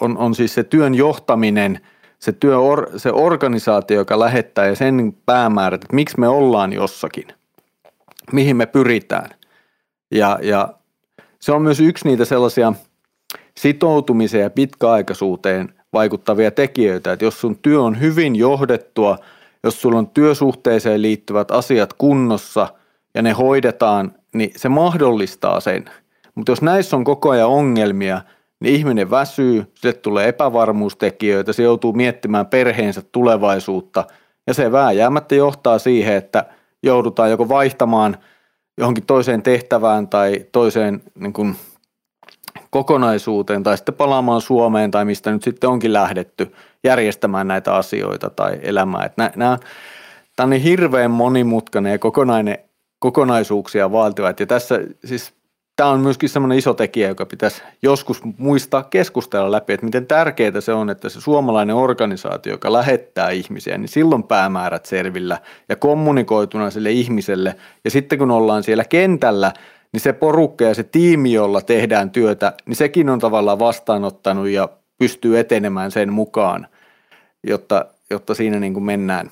on, 0.00 0.18
on 0.18 0.34
siis 0.34 0.54
se 0.54 0.64
työn 0.64 0.94
johtaminen, 0.94 1.80
se, 2.18 2.32
työ, 2.32 2.56
se 2.96 3.12
organisaatio, 3.12 3.96
joka 3.96 4.18
lähettää 4.18 4.66
ja 4.66 4.74
sen 4.74 5.16
päämäärät, 5.26 5.84
että 5.84 5.96
miksi 5.96 6.20
me 6.20 6.28
ollaan 6.28 6.72
jossakin, 6.72 7.26
mihin 8.32 8.56
me 8.56 8.66
pyritään. 8.66 9.30
Ja, 10.10 10.38
ja 10.42 10.74
se 11.40 11.52
on 11.52 11.62
myös 11.62 11.80
yksi 11.80 12.08
niitä 12.08 12.24
sellaisia 12.24 12.72
sitoutumiseen 13.56 14.42
ja 14.42 14.50
pitkäaikaisuuteen 14.50 15.74
vaikuttavia 15.92 16.50
tekijöitä, 16.50 17.12
että 17.12 17.24
jos 17.24 17.40
sun 17.40 17.58
työ 17.58 17.82
on 17.82 18.00
hyvin 18.00 18.36
johdettua, 18.36 19.18
jos 19.64 19.82
sulla 19.82 19.98
on 19.98 20.10
työsuhteeseen 20.10 21.02
liittyvät 21.02 21.50
asiat 21.50 21.92
kunnossa 21.92 22.68
ja 23.14 23.22
ne 23.22 23.32
hoidetaan 23.32 24.14
niin 24.38 24.50
se 24.56 24.68
mahdollistaa 24.68 25.60
sen. 25.60 25.84
Mutta 26.34 26.52
jos 26.52 26.62
näissä 26.62 26.96
on 26.96 27.04
koko 27.04 27.30
ajan 27.30 27.48
ongelmia, 27.48 28.20
niin 28.60 28.74
ihminen 28.74 29.10
väsyy, 29.10 29.72
sille 29.74 29.92
tulee 29.92 30.28
epävarmuustekijöitä, 30.28 31.52
se 31.52 31.62
joutuu 31.62 31.92
miettimään 31.92 32.46
perheensä 32.46 33.02
tulevaisuutta 33.12 34.04
ja 34.46 34.54
se 34.54 34.72
vääjäämättä 34.72 35.34
johtaa 35.34 35.78
siihen, 35.78 36.14
että 36.14 36.44
joudutaan 36.82 37.30
joko 37.30 37.48
vaihtamaan 37.48 38.16
johonkin 38.78 39.06
toiseen 39.06 39.42
tehtävään 39.42 40.08
tai 40.08 40.46
toiseen 40.52 41.02
niin 41.14 41.32
kuin, 41.32 41.56
kokonaisuuteen 42.70 43.62
tai 43.62 43.76
sitten 43.76 43.94
palaamaan 43.94 44.40
Suomeen 44.40 44.90
tai 44.90 45.04
mistä 45.04 45.32
nyt 45.32 45.42
sitten 45.42 45.70
onkin 45.70 45.92
lähdetty 45.92 46.54
järjestämään 46.84 47.48
näitä 47.48 47.74
asioita 47.74 48.30
tai 48.30 48.58
elämää. 48.62 49.08
Tämä 49.08 49.58
on 50.40 50.50
niin 50.50 50.62
hirveän 50.62 51.10
monimutkainen 51.10 51.92
ja 51.92 51.98
kokonainen 51.98 52.58
kokonaisuuksia 53.06 53.92
vaativat. 53.92 54.40
Ja 54.40 54.46
tässä 54.46 54.80
siis 55.04 55.34
tämä 55.76 55.90
on 55.90 56.00
myöskin 56.00 56.28
semmoinen 56.28 56.58
iso 56.58 56.74
tekijä, 56.74 57.08
joka 57.08 57.26
pitäisi 57.26 57.62
joskus 57.82 58.20
muistaa 58.38 58.82
keskustella 58.82 59.50
läpi, 59.50 59.72
että 59.72 59.86
miten 59.86 60.06
tärkeää 60.06 60.60
se 60.60 60.72
on, 60.72 60.90
että 60.90 61.08
se 61.08 61.20
suomalainen 61.20 61.76
organisaatio, 61.76 62.52
joka 62.52 62.72
lähettää 62.72 63.30
ihmisiä, 63.30 63.78
niin 63.78 63.88
silloin 63.88 64.22
päämäärät 64.22 64.86
selvillä 64.86 65.38
ja 65.68 65.76
kommunikoituna 65.76 66.70
sille 66.70 66.90
ihmiselle. 66.90 67.56
Ja 67.84 67.90
sitten 67.90 68.18
kun 68.18 68.30
ollaan 68.30 68.62
siellä 68.62 68.84
kentällä, 68.84 69.52
niin 69.92 70.00
se 70.00 70.12
porukka 70.12 70.64
ja 70.64 70.74
se 70.74 70.82
tiimi, 70.82 71.32
jolla 71.32 71.60
tehdään 71.60 72.10
työtä, 72.10 72.52
niin 72.66 72.76
sekin 72.76 73.10
on 73.10 73.18
tavallaan 73.18 73.58
vastaanottanut 73.58 74.48
ja 74.48 74.68
pystyy 74.98 75.38
etenemään 75.38 75.90
sen 75.90 76.12
mukaan, 76.12 76.66
jotta, 77.46 77.86
jotta 78.10 78.34
siinä 78.34 78.60
niin 78.60 78.74
kuin 78.74 78.84
mennään 78.84 79.30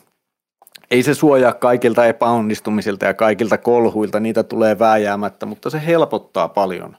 ei 0.95 1.03
se 1.03 1.15
suojaa 1.15 1.53
kaikilta 1.53 2.07
epäonnistumisilta 2.07 3.05
ja 3.05 3.15
kaikilta 3.15 3.59
kolhuilta, 3.59 4.21
niitä 4.21 4.43
tulee 4.43 4.79
vääjäämättä, 4.79 5.47
mutta 5.47 5.71
se 5.71 5.87
helpottaa 5.87 6.49
paljon 6.49 6.97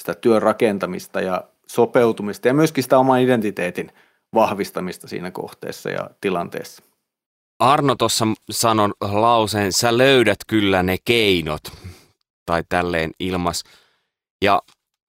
sitä 0.00 0.14
työn 0.14 0.42
rakentamista 0.42 1.20
ja 1.20 1.44
sopeutumista 1.66 2.48
ja 2.48 2.54
myöskin 2.54 2.84
sitä 2.84 2.98
oman 2.98 3.20
identiteetin 3.20 3.92
vahvistamista 4.34 5.08
siinä 5.08 5.30
kohteessa 5.30 5.90
ja 5.90 6.10
tilanteessa. 6.20 6.82
Arno 7.58 7.94
tuossa 7.94 8.26
sanon 8.50 8.92
lauseen, 9.00 9.72
sä 9.72 9.98
löydät 9.98 10.38
kyllä 10.46 10.82
ne 10.82 10.96
keinot, 11.04 11.62
tai 12.46 12.62
tälleen 12.68 13.10
ilmas. 13.20 13.64
Ja 14.42 14.62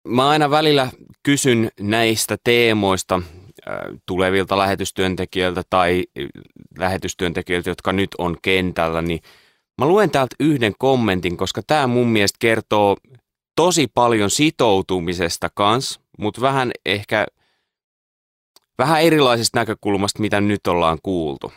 mä 0.07 0.29
aina 0.29 0.49
välillä 0.49 0.87
kysyn 1.23 1.69
näistä 1.79 2.37
teemoista 2.43 3.21
tulevilta 4.05 4.57
lähetystyöntekijöiltä 4.57 5.63
tai 5.69 6.03
lähetystyöntekijöiltä, 6.77 7.69
jotka 7.69 7.93
nyt 7.93 8.09
on 8.17 8.37
kentällä, 8.41 9.01
niin 9.01 9.19
mä 9.77 9.87
luen 9.87 10.11
täältä 10.11 10.35
yhden 10.39 10.73
kommentin, 10.79 11.37
koska 11.37 11.61
tämä 11.67 11.87
mun 11.87 12.07
mielestä 12.07 12.37
kertoo 12.39 12.97
tosi 13.55 13.87
paljon 13.93 14.29
sitoutumisesta 14.29 15.49
kans, 15.53 15.99
mutta 16.17 16.41
vähän 16.41 16.71
ehkä 16.85 17.25
vähän 18.77 19.01
erilaisesta 19.01 19.59
näkökulmasta, 19.59 20.21
mitä 20.21 20.41
nyt 20.41 20.67
ollaan 20.67 20.97
kuultu. 21.03 21.53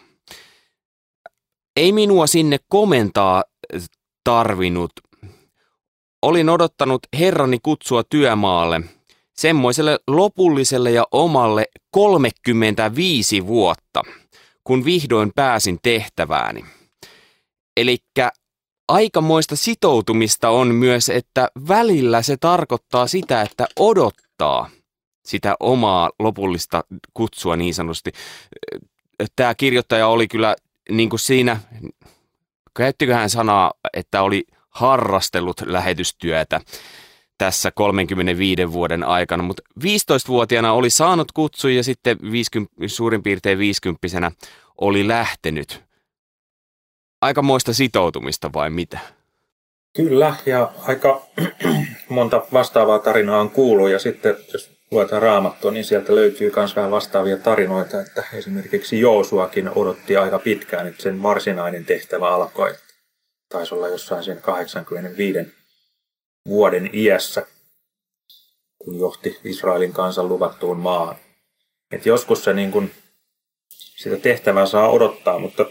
Ei 1.76 1.92
minua 1.92 2.26
sinne 2.26 2.58
komentaa 2.68 3.44
tarvinnut. 4.24 4.92
Olin 6.22 6.48
odottanut 6.48 7.00
herrani 7.18 7.58
kutsua 7.62 8.02
työmaalle– 8.10 8.80
semmoiselle 9.40 9.98
lopulliselle 10.06 10.90
ja 10.90 11.06
omalle 11.12 11.66
35 11.90 13.46
vuotta, 13.46 14.02
kun 14.64 14.84
vihdoin 14.84 15.32
pääsin 15.34 15.78
tehtävääni. 15.82 16.64
Eli 17.76 17.98
aikamoista 18.88 19.56
sitoutumista 19.56 20.48
on 20.48 20.74
myös, 20.74 21.08
että 21.08 21.48
välillä 21.68 22.22
se 22.22 22.36
tarkoittaa 22.36 23.06
sitä, 23.06 23.42
että 23.42 23.66
odottaa 23.78 24.70
sitä 25.24 25.56
omaa 25.60 26.10
lopullista 26.18 26.84
kutsua 27.14 27.56
niin 27.56 27.74
sanotusti. 27.74 28.12
Tämä 29.36 29.54
kirjoittaja 29.54 30.06
oli 30.06 30.28
kyllä 30.28 30.56
niin 30.90 31.10
kuin 31.10 31.20
siinä, 31.20 31.60
käyttikö 32.76 33.14
hän 33.14 33.30
sanaa, 33.30 33.72
että 33.92 34.22
oli 34.22 34.44
harrastellut 34.70 35.60
lähetystyötä 35.66 36.60
tässä 37.40 37.70
35 37.70 38.72
vuoden 38.72 39.04
aikana, 39.04 39.42
mutta 39.42 39.62
15-vuotiaana 39.80 40.72
oli 40.72 40.90
saanut 40.90 41.32
kutsun 41.32 41.74
ja 41.74 41.84
sitten 41.84 42.18
50, 42.32 42.74
suurin 42.86 43.22
piirtein 43.22 43.58
50 43.58 44.32
oli 44.78 45.08
lähtenyt. 45.08 45.82
Aikamoista 47.20 47.72
sitoutumista 47.72 48.52
vai 48.52 48.70
mitä? 48.70 48.98
Kyllä, 49.96 50.34
ja 50.46 50.72
aika 50.86 51.26
monta 52.08 52.42
vastaavaa 52.52 52.98
tarinaa 52.98 53.40
on 53.40 53.50
kuullut, 53.50 53.90
ja 53.90 53.98
sitten 53.98 54.36
jos 54.52 54.70
luetaan 54.90 55.22
raamattua, 55.22 55.70
niin 55.70 55.84
sieltä 55.84 56.14
löytyy 56.14 56.52
myös 56.56 56.76
vähän 56.76 56.90
vastaavia 56.90 57.36
tarinoita, 57.36 58.00
että 58.00 58.24
esimerkiksi 58.32 59.00
Joosuakin 59.00 59.70
odotti 59.74 60.16
aika 60.16 60.38
pitkään, 60.38 60.86
että 60.86 61.02
sen 61.02 61.22
varsinainen 61.22 61.84
tehtävä 61.84 62.28
alkoi. 62.28 62.74
Taisi 63.48 63.74
olla 63.74 63.88
jossain 63.88 64.24
siinä 64.24 64.40
85 64.40 65.59
vuoden 66.48 66.90
iässä, 66.92 67.46
kun 68.78 68.98
johti 68.98 69.40
Israelin 69.44 69.92
kansan 69.92 70.28
luvattuun 70.28 70.78
maahan. 70.78 71.16
Et 71.92 72.06
joskus 72.06 72.44
se 72.44 72.52
niin 72.52 72.72
kun, 72.72 72.90
sitä 73.70 74.16
tehtävää 74.16 74.66
saa 74.66 74.90
odottaa, 74.90 75.38
mutta 75.38 75.66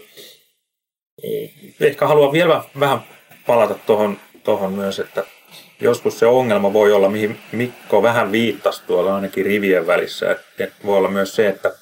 ehkä 1.80 2.06
haluan 2.06 2.32
vielä 2.32 2.64
vähän 2.80 3.00
palata 3.46 3.74
tuohon 3.74 4.20
tohon 4.44 4.72
myös, 4.72 4.98
että 4.98 5.24
joskus 5.80 6.18
se 6.18 6.26
ongelma 6.26 6.72
voi 6.72 6.92
olla, 6.92 7.08
mihin 7.08 7.38
Mikko 7.52 8.02
vähän 8.02 8.32
viittasi 8.32 8.82
tuolla 8.86 9.14
ainakin 9.14 9.44
rivien 9.44 9.86
välissä, 9.86 10.30
että 10.30 10.76
voi 10.86 10.98
olla 10.98 11.10
myös 11.10 11.36
se, 11.36 11.48
että, 11.48 11.72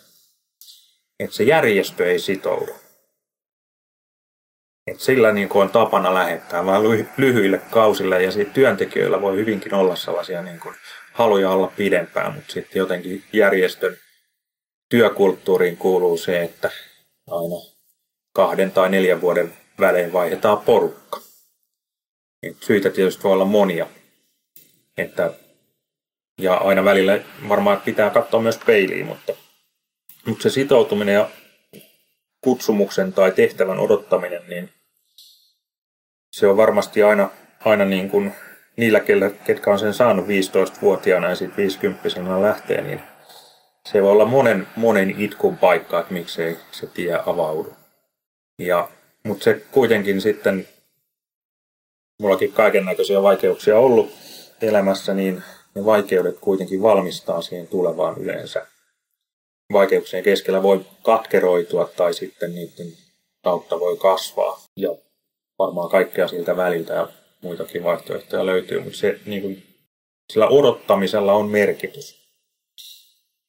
että 1.21 1.37
se 1.37 1.45
järjestö 1.45 2.11
ei 2.11 2.19
sitoudu. 2.19 2.88
Et 4.91 5.01
sillä 5.01 5.33
niin 5.33 5.49
on 5.55 5.71
tapana 5.71 6.15
lähettää 6.15 6.67
vaan 6.67 6.83
lyhyille 7.17 7.61
kausille 7.71 8.23
ja 8.23 8.33
siitä 8.33 8.53
työntekijöillä 8.53 9.21
voi 9.21 9.37
hyvinkin 9.37 9.75
olla 9.75 9.97
sellaisia 9.97 10.43
niin 10.43 10.61
kuin 10.61 10.75
haluja 11.13 11.51
olla 11.51 11.73
pidempään, 11.77 12.35
mutta 12.35 12.53
sitten 12.53 12.81
jotenkin 12.81 13.25
järjestön 13.33 13.97
työkulttuuriin 14.89 15.77
kuuluu 15.77 16.17
se, 16.17 16.43
että 16.43 16.71
aina 17.31 17.57
kahden 18.33 18.71
tai 18.71 18.91
neljän 18.91 19.21
vuoden 19.21 19.53
välein 19.81 20.13
vaihdetaan 20.13 20.59
porukka. 20.59 21.21
Et 22.43 22.57
syitä 22.61 22.91
tietysti 22.91 23.23
voi 23.23 23.33
olla 23.33 23.45
monia. 23.45 23.87
Että, 24.99 25.33
ja 26.41 26.55
aina 26.55 26.85
välillä 26.85 27.21
varmaan 27.49 27.81
pitää 27.81 28.11
katsoa 28.11 28.41
myös 28.41 28.59
peiliin, 28.67 29.07
mutta, 29.07 29.33
mutta 30.27 30.43
se 30.43 30.51
sitoutuminen 30.51 31.15
ja 31.15 31.31
kutsumuksen 32.41 33.13
tai 33.13 33.33
tehtävän 33.33 33.79
odottaminen, 33.79 34.43
niin 34.49 34.71
se 36.39 36.47
on 36.47 36.57
varmasti 36.57 37.03
aina, 37.03 37.31
aina 37.65 37.85
niin 37.85 38.11
kuin 38.11 38.33
niillä, 38.77 39.01
ketkä 39.45 39.71
on 39.71 39.79
sen 39.79 39.95
saanut 39.95 40.27
15-vuotiaana 40.27 41.29
ja 41.29 41.35
sitten 41.35 41.57
50 41.57 42.43
lähtee, 42.43 42.83
niin 42.83 43.01
se 43.87 44.03
voi 44.03 44.11
olla 44.11 44.25
monen, 44.25 44.67
monen 44.77 45.21
itkun 45.21 45.59
paikka, 45.59 46.01
että 46.01 46.13
miksei 46.13 46.57
se 46.71 46.87
tie 46.87 47.19
avaudu. 47.27 47.73
Ja, 48.59 48.89
mutta 49.25 49.45
se 49.45 49.63
kuitenkin 49.71 50.21
sitten, 50.21 50.69
mullakin 52.23 52.53
kaiken 52.53 52.85
näköisiä 52.85 53.23
vaikeuksia 53.23 53.79
ollut 53.79 54.13
elämässä, 54.63 55.15
niin 55.15 55.43
ne 55.75 55.85
vaikeudet 55.85 56.39
kuitenkin 56.41 56.83
valmistaa 56.83 57.43
siihen 57.43 57.69
tulevaan 57.69 58.19
yleensä. 58.19 58.67
Vaikeuksien 59.73 60.25
keskellä 60.25 60.63
voi 60.63 60.87
katkeroitua 61.03 61.91
tai 61.97 62.15
sitten 62.15 62.55
niiden 62.55 62.93
kautta 63.45 63.81
voi 63.81 63.97
kasvaa. 63.97 64.61
Ja 64.77 64.95
varmaan 65.59 65.91
kaikkea 65.91 66.29
siltä 66.29 66.57
väliltä 66.57 66.95
ja 66.95 67.09
muitakin 67.43 67.85
vaihtoehtoja 67.85 68.47
löytyy, 68.47 68.81
mutta 68.81 68.99
se, 68.99 69.21
niin 69.27 69.43
kuin, 69.43 69.67
sillä 70.33 70.49
odottamisella 70.49 71.33
on 71.33 71.49
merkitys. 71.49 72.29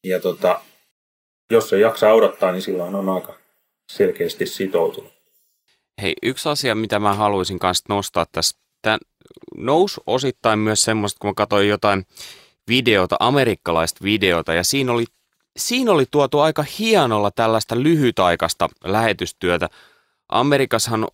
Ja 0.04 0.20
tota, 0.20 0.62
jos 1.52 1.70
se 1.70 1.80
jaksaa 1.80 2.14
odottaa, 2.14 2.52
niin 2.52 2.62
silloin 2.62 2.96
on 2.96 3.10
aika 3.10 3.36
selkeästi 3.92 4.46
sitoutunut. 4.46 5.14
Hei, 6.02 6.14
yksi 6.24 6.50
asia, 6.50 6.76
mitä 6.76 7.00
mä 7.00 7.14
haluaisin 7.14 7.60
kanssa 7.60 7.86
nostaa 7.90 8.26
tässä, 8.32 8.58
tämä 8.82 8.98
nousi 9.58 10.02
osittain 10.08 10.60
myös 10.60 10.82
semmoista, 10.82 11.18
kun 11.22 11.30
mä 11.30 11.34
katsoin 11.34 11.70
jotain 11.70 12.06
videota, 12.68 13.16
amerikkalaista 13.20 14.04
videota, 14.04 14.54
ja 14.54 14.64
siinä 14.64 14.92
oli, 14.92 15.06
siinä 15.58 15.92
oli 15.92 16.06
tuotu 16.12 16.40
aika 16.40 16.66
hienolla 16.80 17.32
tällaista 17.32 17.84
lyhytaikaista 17.84 18.70
lähetystyötä. 18.84 19.70
Amerikassahan 20.30 21.08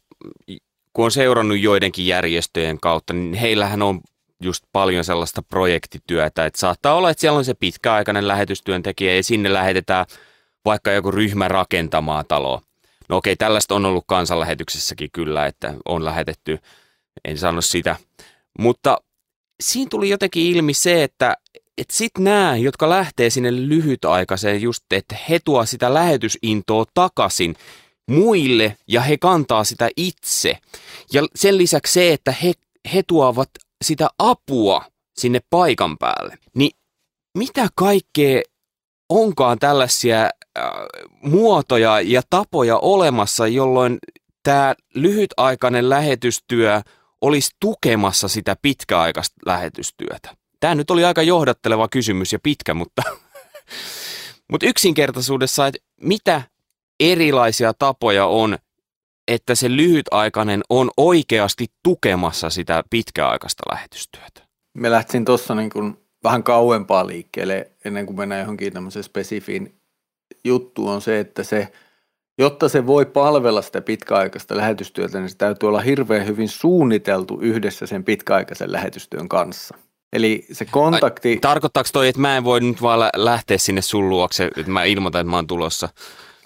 kun 0.96 1.06
on 1.06 1.12
seurannut 1.12 1.60
joidenkin 1.60 2.08
järjestöjen 2.08 2.80
kautta, 2.80 3.14
niin 3.14 3.34
heillähän 3.34 3.82
on 3.82 4.02
just 4.44 4.64
paljon 4.72 5.04
sellaista 5.04 5.42
projektityötä, 5.42 6.46
että 6.46 6.60
saattaa 6.60 6.96
olla, 6.96 7.10
että 7.10 7.22
siellä 7.22 7.38
on 7.38 7.46
se 7.46 7.54
pitkäaikainen 7.54 8.28
lähetystyöntekijä 8.28 9.16
ja 9.16 9.24
sinne 9.24 9.54
lähetetään 9.54 10.06
vaikka 10.66 10.92
joku 10.92 11.12
ryhmä 11.12 11.48
rakentamaan 11.48 12.26
taloa. 12.28 12.62
No 13.10 13.18
okei, 13.18 13.36
tällaista 13.36 13.76
on 13.76 13.86
ollut 13.86 14.04
kansanlähetyksessäkin 14.08 15.10
kyllä, 15.14 15.46
että 15.46 15.74
on 15.86 16.06
lähetetty, 16.06 16.58
en 17.26 17.38
sano 17.38 17.62
sitä. 17.62 17.96
Mutta 18.60 18.98
siinä 19.64 19.90
tuli 19.90 20.10
jotenkin 20.10 20.56
ilmi 20.56 20.74
se, 20.74 21.04
että, 21.04 21.38
että 21.78 21.96
sitten 21.96 22.24
nämä, 22.24 22.58
jotka 22.58 22.90
lähtee 22.90 23.30
sinne 23.30 23.52
lyhytaikaiseen 23.52 24.62
just, 24.62 24.84
että 24.92 25.16
he 25.30 25.40
tuo 25.46 25.66
sitä 25.66 25.94
lähetysintoa 25.94 26.86
takaisin, 26.94 27.56
muille 28.10 28.78
ja 28.88 29.02
he 29.02 29.18
kantaa 29.18 29.64
sitä 29.64 29.90
itse. 29.98 30.58
Ja 31.14 31.28
sen 31.36 31.58
lisäksi 31.58 31.94
se, 31.94 32.14
että 32.14 32.32
he, 32.32 32.54
he 32.94 33.04
tuovat 33.08 33.50
sitä 33.84 34.08
apua 34.20 34.86
sinne 35.18 35.40
paikan 35.50 35.98
päälle. 35.98 36.38
Niin 36.56 36.72
mitä 37.38 37.68
kaikkea 37.76 38.42
onkaan 39.10 39.60
tällaisia 39.60 40.24
äh, 40.24 40.64
muotoja 41.22 42.02
ja 42.02 42.22
tapoja 42.30 42.78
olemassa, 42.78 43.48
jolloin 43.48 43.98
tämä 44.44 44.76
lyhytaikainen 44.94 45.90
lähetystyö 45.90 46.82
olisi 47.22 47.52
tukemassa 47.60 48.28
sitä 48.28 48.56
pitkäaikaista 48.62 49.36
lähetystyötä? 49.46 50.36
Tämä 50.60 50.76
nyt 50.76 50.92
oli 50.92 51.06
aika 51.06 51.22
johdatteleva 51.22 51.88
kysymys 51.88 52.34
ja 52.34 52.40
pitkä, 52.44 52.74
mutta, 52.74 53.02
mutta 54.52 54.66
yksinkertaisuudessa, 54.66 55.68
että 55.68 55.80
mitä 56.02 56.42
erilaisia 57.00 57.74
tapoja 57.74 58.26
on, 58.26 58.58
että 59.28 59.56
se 59.56 59.76
lyhytaikainen 59.76 60.62
on 60.70 60.92
oikeasti 60.98 61.68
tukemassa 61.84 62.50
sitä 62.50 62.84
pitkäaikaista 62.90 63.64
lähetystyötä? 63.72 64.42
Me 64.74 64.92
lähtisin 64.92 65.26
tuossa 65.26 65.56
niin 65.56 65.70
kuin 65.70 65.98
vähän 66.24 66.44
kauempaa 66.44 67.08
liikkeelle 67.08 67.72
ennen 67.86 68.06
kuin 68.06 68.18
mennään 68.18 68.42
johonkin 68.42 68.74
tämmöiseen 68.74 69.04
spesifiin 69.04 69.76
juttu 70.44 70.88
on 70.88 71.02
se, 71.02 71.20
että 71.20 71.44
se, 71.44 71.72
jotta 72.38 72.70
se 72.70 72.88
voi 72.88 73.06
palvella 73.06 73.62
sitä 73.62 73.82
pitkäaikaista 73.82 74.58
lähetystyötä, 74.58 75.20
niin 75.20 75.30
se 75.30 75.38
täytyy 75.38 75.70
olla 75.70 75.82
hirveän 75.82 76.28
hyvin 76.28 76.50
suunniteltu 76.50 77.40
yhdessä 77.42 77.86
sen 77.86 78.04
pitkäaikaisen 78.04 78.72
lähetystyön 78.72 79.30
kanssa. 79.30 79.78
Eli 80.14 80.46
se 80.52 80.66
kontakti... 80.66 81.30
Ai, 81.30 81.38
tarkoittaako 81.38 81.90
toi, 81.94 82.08
että 82.08 82.22
mä 82.22 82.38
en 82.38 82.44
voi 82.44 82.60
nyt 82.60 82.82
vaan 82.82 83.10
lähteä 83.16 83.58
sinne 83.58 83.82
sun 83.82 84.10
luokse, 84.10 84.46
että 84.46 84.72
mä 84.72 84.84
ilmoitan, 84.84 85.22
että 85.22 85.30
mä 85.30 85.36
oon 85.36 85.48
tulossa? 85.48 85.90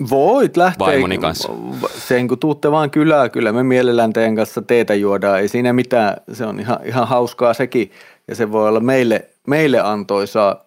Voit 0.10 0.58
lähteä. 0.58 0.88
Vaimoni 0.88 1.18
kanssa. 1.18 1.54
Sen 1.97 2.28
kun 2.28 2.39
tuutte 2.39 2.72
vaan 2.72 2.91
kylää, 2.91 3.30
kyllä 3.30 3.52
me 3.52 3.64
mielellään 3.64 4.14
teidän 4.14 4.36
kanssa 4.36 4.62
teetä 4.62 4.95
juodaan. 4.95 5.39
Ei 5.39 5.47
siinä 5.47 5.74
mitään, 5.74 6.18
se 6.34 6.45
on 6.45 6.60
ihan, 6.60 6.80
ihan 6.86 7.08
hauskaa 7.08 7.54
sekin. 7.54 7.91
Ja 8.28 8.36
se 8.36 8.52
voi 8.52 8.68
olla 8.68 8.80
meille, 8.80 9.30
meille 9.47 9.80
antoisaa 9.80 10.66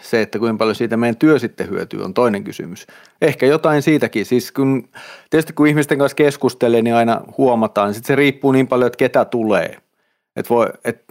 se, 0.00 0.22
että 0.22 0.38
kuinka 0.38 0.58
paljon 0.58 0.74
siitä 0.74 0.96
meidän 0.96 1.16
työ 1.16 1.38
sitten 1.38 1.70
hyötyy, 1.70 2.02
on 2.02 2.14
toinen 2.14 2.44
kysymys. 2.44 2.86
Ehkä 3.22 3.46
jotain 3.46 3.82
siitäkin. 3.82 4.26
Siis 4.26 4.52
kun, 4.52 4.88
tietysti 5.30 5.52
kun 5.52 5.66
ihmisten 5.66 5.98
kanssa 5.98 6.16
keskustelee, 6.16 6.82
niin 6.82 6.94
aina 6.94 7.20
huomataan. 7.38 7.94
Sitten 7.94 8.06
se 8.06 8.16
riippuu 8.16 8.52
niin 8.52 8.68
paljon, 8.68 8.86
että 8.86 8.96
ketä 8.96 9.24
tulee. 9.24 9.78
Et 10.36 10.50
voi, 10.50 10.66
et, 10.84 11.04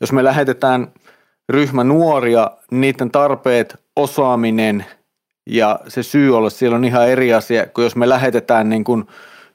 jos 0.00 0.12
me 0.12 0.24
lähetetään 0.24 0.92
ryhmä 1.48 1.84
nuoria, 1.84 2.50
niiden 2.70 3.10
tarpeet, 3.10 3.76
osaaminen– 3.96 4.84
ja 5.46 5.80
se 5.88 6.02
syy 6.02 6.36
olla 6.36 6.50
siellä 6.50 6.76
on 6.76 6.84
ihan 6.84 7.08
eri 7.08 7.34
asia 7.34 7.66
kuin 7.66 7.82
jos 7.82 7.96
me 7.96 8.08
lähetetään 8.08 8.68
niin 8.68 8.84
kuin 8.84 9.04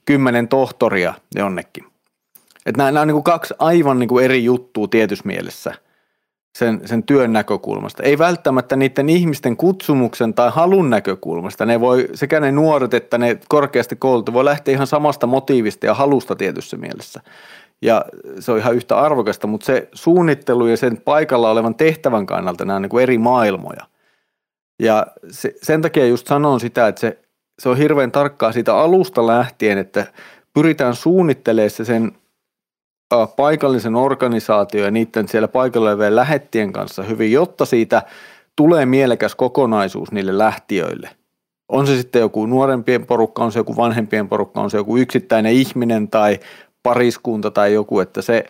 kymmenen 0.06 0.48
tohtoria 0.48 1.14
jonnekin. 1.36 1.84
Että 2.66 2.78
nämä, 2.78 2.92
nämä 2.92 3.02
on 3.02 3.08
niin 3.08 3.16
kuin 3.16 3.24
kaksi 3.24 3.54
aivan 3.60 4.00
niin 4.00 4.10
kuin 4.10 4.26
eri 4.26 4.44
juttua 4.44 4.88
tietyssä 4.88 5.24
mielessä 5.28 5.74
sen, 6.58 6.82
sen 6.86 7.04
työn 7.04 7.34
näkökulmasta. 7.34 8.04
Ei 8.04 8.18
välttämättä 8.18 8.76
niiden 8.76 9.10
ihmisten 9.10 9.58
kutsumuksen 9.58 10.34
tai 10.34 10.52
halun 10.52 10.90
näkökulmasta. 10.90 11.66
Ne 11.66 11.80
voi, 11.80 12.08
sekä 12.14 12.40
ne 12.40 12.52
nuoret 12.52 12.94
että 12.94 13.18
ne 13.18 13.40
korkeasti 13.50 13.96
koulutetut 13.96 14.34
voi 14.34 14.46
lähteä 14.46 14.74
ihan 14.74 14.88
samasta 14.88 15.28
motiivista 15.28 15.86
ja 15.86 15.94
halusta 15.94 16.36
tietyssä 16.36 16.78
mielessä. 16.78 17.22
Ja 17.82 18.06
se 18.40 18.52
on 18.52 18.58
ihan 18.58 18.76
yhtä 18.76 18.98
arvokasta, 18.98 19.48
mutta 19.48 19.66
se 19.66 19.90
suunnittelu 19.94 20.68
ja 20.68 20.78
sen 20.78 21.02
paikalla 21.02 21.52
olevan 21.52 21.76
tehtävän 21.76 22.26
kannalta 22.26 22.66
nämä 22.66 22.76
on 22.76 22.82
niin 22.82 22.90
kuin 22.90 23.04
eri 23.04 23.18
maailmoja– 23.18 23.86
ja 24.80 25.08
se, 25.32 25.54
sen 25.62 25.82
takia 25.82 26.08
just 26.08 26.28
sanon 26.28 26.60
sitä, 26.60 26.88
että 26.88 27.02
se, 27.02 27.20
se 27.60 27.70
on 27.70 27.78
hirveän 27.78 28.12
tarkkaa 28.12 28.52
siitä 28.52 28.78
alusta 28.78 29.28
lähtien, 29.28 29.78
että 29.78 30.06
pyritään 30.54 30.96
suunnittelemaan 30.96 31.70
se 31.70 31.86
sen 31.86 32.12
ä, 33.14 33.28
paikallisen 33.28 33.96
organisaation 33.96 34.84
ja 34.84 34.92
niiden 34.92 35.28
siellä 35.28 35.48
paikalla 35.48 35.90
olevien 35.90 36.16
lähettien 36.16 36.74
kanssa 36.74 37.04
hyvin, 37.04 37.32
jotta 37.32 37.66
siitä 37.66 38.02
tulee 38.56 38.86
mielekäs 38.86 39.36
kokonaisuus 39.36 40.12
niille 40.12 40.38
lähtiöille. 40.38 41.10
On 41.70 41.88
se 41.88 41.98
sitten 41.98 42.20
joku 42.20 42.46
nuorempien 42.46 43.06
porukka, 43.06 43.44
on 43.44 43.52
se 43.52 43.60
joku 43.60 43.78
vanhempien 43.78 44.30
porukka, 44.30 44.62
on 44.62 44.72
se 44.72 44.78
joku 44.78 44.98
yksittäinen 44.98 45.54
ihminen 45.54 46.08
tai 46.08 46.40
pariskunta 46.84 47.52
tai 47.52 47.74
joku, 47.74 48.00
että, 48.00 48.22
se, 48.22 48.46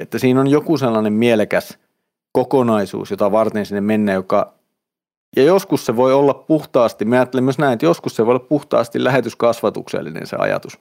että 0.00 0.18
siinä 0.18 0.40
on 0.40 0.48
joku 0.48 0.78
sellainen 0.78 1.12
mielekäs 1.12 1.78
kokonaisuus, 2.32 3.10
jota 3.10 3.32
varten 3.32 3.66
sinne 3.66 3.80
mennään, 3.80 4.16
joka 4.16 4.54
ja 5.36 5.42
joskus 5.42 5.86
se 5.86 5.96
voi 5.96 6.12
olla 6.12 6.34
puhtaasti, 6.34 7.04
mä 7.04 7.16
ajattelen 7.16 7.44
myös 7.44 7.58
näin, 7.58 7.72
että 7.72 7.86
joskus 7.86 8.16
se 8.16 8.26
voi 8.26 8.32
olla 8.34 8.46
puhtaasti 8.48 9.04
lähetyskasvatuksellinen 9.04 10.26
se 10.26 10.36
ajatus. 10.36 10.78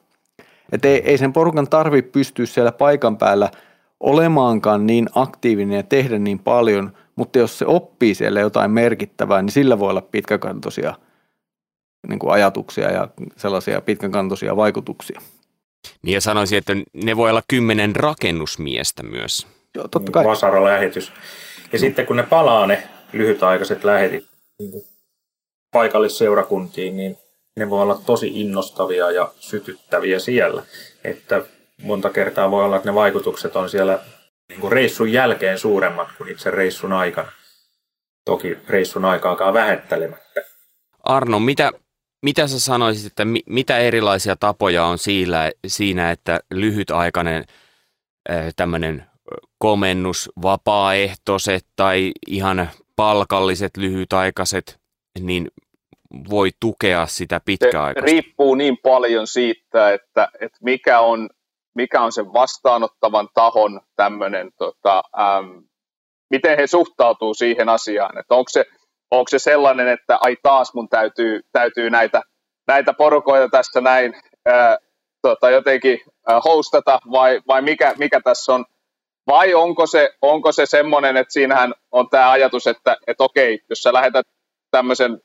Että 0.72 0.88
ei, 0.88 1.02
ei 1.06 1.18
sen 1.18 1.34
porukan 1.34 1.68
tarvitse 1.68 2.12
pystyä 2.12 2.46
siellä 2.46 2.72
paikan 2.72 3.18
päällä 3.18 3.50
olemaankaan 4.00 4.88
niin 4.88 5.10
aktiivinen 5.16 5.78
ja 5.78 5.84
tehdä 5.84 6.20
niin 6.20 6.40
paljon, 6.40 6.94
mutta 7.16 7.40
jos 7.40 7.60
se 7.60 7.66
oppii 7.66 8.16
siellä 8.16 8.40
jotain 8.40 8.72
merkittävää, 8.72 9.42
niin 9.42 9.52
sillä 9.52 9.80
voi 9.80 9.90
olla 9.90 10.02
pitkäkantoisia 10.02 10.94
niin 12.08 12.20
kuin 12.20 12.34
ajatuksia 12.34 12.92
ja 12.92 13.08
sellaisia 13.38 13.82
pitkäkantoisia 13.82 14.56
vaikutuksia. 14.56 15.22
Niin 16.02 16.14
ja 16.14 16.22
sanoisin, 16.22 16.58
että 16.58 16.74
ne 16.94 17.18
voi 17.18 17.30
olla 17.30 17.44
kymmenen 17.48 17.96
rakennusmiestä 17.96 19.04
myös. 19.04 19.48
Joo, 19.76 19.88
totta 19.88 20.12
kai. 20.12 20.26
Vasara-lähetys. 20.26 21.12
Ja 21.74 21.80
sitten 21.80 22.06
kun 22.06 22.16
ne 22.16 22.24
palaa 22.24 22.68
ne 22.68 22.84
lyhytaikaiset 23.14 23.84
lähetit 23.84 24.31
niin 24.62 24.84
paikallisseurakuntiin, 25.72 26.98
niin 26.98 27.18
ne 27.56 27.70
voi 27.70 27.82
olla 27.82 28.02
tosi 28.06 28.42
innostavia 28.42 29.12
ja 29.12 29.32
sytyttäviä 29.40 30.20
siellä. 30.20 30.64
Että 31.04 31.42
monta 31.84 32.10
kertaa 32.10 32.52
voi 32.52 32.66
olla, 32.66 32.76
että 32.76 32.90
ne 32.90 32.96
vaikutukset 32.96 33.56
on 33.56 33.70
siellä 33.70 34.00
niin 34.50 34.62
kuin 34.62 34.72
reissun 34.72 35.12
jälkeen 35.12 35.60
suuremmat 35.60 36.08
kuin 36.18 36.32
itse 36.32 36.52
reissun 36.52 36.94
aikana. 36.94 37.32
Toki 38.26 38.58
reissun 38.68 39.06
aikaakaan 39.06 39.54
vähettelemättä. 39.54 40.42
Arno, 41.04 41.40
mitä, 41.40 41.72
mitä 42.22 42.48
sä 42.48 42.60
sanoisit, 42.60 43.06
että 43.06 43.26
mi, 43.26 43.40
mitä 43.46 43.78
erilaisia 43.78 44.36
tapoja 44.36 44.86
on 44.86 44.98
siinä, 44.98 45.52
siinä 45.68 46.12
että 46.12 46.40
lyhytaikainen 46.54 47.46
tämmöinen 48.56 49.06
komennus, 49.58 50.30
vapaaehtoiset 50.42 51.66
tai 51.76 52.12
ihan 52.28 52.70
palkalliset 53.02 53.78
lyhytaikaiset, 53.78 54.80
niin 55.20 55.48
voi 56.30 56.50
tukea 56.60 57.06
sitä 57.08 57.42
pitkäaikaista? 57.46 58.10
Se 58.10 58.14
riippuu 58.14 58.56
niin 58.56 58.78
paljon 58.84 59.28
siitä, 59.28 59.94
että, 59.94 60.28
että 60.42 60.58
mikä, 60.62 61.00
on, 61.00 61.30
mikä 61.76 62.02
on 62.02 62.12
sen 62.12 62.34
vastaanottavan 62.34 63.30
tahon 63.34 63.82
tämmöinen, 63.96 64.52
tota, 64.58 65.04
äm, 65.20 65.64
miten 66.30 66.58
he 66.58 66.68
suhtautuu 66.68 67.34
siihen 67.34 67.70
asiaan. 67.70 68.18
Että 68.18 68.36
onko, 68.36 68.50
se, 68.50 68.66
onko 69.12 69.30
se 69.30 69.40
sellainen, 69.40 69.88
että 69.88 70.18
ai 70.22 70.38
taas 70.44 70.74
mun 70.74 70.90
täytyy, 70.90 71.42
täytyy 71.52 71.90
näitä, 71.90 72.22
näitä 72.68 72.94
porukoita 72.94 73.50
tässä 73.50 73.82
näin 73.82 74.14
ää, 74.46 74.78
tota, 75.22 75.50
jotenkin 75.50 76.00
ää, 76.28 76.42
hostata 76.46 77.00
vai, 77.12 77.42
vai 77.48 77.62
mikä, 77.62 77.94
mikä 77.98 78.22
tässä 78.24 78.54
on. 78.54 78.66
Vai 79.28 79.54
onko 79.54 79.88
se, 79.88 80.14
onko 80.22 80.52
se 80.52 80.66
semmoinen, 80.66 81.18
että 81.18 81.34
siinähän 81.34 81.74
on 81.92 82.10
tämä 82.10 82.32
ajatus, 82.32 82.68
että, 82.68 82.98
että 83.08 83.24
okei, 83.24 83.60
jos 83.70 83.84
sä 83.84 83.94
lähetät 83.94 84.28
tämmöisen 84.72 85.22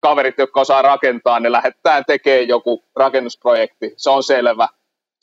kaverit, 0.00 0.38
jotka 0.38 0.60
osaa 0.60 0.82
rakentaa, 0.82 1.40
ne 1.40 1.52
lähettää 1.52 2.04
tekemään 2.04 2.48
joku 2.48 2.84
rakennusprojekti. 2.96 3.94
Se 3.96 4.10
on 4.10 4.22
selvä. 4.22 4.68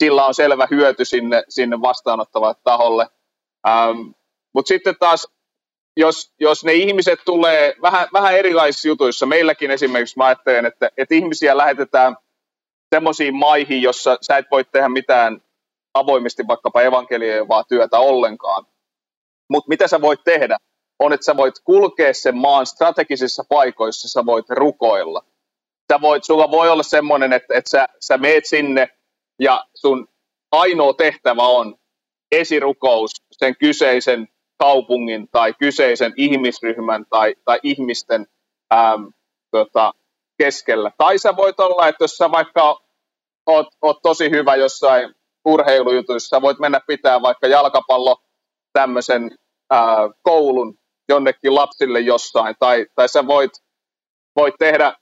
Sillä 0.04 0.26
on 0.26 0.34
selvä 0.34 0.68
hyöty 0.70 1.04
sinne, 1.04 1.44
sinne 1.48 1.80
vastaanottavalle 1.80 2.54
taholle. 2.64 3.06
Ähm, 3.68 3.98
Mutta 4.54 4.68
sitten 4.68 4.96
taas, 5.00 5.28
jos, 5.96 6.34
jos 6.40 6.64
ne 6.64 6.74
ihmiset 6.74 7.20
tulee 7.24 7.74
vähän, 7.82 8.08
vähän 8.12 8.36
erilaisissa 8.36 8.88
jutuissa, 8.88 9.26
meilläkin 9.26 9.70
esimerkiksi 9.70 10.18
mä 10.18 10.26
ajattelen, 10.26 10.66
että, 10.66 10.90
että 10.96 11.14
ihmisiä 11.14 11.56
lähetetään 11.56 12.16
semmoisiin 12.94 13.36
maihin, 13.36 13.82
jossa 13.82 14.18
sä 14.22 14.36
et 14.36 14.46
voi 14.50 14.64
tehdä 14.64 14.88
mitään 14.88 15.42
avoimesti 15.98 16.44
vaikkapa 16.48 16.82
evankelioivaa 16.82 17.64
työtä 17.64 17.98
ollenkaan. 17.98 18.66
Mutta 19.48 19.68
mitä 19.68 19.88
sä 19.88 20.00
voit 20.00 20.20
tehdä? 20.24 20.56
on, 20.98 21.12
että 21.12 21.24
sä 21.24 21.36
voit 21.36 21.54
kulkea 21.64 22.14
sen 22.14 22.36
maan 22.36 22.66
strategisissa 22.66 23.44
paikoissa, 23.48 24.08
sä 24.08 24.26
voit 24.26 24.46
rukoilla. 24.50 25.24
Sä 25.92 26.00
voit, 26.00 26.24
sulla 26.24 26.50
voi 26.50 26.68
olla 26.68 26.82
semmoinen, 26.82 27.32
että, 27.32 27.54
että 27.54 27.70
sä, 27.70 27.88
sä 28.00 28.18
meet 28.18 28.46
sinne 28.46 28.88
ja 29.38 29.64
sun 29.74 30.08
ainoa 30.52 30.94
tehtävä 30.94 31.42
on 31.42 31.76
esirukous 32.32 33.10
sen 33.32 33.56
kyseisen 33.56 34.28
kaupungin 34.58 35.28
tai 35.32 35.54
kyseisen 35.54 36.12
ihmisryhmän 36.16 37.06
tai, 37.10 37.34
tai 37.44 37.58
ihmisten 37.62 38.26
äm, 38.74 39.12
tota, 39.50 39.94
keskellä. 40.38 40.90
Tai 40.98 41.18
sä 41.18 41.36
voit 41.36 41.60
olla, 41.60 41.88
että 41.88 42.04
jos 42.04 42.16
sä 42.16 42.30
vaikka 42.30 42.80
oot, 43.46 43.68
oot 43.82 43.98
tosi 44.02 44.30
hyvä 44.30 44.56
jossain 44.56 45.14
urheilujutuissa, 45.46 46.36
sä 46.36 46.42
voit 46.42 46.58
mennä 46.58 46.80
pitää 46.86 47.22
vaikka 47.22 47.46
jalkapallo 47.46 48.16
tämmöisen 48.72 49.30
ää, 49.70 49.96
koulun 50.22 50.78
jonnekin 51.08 51.54
lapsille 51.54 52.00
jossain, 52.00 52.54
tai, 52.58 52.86
tai 52.94 53.08
sä 53.08 53.26
voit, 53.26 53.52
voit 54.36 54.54
tehdä, 54.58 54.92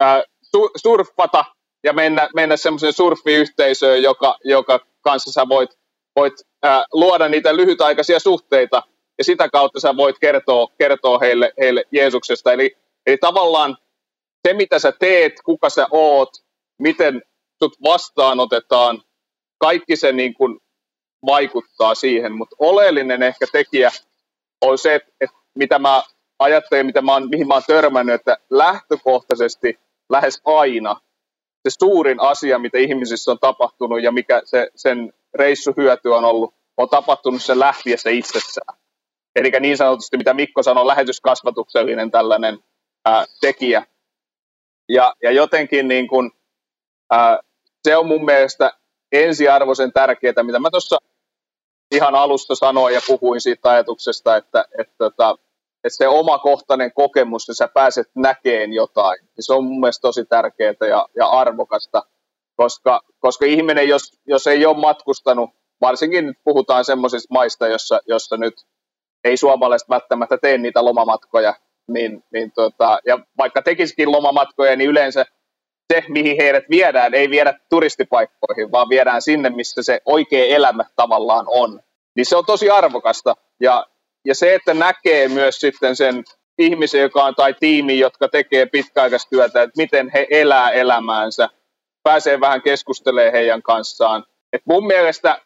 ää, 0.00 0.22
su, 0.42 0.70
surffata 0.76 1.44
ja 1.84 1.92
mennä, 1.92 2.28
mennä 2.34 2.56
semmoiseen 2.56 2.92
surfiyhteisöön, 2.92 4.02
joka, 4.02 4.36
joka 4.44 4.80
kanssa 5.00 5.32
sä 5.32 5.48
voit, 5.48 5.70
voit 6.16 6.34
ää, 6.62 6.84
luoda 6.92 7.28
niitä 7.28 7.56
lyhytaikaisia 7.56 8.20
suhteita, 8.20 8.82
ja 9.18 9.24
sitä 9.24 9.48
kautta 9.48 9.80
sä 9.80 9.96
voit 9.96 10.18
kertoa, 10.18 10.66
kertoa 10.78 11.18
heille, 11.18 11.52
heille 11.60 11.84
Jeesuksesta. 11.92 12.52
Eli, 12.52 12.76
eli 13.06 13.18
tavallaan 13.18 13.76
se, 14.48 14.54
mitä 14.54 14.78
sä 14.78 14.92
teet, 14.92 15.32
kuka 15.44 15.70
sä 15.70 15.86
oot, 15.90 16.30
miten 16.78 17.22
sut 17.62 17.76
vastaanotetaan, 17.84 19.02
kaikki 19.60 19.96
se 19.96 20.12
niin 20.12 20.34
kuin 20.34 20.60
vaikuttaa 21.26 21.94
siihen, 21.94 22.32
mutta 22.32 22.56
oleellinen 22.58 23.22
ehkä 23.22 23.46
tekijä 23.52 23.90
on 24.60 24.78
se, 24.78 24.94
että 24.94 25.36
mitä 25.54 25.78
mä 25.78 26.02
ajattelen, 26.38 26.86
mitä 26.86 27.02
mä 27.02 27.12
oon, 27.12 27.28
mihin 27.30 27.48
mä 27.48 27.54
oon 27.54 27.62
törmännyt, 27.66 28.14
että 28.14 28.36
lähtökohtaisesti 28.50 29.78
lähes 30.08 30.42
aina 30.44 31.00
se 31.68 31.76
suurin 31.78 32.20
asia, 32.20 32.58
mitä 32.58 32.78
ihmisissä 32.78 33.30
on 33.30 33.38
tapahtunut 33.38 34.02
ja 34.02 34.12
mikä 34.12 34.42
se, 34.44 34.70
sen 34.76 35.12
reissuhyöty 35.34 36.08
on 36.08 36.24
ollut, 36.24 36.54
on 36.76 36.88
tapahtunut 36.88 37.42
sen 37.42 37.60
lähtiessä 37.60 38.10
itsessään. 38.10 38.78
Eli 39.36 39.50
niin 39.60 39.76
sanotusti, 39.76 40.16
mitä 40.16 40.34
Mikko 40.34 40.62
sanoi, 40.62 40.86
lähetyskasvatuksellinen 40.86 42.10
tällainen 42.10 42.58
ää, 43.04 43.24
tekijä. 43.40 43.86
Ja, 44.88 45.14
ja 45.22 45.30
jotenkin 45.30 45.88
niin 45.88 46.08
kun, 46.08 46.32
ää, 47.10 47.38
se 47.82 47.96
on 47.96 48.06
mun 48.06 48.24
mielestä 48.24 48.79
ensiarvoisen 49.12 49.92
tärkeää, 49.92 50.42
mitä 50.42 50.58
mä 50.58 50.70
tuossa 50.70 50.98
ihan 51.90 52.14
alusta 52.14 52.54
sanoin 52.54 52.94
ja 52.94 53.00
puhuin 53.06 53.40
siitä 53.40 53.70
ajatuksesta, 53.70 54.36
että, 54.36 54.64
että, 54.78 55.06
että, 55.06 55.34
että 55.84 55.96
se 55.96 56.08
omakohtainen 56.08 56.92
kokemus, 56.92 57.42
että 57.42 57.54
sä 57.54 57.68
pääset 57.68 58.10
näkeen 58.14 58.72
jotain, 58.72 59.18
niin 59.20 59.44
se 59.44 59.52
on 59.52 59.64
mun 59.64 59.80
mielestä 59.80 60.02
tosi 60.02 60.24
tärkeää 60.24 60.74
ja, 60.88 61.06
ja 61.16 61.26
arvokasta, 61.26 62.02
koska, 62.56 63.00
koska 63.18 63.46
ihminen, 63.46 63.88
jos, 63.88 64.20
jos 64.26 64.46
ei 64.46 64.66
ole 64.66 64.76
matkustanut, 64.76 65.50
varsinkin 65.80 66.26
nyt 66.26 66.36
puhutaan 66.44 66.84
semmoisista 66.84 67.34
maista, 67.34 67.68
jossa, 67.68 68.00
jossa 68.06 68.36
nyt 68.36 68.54
ei 69.24 69.36
suomalaiset 69.36 69.88
välttämättä 69.88 70.38
tee 70.38 70.58
niitä 70.58 70.84
lomamatkoja, 70.84 71.54
niin, 71.88 72.24
niin 72.32 72.52
tota, 72.52 72.98
ja 73.06 73.18
vaikka 73.38 73.62
tekisikin 73.62 74.12
lomamatkoja, 74.12 74.76
niin 74.76 74.90
yleensä 74.90 75.26
se, 75.90 76.04
mihin 76.08 76.36
heidät 76.40 76.64
viedään, 76.70 77.14
ei 77.14 77.30
viedä 77.30 77.54
turistipaikkoihin, 77.70 78.72
vaan 78.72 78.88
viedään 78.88 79.22
sinne, 79.22 79.50
missä 79.50 79.82
se 79.82 80.00
oikea 80.04 80.56
elämä 80.56 80.84
tavallaan 80.96 81.44
on. 81.48 81.80
Niin 82.16 82.26
se 82.26 82.36
on 82.36 82.46
tosi 82.46 82.70
arvokasta. 82.70 83.36
Ja, 83.60 83.86
ja 84.24 84.34
se, 84.34 84.54
että 84.54 84.74
näkee 84.74 85.28
myös 85.28 85.60
sitten 85.60 85.96
sen 85.96 86.24
ihmisen, 86.58 87.00
joka 87.00 87.24
on, 87.24 87.34
tai 87.34 87.54
tiimi, 87.60 87.98
jotka 87.98 88.28
tekee 88.28 88.66
pitkäaikaistyötä, 88.66 89.62
että 89.62 89.76
miten 89.76 90.10
he 90.14 90.26
elää 90.30 90.70
elämäänsä, 90.70 91.48
pääsee 92.02 92.40
vähän 92.40 92.62
keskustelemaan 92.62 93.32
heidän 93.32 93.62
kanssaan. 93.62 94.24
Et 94.52 94.62
mun 94.64 94.86
mielestä 94.86 95.38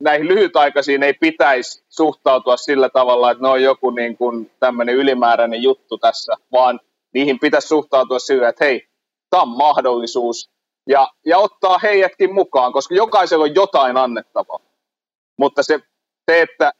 näihin 0.00 0.28
lyhytaikaisiin 0.28 1.02
ei 1.02 1.14
pitäisi 1.14 1.84
suhtautua 1.88 2.56
sillä 2.56 2.88
tavalla, 2.88 3.30
että 3.30 3.42
ne 3.42 3.48
on 3.48 3.62
joku 3.62 3.90
niin 3.90 4.16
kuin 4.16 4.50
tämmöinen 4.60 4.94
ylimääräinen 4.94 5.62
juttu 5.62 5.98
tässä, 5.98 6.32
vaan 6.52 6.80
niihin 7.14 7.38
pitäisi 7.38 7.68
suhtautua 7.68 8.18
sillä, 8.18 8.48
että 8.48 8.64
hei, 8.64 8.91
tämä 9.32 9.42
on 9.42 9.48
mahdollisuus 9.48 10.50
ja, 10.88 11.08
ja 11.26 11.38
ottaa 11.38 11.78
heidätkin 11.78 12.34
mukaan, 12.34 12.72
koska 12.72 12.94
jokaisella 12.94 13.44
on 13.44 13.54
jotain 13.54 13.96
annettavaa. 13.96 14.60
Mutta 15.38 15.62
se, 15.62 15.80
se 16.30 16.42
että, 16.42 16.72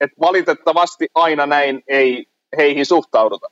että 0.00 0.16
valitettavasti 0.20 1.06
aina 1.14 1.46
näin 1.46 1.82
ei 1.86 2.26
heihin 2.56 2.86
suhtauduta. 2.86 3.50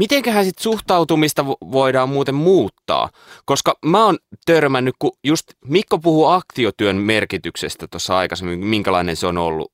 Mitenköhän 0.00 0.44
sit 0.44 0.58
suhtautumista 0.58 1.46
voidaan 1.46 2.08
muuten 2.08 2.34
muuttaa? 2.34 3.08
Koska 3.44 3.74
mä 3.86 4.04
oon 4.04 4.18
törmännyt, 4.46 4.94
kun 4.98 5.10
just 5.24 5.46
Mikko 5.64 5.98
puhuu 5.98 6.26
aktiotyön 6.26 6.96
merkityksestä 6.96 7.86
tuossa 7.90 8.18
aikaisemmin, 8.18 8.66
minkälainen 8.66 9.16
se 9.16 9.26
on 9.26 9.38
ollut, 9.38 9.70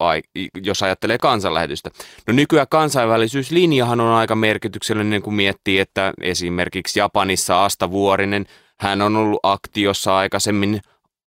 jos 0.62 0.82
ajattelee 0.82 1.18
kansanlähetystä. 1.18 1.90
No 2.26 2.32
nykyään 2.32 2.66
kansainvälisyyslinjahan 2.70 4.00
on 4.00 4.14
aika 4.14 4.34
merkityksellinen, 4.34 5.22
kun 5.22 5.34
miettii, 5.34 5.78
että 5.78 6.12
esimerkiksi 6.22 6.98
Japanissa 6.98 7.64
Asta 7.64 7.90
Vuorinen, 7.90 8.46
hän 8.80 9.02
on 9.02 9.16
ollut 9.16 9.40
aktiossa 9.42 10.16
aikaisemmin, 10.16 10.80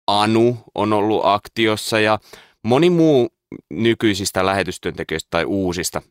Anu 0.07 0.57
on 0.75 0.93
ollut 0.93 1.21
aktiossa 1.23 1.99
ja 1.99 2.19
moni 2.63 2.89
muu 2.89 3.29
nykyisistä 3.73 4.45
lähetystyöntekijöistä 4.45 5.27
tai 5.29 5.45
uusista. 5.45 6.01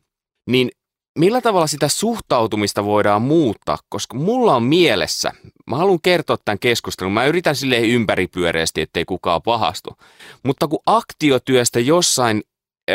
Niin 0.47 0.69
millä 1.17 1.41
tavalla 1.41 1.67
sitä 1.67 1.87
suhtautumista 1.87 2.85
voidaan 2.85 3.21
muuttaa, 3.21 3.77
koska 3.89 4.17
mulla 4.17 4.55
on 4.55 4.63
mielessä, 4.63 5.31
mä 5.67 5.77
haluan 5.77 6.01
kertoa 6.01 6.37
tämän 6.45 6.59
keskustelun, 6.59 7.13
mä 7.13 7.25
yritän 7.25 7.55
silleen 7.55 7.83
ympäripyöreästi, 7.83 8.81
ettei 8.81 9.05
kukaan 9.05 9.41
pahastu, 9.41 9.97
mutta 10.43 10.67
kun 10.67 10.79
aktiotyöstä 10.85 11.79
jossain 11.79 12.43
ö, 12.91 12.93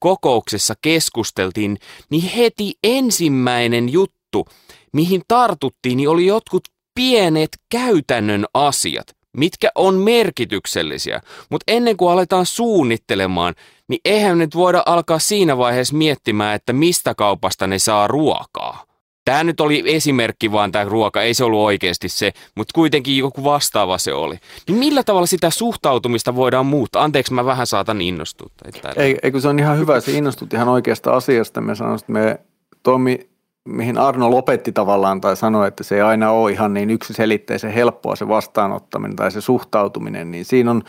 kokouksessa 0.00 0.74
keskusteltiin, 0.80 1.78
niin 2.10 2.22
heti 2.22 2.74
ensimmäinen 2.84 3.88
juttu, 3.88 4.46
mihin 4.92 5.22
tartuttiin, 5.28 5.96
niin 5.96 6.08
oli 6.08 6.26
jotkut 6.26 6.62
pienet 6.94 7.50
käytännön 7.70 8.46
asiat. 8.54 9.17
Mitkä 9.36 9.70
on 9.74 9.94
merkityksellisiä. 9.94 11.20
Mutta 11.50 11.72
ennen 11.72 11.96
kuin 11.96 12.12
aletaan 12.12 12.46
suunnittelemaan, 12.46 13.54
niin 13.88 14.00
eihän 14.04 14.38
nyt 14.38 14.54
voida 14.54 14.82
alkaa 14.86 15.18
siinä 15.18 15.58
vaiheessa 15.58 15.96
miettimään, 15.96 16.54
että 16.54 16.72
mistä 16.72 17.14
kaupasta 17.14 17.66
ne 17.66 17.78
saa 17.78 18.06
ruokaa. 18.06 18.88
Tämä 19.24 19.44
nyt 19.44 19.60
oli 19.60 19.82
esimerkki 19.86 20.52
vaan 20.52 20.72
tämä 20.72 20.84
ruoka, 20.84 21.22
ei 21.22 21.34
se 21.34 21.44
ollut 21.44 21.60
oikeasti 21.60 22.08
se, 22.08 22.32
mutta 22.56 22.72
kuitenkin 22.74 23.18
joku 23.18 23.44
vastaava 23.44 23.98
se 23.98 24.14
oli. 24.14 24.38
Niin 24.68 24.78
millä 24.78 25.02
tavalla 25.02 25.26
sitä 25.26 25.50
suhtautumista 25.50 26.36
voidaan 26.36 26.66
muuttaa? 26.66 27.04
Anteeksi, 27.04 27.34
mä 27.34 27.44
vähän 27.44 27.66
saatan 27.66 28.00
innostua. 28.00 28.48
Ei, 28.96 29.18
ei 29.22 29.30
kun 29.32 29.40
se 29.40 29.48
on 29.48 29.58
ihan 29.58 29.78
hyvä, 29.78 30.00
se 30.00 30.12
innostut 30.12 30.52
ihan 30.52 30.68
oikeasta 30.68 31.12
asiasta. 31.12 31.60
Me 31.60 31.74
sanoin, 31.74 31.98
että 32.00 32.12
me 32.12 32.40
Tomi, 32.82 33.28
mihin 33.68 33.98
Arno 33.98 34.30
lopetti 34.30 34.72
tavallaan 34.72 35.20
tai 35.20 35.36
sanoi, 35.36 35.68
että 35.68 35.84
se 35.84 35.94
ei 35.94 36.00
aina 36.00 36.30
ole 36.30 36.52
ihan 36.52 36.74
niin 36.74 36.90
yksiselitteisen 36.90 37.70
helppoa 37.70 38.16
se 38.16 38.28
vastaanottaminen 38.28 39.16
tai 39.16 39.30
se 39.30 39.40
suhtautuminen, 39.40 40.30
niin 40.30 40.44
siinä 40.44 40.70
on, 40.70 40.82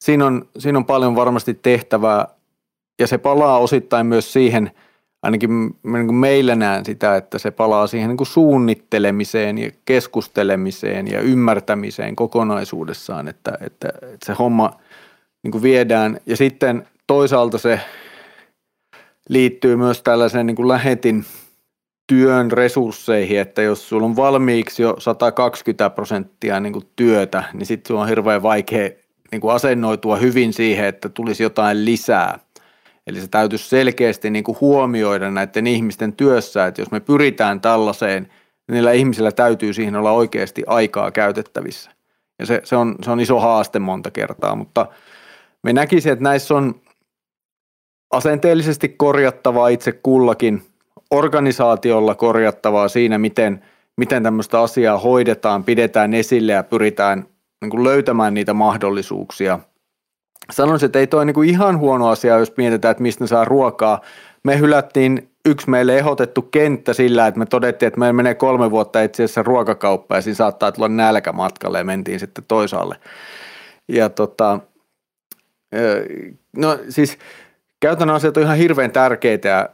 siinä 0.00 0.26
on, 0.26 0.48
siinä 0.58 0.78
on 0.78 0.84
paljon 0.84 1.16
varmasti 1.16 1.54
tehtävää 1.54 2.28
ja 2.98 3.06
se 3.06 3.18
palaa 3.18 3.58
osittain 3.58 4.06
myös 4.06 4.32
siihen– 4.32 4.70
ainakin 5.22 5.50
niin 5.82 6.14
meillä 6.14 6.54
näen 6.54 6.84
sitä, 6.84 7.16
että 7.16 7.38
se 7.38 7.50
palaa 7.50 7.86
siihen 7.86 8.08
niin 8.08 8.26
suunnittelemiseen 8.26 9.58
ja 9.58 9.70
keskustelemiseen 9.84 11.08
ja 11.08 11.20
ymmärtämiseen 11.20 12.16
kokonaisuudessaan, 12.16 13.28
että, 13.28 13.58
että, 13.60 13.88
että 13.88 14.26
se 14.26 14.32
homma 14.32 14.70
niin 15.42 15.62
viedään. 15.62 16.20
Ja 16.26 16.36
sitten 16.36 16.86
toisaalta 17.06 17.58
se 17.58 17.80
liittyy 19.28 19.76
myös 19.76 20.02
tällaiseen 20.02 20.46
niin 20.46 20.68
lähetin 20.68 21.24
työn 22.08 22.52
resursseihin, 22.52 23.40
että 23.40 23.62
jos 23.62 23.88
sulla 23.88 24.06
on 24.06 24.16
valmiiksi 24.16 24.82
jo 24.82 24.96
120 24.98 25.90
prosenttia 25.90 26.60
niin 26.60 26.72
kuin 26.72 26.88
työtä, 26.96 27.44
niin 27.52 27.66
sitten 27.66 27.96
on 27.96 28.08
hirveän 28.08 28.42
vaikea 28.42 28.90
niin 29.32 29.40
kuin 29.40 29.54
asennoitua 29.54 30.16
hyvin 30.16 30.52
siihen, 30.52 30.86
että 30.86 31.08
tulisi 31.08 31.42
jotain 31.42 31.84
lisää– 31.84 32.38
Eli 33.08 33.20
se 33.20 33.28
täytyisi 33.28 33.68
selkeästi 33.68 34.30
niin 34.30 34.44
kuin 34.44 34.60
huomioida 34.60 35.30
näiden 35.30 35.66
ihmisten 35.66 36.12
työssä, 36.12 36.66
että 36.66 36.80
jos 36.80 36.90
me 36.90 37.00
pyritään 37.00 37.60
tällaiseen, 37.60 38.22
niin 38.22 38.74
niillä 38.74 38.92
ihmisillä 38.92 39.32
täytyy 39.32 39.72
siihen 39.72 39.96
olla 39.96 40.10
oikeasti 40.10 40.62
aikaa 40.66 41.10
käytettävissä. 41.10 41.90
Ja 42.38 42.46
se, 42.46 42.60
se, 42.64 42.76
on, 42.76 42.96
se 43.04 43.10
on 43.10 43.20
iso 43.20 43.40
haaste 43.40 43.78
monta 43.78 44.10
kertaa, 44.10 44.54
mutta 44.54 44.86
me 45.62 45.72
näkisimme, 45.72 46.12
että 46.12 46.22
näissä 46.22 46.54
on 46.54 46.80
asenteellisesti 48.12 48.88
korjattavaa 48.88 49.68
itse 49.68 49.92
kullakin, 49.92 50.62
organisaatiolla 51.10 52.14
korjattavaa 52.14 52.88
siinä, 52.88 53.18
miten, 53.18 53.64
miten 53.96 54.22
tämmöistä 54.22 54.60
asiaa 54.60 54.98
hoidetaan, 54.98 55.64
pidetään 55.64 56.14
esille 56.14 56.52
ja 56.52 56.62
pyritään 56.62 57.26
niin 57.60 57.70
kuin 57.70 57.84
löytämään 57.84 58.34
niitä 58.34 58.54
mahdollisuuksia– 58.54 59.58
sanoisin, 60.50 60.86
että 60.86 60.98
ei 60.98 61.06
toi 61.06 61.26
niinku 61.26 61.42
ihan 61.42 61.78
huono 61.78 62.08
asia, 62.08 62.38
jos 62.38 62.56
mietitään, 62.56 62.90
että 62.90 63.02
mistä 63.02 63.26
saa 63.26 63.44
ruokaa. 63.44 64.00
Me 64.44 64.58
hylättiin 64.58 65.30
yksi 65.44 65.70
meille 65.70 65.98
ehdotettu 65.98 66.42
kenttä 66.42 66.92
sillä, 66.92 67.26
että 67.26 67.38
me 67.38 67.46
todettiin, 67.46 67.86
että 67.88 68.00
meillä 68.00 68.12
menee 68.12 68.34
kolme 68.34 68.70
vuotta 68.70 69.02
itse 69.02 69.24
asiassa 69.24 69.42
ruokakauppa 69.42 70.16
ja 70.16 70.22
siinä 70.22 70.34
saattaa 70.34 70.72
tulla 70.72 70.88
nälkä 70.88 71.32
matkalle 71.32 71.78
ja 71.78 71.84
mentiin 71.84 72.20
sitten 72.20 72.44
toisaalle. 72.48 72.96
Ja 73.88 74.08
tota, 74.08 74.60
no 76.56 76.78
siis 76.88 77.18
käytännön 77.80 78.16
asiat 78.16 78.36
on 78.36 78.42
ihan 78.42 78.56
hirveän 78.56 78.90
tärkeitä 78.90 79.48
ja 79.48 79.68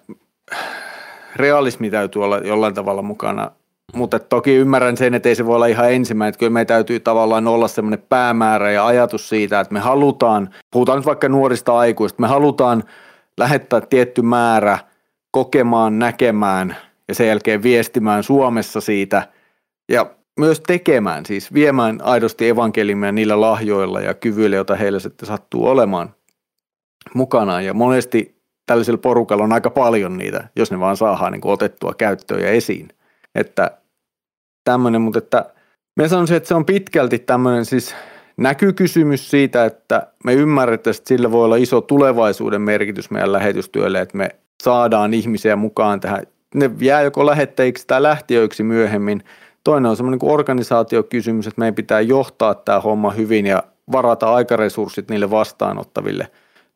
realismi 1.36 1.90
täytyy 1.90 2.24
olla 2.24 2.38
jollain 2.38 2.74
tavalla 2.74 3.02
mukana 3.02 3.50
mutta 3.94 4.18
toki 4.18 4.54
ymmärrän 4.54 4.96
sen, 4.96 5.14
että 5.14 5.28
ei 5.28 5.34
se 5.34 5.46
voi 5.46 5.54
olla 5.54 5.66
ihan 5.66 5.92
ensimmäinen, 5.92 6.28
että 6.28 6.38
kyllä 6.38 6.52
meidän 6.52 6.66
täytyy 6.66 7.00
tavallaan 7.00 7.48
olla 7.48 7.68
semmoinen 7.68 8.06
päämäärä 8.08 8.70
ja 8.70 8.86
ajatus 8.86 9.28
siitä, 9.28 9.60
että 9.60 9.72
me 9.72 9.80
halutaan, 9.80 10.50
puhutaan 10.70 10.98
nyt 10.98 11.06
vaikka 11.06 11.28
nuorista 11.28 11.78
aikuista, 11.78 12.20
me 12.20 12.26
halutaan 12.26 12.84
lähettää 13.38 13.80
tietty 13.80 14.22
määrä 14.22 14.78
kokemaan, 15.30 15.98
näkemään 15.98 16.76
ja 17.08 17.14
sen 17.14 17.28
jälkeen 17.28 17.62
viestimään 17.62 18.22
Suomessa 18.22 18.80
siitä 18.80 19.28
ja 19.88 20.06
myös 20.38 20.60
tekemään, 20.60 21.26
siis 21.26 21.54
viemään 21.54 22.00
aidosti 22.02 22.48
evankeliumia 22.48 23.12
niillä 23.12 23.40
lahjoilla 23.40 24.00
ja 24.00 24.14
kyvyillä, 24.14 24.56
joita 24.56 24.74
heillä 24.74 24.98
sitten 24.98 25.26
sattuu 25.26 25.66
olemaan 25.66 26.14
mukanaan. 27.14 27.64
Ja 27.64 27.74
monesti 27.74 28.33
tällaisella 28.66 28.98
porukalla 28.98 29.44
on 29.44 29.52
aika 29.52 29.70
paljon 29.70 30.18
niitä, 30.18 30.48
jos 30.56 30.70
ne 30.70 30.80
vaan 30.80 30.96
saadaan 30.96 31.32
niin 31.32 31.40
otettua 31.44 31.94
käyttöön 31.98 32.42
ja 32.42 32.50
esiin. 32.50 32.88
Että 33.34 33.70
tämmöinen, 34.64 35.02
mutta 35.02 35.18
että 35.18 35.44
me 35.96 36.08
sanoisin, 36.08 36.36
että 36.36 36.48
se 36.48 36.54
on 36.54 36.64
pitkälti 36.64 37.18
tämmöinen 37.18 37.64
siis 37.64 37.94
näkykysymys 38.36 39.30
siitä, 39.30 39.64
että 39.64 40.06
me 40.24 40.34
ymmärretään, 40.34 40.96
että 40.96 41.08
sillä 41.08 41.30
voi 41.32 41.44
olla 41.44 41.56
iso 41.56 41.80
tulevaisuuden 41.80 42.62
merkitys 42.62 43.10
meidän 43.10 43.32
lähetystyölle, 43.32 44.00
että 44.00 44.18
me 44.18 44.28
saadaan 44.62 45.14
ihmisiä 45.14 45.56
mukaan 45.56 46.00
tähän. 46.00 46.22
Ne 46.54 46.70
jää 46.80 47.02
joko 47.02 47.26
lähettäjiksi 47.26 47.86
tai 47.86 48.02
lähtiöiksi 48.02 48.62
myöhemmin. 48.62 49.24
Toinen 49.64 49.90
on 49.90 49.96
semmoinen 49.96 50.18
kuin 50.18 50.32
organisaatiokysymys, 50.32 51.46
että 51.46 51.58
meidän 51.58 51.74
pitää 51.74 52.00
johtaa 52.00 52.54
tämä 52.54 52.80
homma 52.80 53.10
hyvin 53.10 53.46
ja 53.46 53.62
varata 53.92 54.34
aikaresurssit 54.34 55.08
niille 55.08 55.30
vastaanottaville 55.30 56.28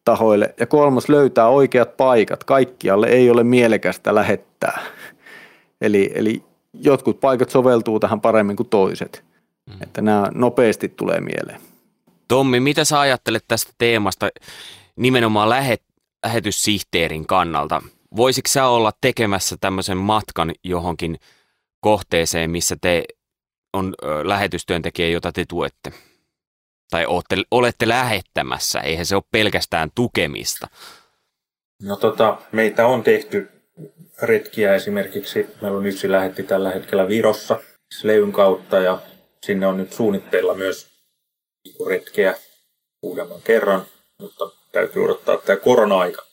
tahoille. 0.08 0.54
Ja 0.60 0.66
kolmas, 0.66 1.08
löytää 1.08 1.48
oikeat 1.48 1.96
paikat. 1.96 2.44
Kaikkialle 2.44 3.06
ei 3.06 3.30
ole 3.30 3.44
mielekästä 3.44 4.14
lähettää. 4.14 4.80
Eli, 5.80 6.10
eli 6.14 6.42
jotkut 6.72 7.20
paikat 7.20 7.50
soveltuu 7.50 8.00
tähän 8.00 8.20
paremmin 8.20 8.56
kuin 8.56 8.68
toiset. 8.68 9.24
Mm. 9.66 9.82
Että 9.82 10.02
nämä 10.02 10.28
nopeasti 10.34 10.88
tulee 10.88 11.20
mieleen. 11.20 11.60
Tommi, 12.28 12.60
mitä 12.60 12.84
sä 12.84 13.00
ajattelet 13.00 13.44
tästä 13.48 13.72
teemasta 13.78 14.28
nimenomaan 14.96 15.48
lähet, 15.48 15.82
lähetyssihteerin 16.26 17.26
kannalta? 17.26 17.82
Voisitko 18.16 18.48
sä 18.48 18.66
olla 18.66 18.92
tekemässä 19.00 19.56
tämmöisen 19.60 19.96
matkan 19.96 20.52
johonkin 20.64 21.18
kohteeseen, 21.80 22.50
missä 22.50 22.76
te 22.80 23.04
on 23.72 23.94
ö, 24.02 24.28
lähetystyöntekijä, 24.28 25.08
jota 25.08 25.32
te 25.32 25.44
tuette? 25.48 25.92
Tai 26.90 27.06
olette, 27.06 27.36
olette 27.50 27.88
lähettämässä, 27.88 28.80
eihän 28.80 29.06
se 29.06 29.14
ole 29.14 29.24
pelkästään 29.32 29.90
tukemista. 29.94 30.68
No 31.82 31.96
tota, 31.96 32.38
meitä 32.52 32.86
on 32.86 33.02
tehty 33.02 33.48
retkiä 34.22 34.74
esimerkiksi. 34.74 35.46
Meillä 35.62 35.78
on 35.78 35.86
yksi 35.86 36.10
lähetti 36.10 36.42
tällä 36.42 36.70
hetkellä 36.70 37.08
Virossa 37.08 37.60
Sleyn 37.98 38.32
kautta 38.32 38.78
ja 38.78 38.98
sinne 39.46 39.66
on 39.66 39.76
nyt 39.76 39.92
suunnitteilla 39.92 40.54
myös 40.54 40.86
retkeä 41.88 42.34
uudemman 43.02 43.42
kerran, 43.42 43.86
mutta 44.20 44.50
täytyy 44.72 45.04
odottaa 45.04 45.36
tämä 45.36 45.56
korona-aika 45.56 46.28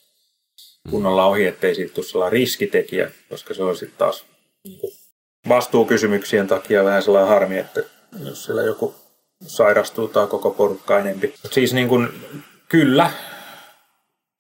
kunnolla 0.89 1.25
ohi, 1.25 1.45
ettei 1.45 1.75
siitä 1.75 1.93
tule 1.93 2.05
sellainen 2.05 2.31
riskitekijä, 2.31 3.11
koska 3.29 3.53
se 3.53 3.63
on 3.63 3.77
sitten 3.77 3.97
taas 3.97 4.25
vastuukysymyksien 5.49 6.47
takia 6.47 6.83
vähän 6.83 7.03
sellainen 7.03 7.29
harmi, 7.29 7.57
että 7.57 7.83
jos 8.25 8.45
siellä 8.45 8.61
joku 8.61 8.95
sairastuu 9.41 10.07
tai 10.07 10.27
koko 10.27 10.51
porukka 10.51 10.99
enempi. 10.99 11.33
Siis 11.51 11.73
niin 11.73 11.87
kuin, 11.87 12.09
kyllä, 12.69 13.11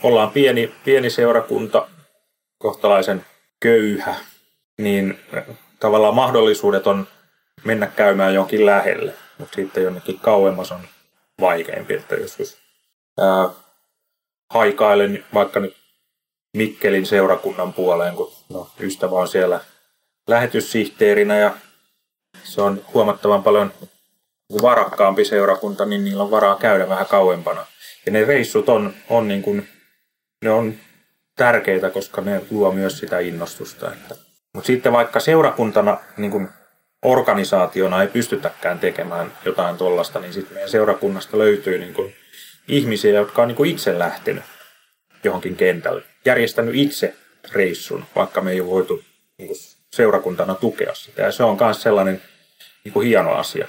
ollaan 0.03 0.31
pieni, 0.31 0.75
pieni 0.85 1.09
seurakunta, 1.09 1.87
kohtalaisen 2.57 3.25
köyhä, 3.59 4.15
niin 4.77 5.19
tavallaan 5.79 6.15
mahdollisuudet 6.15 6.87
on 6.87 7.07
mennä 7.63 7.87
käymään 7.87 8.33
jonkin 8.33 8.65
lähelle, 8.65 9.13
mutta 9.37 9.55
sitten 9.55 9.83
jonnekin 9.83 10.19
kauemmas 10.19 10.71
on 10.71 10.79
vaikeampi, 11.41 11.93
että 11.93 12.15
joskus 12.15 12.57
ää, 13.17 13.49
haikailen 14.49 15.25
vaikka 15.33 15.59
nyt 15.59 15.75
Mikkelin 16.57 17.05
seurakunnan 17.05 17.73
puoleen, 17.73 18.15
kun 18.15 18.31
no, 18.49 18.69
ystävä 18.79 19.15
on 19.15 19.27
siellä 19.27 19.59
lähetyssihteerinä 20.27 21.37
ja 21.37 21.53
se 22.43 22.61
on 22.61 22.85
huomattavan 22.93 23.43
paljon 23.43 23.73
varakkaampi 24.61 25.25
seurakunta, 25.25 25.85
niin 25.85 26.03
niillä 26.03 26.23
on 26.23 26.31
varaa 26.31 26.55
käydä 26.55 26.89
vähän 26.89 27.05
kauempana. 27.05 27.65
Ja 28.05 28.11
ne 28.11 28.25
reissut 28.25 28.69
on, 28.69 28.93
on, 29.09 29.27
niin 29.27 29.41
kuin, 29.41 29.67
ne 30.43 30.51
on 30.51 30.73
tärkeitä, 31.35 31.89
koska 31.89 32.21
ne 32.21 32.41
luo 32.49 32.71
myös 32.71 32.97
sitä 32.97 33.19
innostusta. 33.19 33.91
Mutta 34.53 34.67
sitten 34.67 34.91
vaikka 34.91 35.19
seurakuntana 35.19 35.97
niin 36.17 36.31
kun 36.31 36.49
organisaationa 37.05 38.01
ei 38.01 38.07
pystytäkään 38.07 38.79
tekemään 38.79 39.33
jotain 39.45 39.77
tuollaista, 39.77 40.19
niin 40.19 40.33
sitten 40.33 40.53
meidän 40.53 40.69
seurakunnasta 40.69 41.37
löytyy 41.37 41.77
niin 41.77 41.93
kun 41.93 42.11
ihmisiä, 42.67 43.11
jotka 43.11 43.41
on 43.41 43.47
niin 43.47 43.55
kun 43.55 43.65
itse 43.65 43.99
lähtenyt 43.99 44.43
johonkin 45.23 45.55
kentälle, 45.55 46.03
järjestänyt 46.25 46.75
itse 46.75 47.15
reissun, 47.51 48.05
vaikka 48.15 48.41
me 48.41 48.51
ei 48.51 48.65
voitu 48.65 49.03
niin 49.37 49.47
kun 49.47 49.57
seurakuntana 49.93 50.55
tukea 50.55 50.95
sitä. 50.95 51.21
Ja 51.21 51.31
se 51.31 51.43
on 51.43 51.57
myös 51.59 51.81
sellainen 51.81 52.21
niin 52.83 52.93
kun 52.93 53.03
hieno 53.03 53.31
asia. 53.31 53.67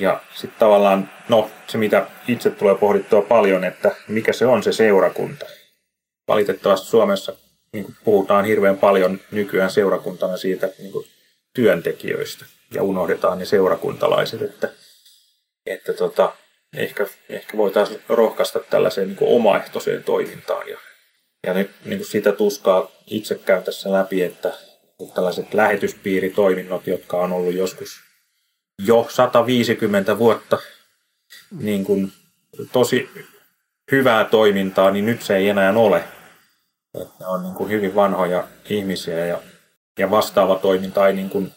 Ja 0.00 0.20
sitten 0.34 0.58
tavallaan, 0.58 1.10
no 1.28 1.50
se 1.66 1.78
mitä 1.78 2.06
itse 2.28 2.50
tulee 2.50 2.74
pohdittua 2.74 3.22
paljon, 3.22 3.64
että 3.64 3.90
mikä 4.08 4.32
se 4.32 4.46
on 4.46 4.62
se 4.62 4.72
seurakunta 4.72 5.46
valitettavasti 6.28 6.86
Suomessa 6.86 7.36
niin 7.72 7.86
puhutaan 8.04 8.44
hirveän 8.44 8.78
paljon 8.78 9.20
nykyään 9.30 9.70
seurakuntana 9.70 10.36
siitä 10.36 10.68
niin 10.78 10.92
kuin 10.92 11.06
työntekijöistä 11.54 12.44
ja 12.74 12.82
unohdetaan 12.82 13.38
ne 13.38 13.44
seurakuntalaiset, 13.44 14.42
että 14.42 14.70
että 15.66 15.92
tota, 15.92 16.32
ehkä, 16.76 17.06
ehkä 17.28 17.56
voitaisiin 17.56 18.00
rohkaista 18.08 18.60
tällaiseen 18.70 19.08
niin 19.08 19.18
omaehtoiseen 19.20 20.04
toimintaan. 20.04 20.68
Ja, 20.68 20.78
ja 21.46 21.54
nyt 21.54 21.70
niin 21.84 21.98
kuin 21.98 22.08
sitä 22.08 22.32
tuskaa 22.32 22.90
itse 23.06 23.34
käyn 23.34 23.62
tässä 23.62 23.92
läpi, 23.92 24.22
että 24.22 24.52
tällaiset 25.14 25.54
lähetyspiiritoiminnot, 25.54 26.86
jotka 26.86 27.16
on 27.16 27.32
ollut 27.32 27.54
joskus 27.54 28.03
jo 28.78 29.06
150 29.10 30.18
vuotta 30.18 30.58
niin 31.60 31.84
kuin 31.84 32.12
tosi 32.72 33.10
hyvää 33.92 34.24
toimintaa, 34.24 34.90
niin 34.90 35.06
nyt 35.06 35.22
se 35.22 35.36
ei 35.36 35.48
enää 35.48 35.72
ole. 35.72 36.04
Että 37.00 37.14
ne 37.20 37.26
on 37.26 37.42
niin 37.42 37.54
kuin 37.54 37.70
hyvin 37.70 37.94
vanhoja 37.94 38.44
ihmisiä 38.70 39.26
ja, 39.26 39.40
ja 39.98 40.10
vastaava 40.10 40.54
toiminta 40.54 41.06
ei 41.06 41.12
niin 41.12 41.30
kuin 41.30 41.52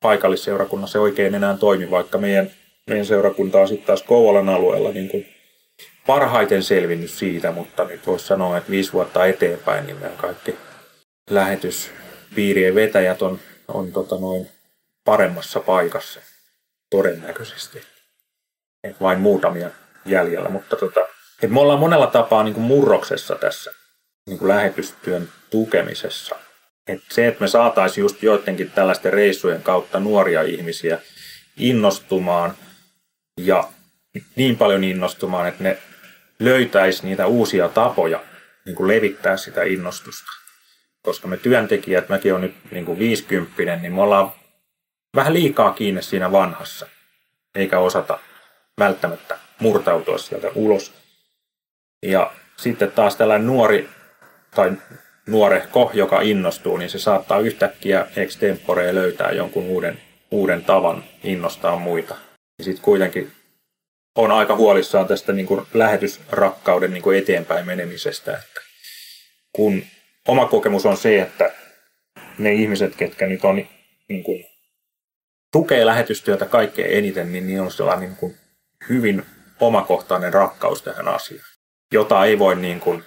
paikallisseurakunnassa 0.00 1.00
oikein 1.00 1.34
enää 1.34 1.56
toimi, 1.56 1.90
vaikka 1.90 2.18
meidän, 2.18 2.50
meidän 2.86 3.06
seurakunta 3.06 3.58
on 3.58 3.68
sitten 3.68 3.86
taas 3.86 4.02
Kouvolan 4.02 4.48
alueella 4.48 4.90
niin 4.90 5.08
kuin 5.08 5.26
parhaiten 6.06 6.62
selvinnyt 6.62 7.10
siitä, 7.10 7.52
mutta 7.52 7.84
nyt 7.84 8.06
voisi 8.06 8.26
sanoa, 8.26 8.56
että 8.56 8.70
viisi 8.70 8.92
vuotta 8.92 9.26
eteenpäin 9.26 9.86
niin 9.86 9.96
meidän 9.96 10.18
kaikki 10.18 10.56
lähetyspiirien 11.30 12.74
vetäjät 12.74 13.22
on, 13.22 13.38
on 13.68 13.92
tota 13.92 14.18
noin 14.18 14.48
paremmassa 15.04 15.60
paikassa 15.60 16.20
todennäköisesti. 16.92 17.82
Et 18.84 19.00
vain 19.00 19.20
muutamia 19.20 19.70
jäljellä, 20.06 20.48
mutta 20.48 20.76
tota, 20.76 21.00
et 21.42 21.50
me 21.50 21.60
ollaan 21.60 21.78
monella 21.78 22.06
tapaa 22.06 22.44
niin 22.44 22.54
kuin 22.54 22.64
murroksessa 22.64 23.34
tässä 23.34 23.72
niin 24.26 24.38
kuin 24.38 24.48
lähetystyön 24.48 25.28
tukemisessa. 25.50 26.36
Et 26.86 27.00
se, 27.10 27.26
että 27.26 27.40
me 27.40 27.48
saataisiin 27.48 28.02
just 28.02 28.22
joidenkin 28.22 28.70
tällaisten 28.70 29.12
reissujen 29.12 29.62
kautta 29.62 30.00
nuoria 30.00 30.42
ihmisiä 30.42 30.98
innostumaan 31.56 32.54
ja 33.40 33.68
niin 34.36 34.56
paljon 34.56 34.84
innostumaan, 34.84 35.48
että 35.48 35.62
ne 35.62 35.78
löytäisi 36.38 37.06
niitä 37.06 37.26
uusia 37.26 37.68
tapoja 37.68 38.24
niin 38.64 38.76
kuin 38.76 38.88
levittää 38.88 39.36
sitä 39.36 39.62
innostusta. 39.62 40.32
Koska 41.02 41.28
me 41.28 41.36
työntekijät, 41.36 42.08
mäkin 42.08 42.32
olen 42.32 42.42
nyt 42.42 42.54
niin 42.70 42.84
kuin 42.84 42.98
50, 42.98 43.76
niin 43.76 43.94
me 43.94 44.02
ollaan 44.02 44.32
vähän 45.16 45.34
liikaa 45.34 45.72
kiinni 45.72 46.02
siinä 46.02 46.32
vanhassa, 46.32 46.86
eikä 47.54 47.78
osata 47.78 48.18
välttämättä 48.78 49.38
murtautua 49.58 50.18
sieltä 50.18 50.50
ulos. 50.54 50.92
Ja 52.02 52.32
sitten 52.56 52.92
taas 52.92 53.16
tällainen 53.16 53.46
nuori 53.46 53.88
tai 54.54 54.72
nuorehko, 55.26 55.90
joka 55.94 56.20
innostuu, 56.20 56.76
niin 56.76 56.90
se 56.90 56.98
saattaa 56.98 57.38
yhtäkkiä 57.38 58.06
extempore 58.16 58.94
löytää 58.94 59.32
jonkun 59.32 59.64
uuden, 59.64 60.00
uuden 60.30 60.64
tavan 60.64 61.04
innostaa 61.24 61.76
muita. 61.76 62.16
Ja 62.58 62.64
sitten 62.64 62.84
kuitenkin 62.84 63.32
on 64.16 64.32
aika 64.32 64.56
huolissaan 64.56 65.06
tästä 65.06 65.32
niin 65.32 65.46
kuin 65.46 65.66
lähetysrakkauden 65.74 66.92
niin 66.92 67.02
kuin 67.02 67.18
eteenpäin 67.18 67.66
menemisestä. 67.66 68.32
Että 68.32 68.60
kun 69.52 69.82
oma 70.28 70.46
kokemus 70.46 70.86
on 70.86 70.96
se, 70.96 71.20
että 71.20 71.52
ne 72.38 72.52
ihmiset, 72.52 72.96
ketkä 72.96 73.26
nyt 73.26 73.44
on 73.44 73.66
niin 74.08 74.24
kuin, 74.24 74.44
tukee 75.52 75.86
lähetystyötä 75.86 76.46
kaikkein 76.46 76.98
eniten, 76.98 77.32
niin, 77.32 77.46
niin 77.46 77.60
on 77.60 77.70
sellainen 77.70 78.08
niin 78.08 78.16
kuin, 78.16 78.36
hyvin 78.88 79.26
omakohtainen 79.60 80.32
rakkaus 80.32 80.82
tähän 80.82 81.08
asiaan, 81.08 81.48
jota 81.92 82.24
ei 82.24 82.38
voi 82.38 82.56
niin 82.56 82.80
kuin, 82.80 83.04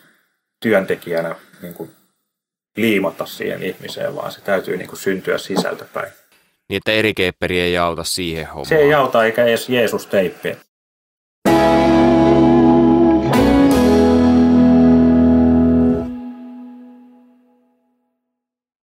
työntekijänä 0.60 1.36
niin 1.62 1.74
kuin, 1.74 1.92
liimata 2.78 3.26
siihen 3.26 3.64
ihmiseen, 3.64 4.16
vaan 4.16 4.32
se 4.32 4.42
täytyy 4.42 4.78
niin 4.78 4.88
kuin, 4.88 5.00
syntyä 5.00 5.38
sisältä 5.38 5.86
päin. 5.94 6.12
Niin, 6.70 6.78
että 6.78 6.92
eri 6.92 7.14
kepperi 7.14 7.60
ei 7.60 7.78
auta 7.78 8.04
siihen 8.04 8.48
hommaan. 8.48 8.66
Se 8.66 8.76
ei 8.76 8.94
auta 8.94 9.26
eikä 9.26 9.46
edes 9.46 9.70
Jeesus 9.70 10.08
teippiä. 10.08 10.56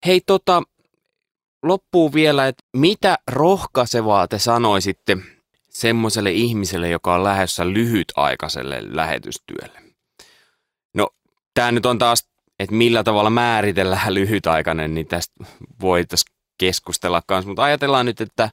Hei 0.05 0.21
tota, 0.25 0.63
loppuu 1.63 2.13
vielä, 2.13 2.47
että 2.47 2.63
mitä 2.77 3.17
rohkaisevaa 3.27 4.27
te 4.27 4.39
sanoisitte 4.39 5.17
semmoiselle 5.69 6.31
ihmiselle, 6.31 6.89
joka 6.89 7.15
on 7.15 7.23
lähdössä 7.23 7.67
lyhytaikaiselle 7.67 8.81
lähetystyölle? 8.85 9.81
No, 10.93 11.09
tämä 11.53 11.71
nyt 11.71 11.85
on 11.85 11.97
taas, 11.97 12.27
että 12.59 12.75
millä 12.75 13.03
tavalla 13.03 13.29
määritellään 13.29 14.13
lyhytaikainen, 14.19 14.93
niin 14.93 15.07
tästä 15.07 15.45
voitaisiin 15.81 16.35
keskustella 16.57 17.21
kanssa, 17.27 17.47
mutta 17.47 17.63
ajatellaan 17.63 18.05
nyt, 18.05 18.21
että 18.21 18.49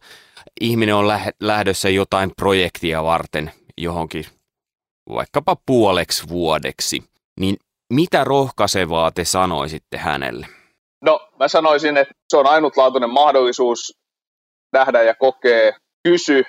ihminen 0.60 0.94
on 0.94 1.06
lähdössä 1.40 1.88
jotain 1.88 2.32
projektia 2.36 3.04
varten 3.04 3.52
johonkin 3.78 4.24
vaikkapa 5.08 5.56
puoleksi 5.66 6.28
vuodeksi, 6.28 7.04
niin 7.40 7.56
mitä 7.92 8.24
rohkaisevaa 8.24 9.10
te 9.10 9.24
sanoisitte 9.24 9.98
hänelle? 9.98 10.59
No, 11.02 11.28
mä 11.38 11.48
sanoisin, 11.48 11.96
että 11.96 12.14
se 12.28 12.36
on 12.36 12.46
ainutlaatuinen 12.46 13.10
mahdollisuus 13.10 13.98
nähdä 14.72 15.02
ja 15.02 15.14
kokea, 15.14 15.72
kysy 16.02 16.44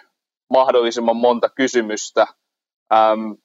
mahdollisimman 0.49 1.15
monta 1.15 1.49
kysymystä, 1.49 2.21
äm, 2.93 3.37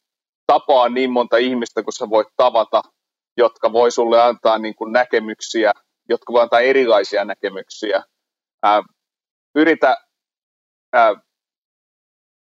tapaa 0.47 0.89
niin 0.89 1.11
monta 1.13 1.37
ihmistä 1.37 1.83
kuin 1.83 1.95
sä 1.95 2.11
voit 2.11 2.29
tavata, 2.37 2.83
jotka 3.37 3.73
voi 3.73 3.91
sulle 3.91 4.23
antaa 4.23 4.59
niin 4.59 4.75
kuin 4.75 4.93
näkemyksiä, 4.93 5.73
jotka 6.09 6.33
voi 6.33 6.43
antaa 6.43 6.61
erilaisia 6.61 7.25
näkemyksiä. 7.25 8.03
Ää, 8.63 8.83
yritä 9.55 9.97
ää, 10.93 11.15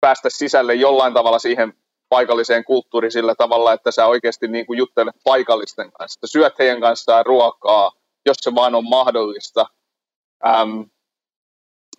päästä 0.01 0.29
sisälle 0.31 0.75
jollain 0.75 1.13
tavalla 1.13 1.39
siihen 1.39 1.73
paikalliseen 2.09 2.63
kulttuuriin 2.63 3.11
sillä 3.11 3.35
tavalla, 3.35 3.73
että 3.73 3.91
sä 3.91 4.05
oikeasti 4.05 4.47
niin 4.47 4.65
kuin 4.65 4.77
juttelet 4.77 5.15
paikallisten 5.23 5.91
kanssa, 5.91 6.27
syöt 6.27 6.59
heidän 6.59 6.81
kanssaan 6.81 7.25
ruokaa, 7.25 7.91
jos 8.25 8.37
se 8.41 8.55
vaan 8.55 8.75
on 8.75 8.89
mahdollista. 8.89 9.65
Ähm, 10.45 10.81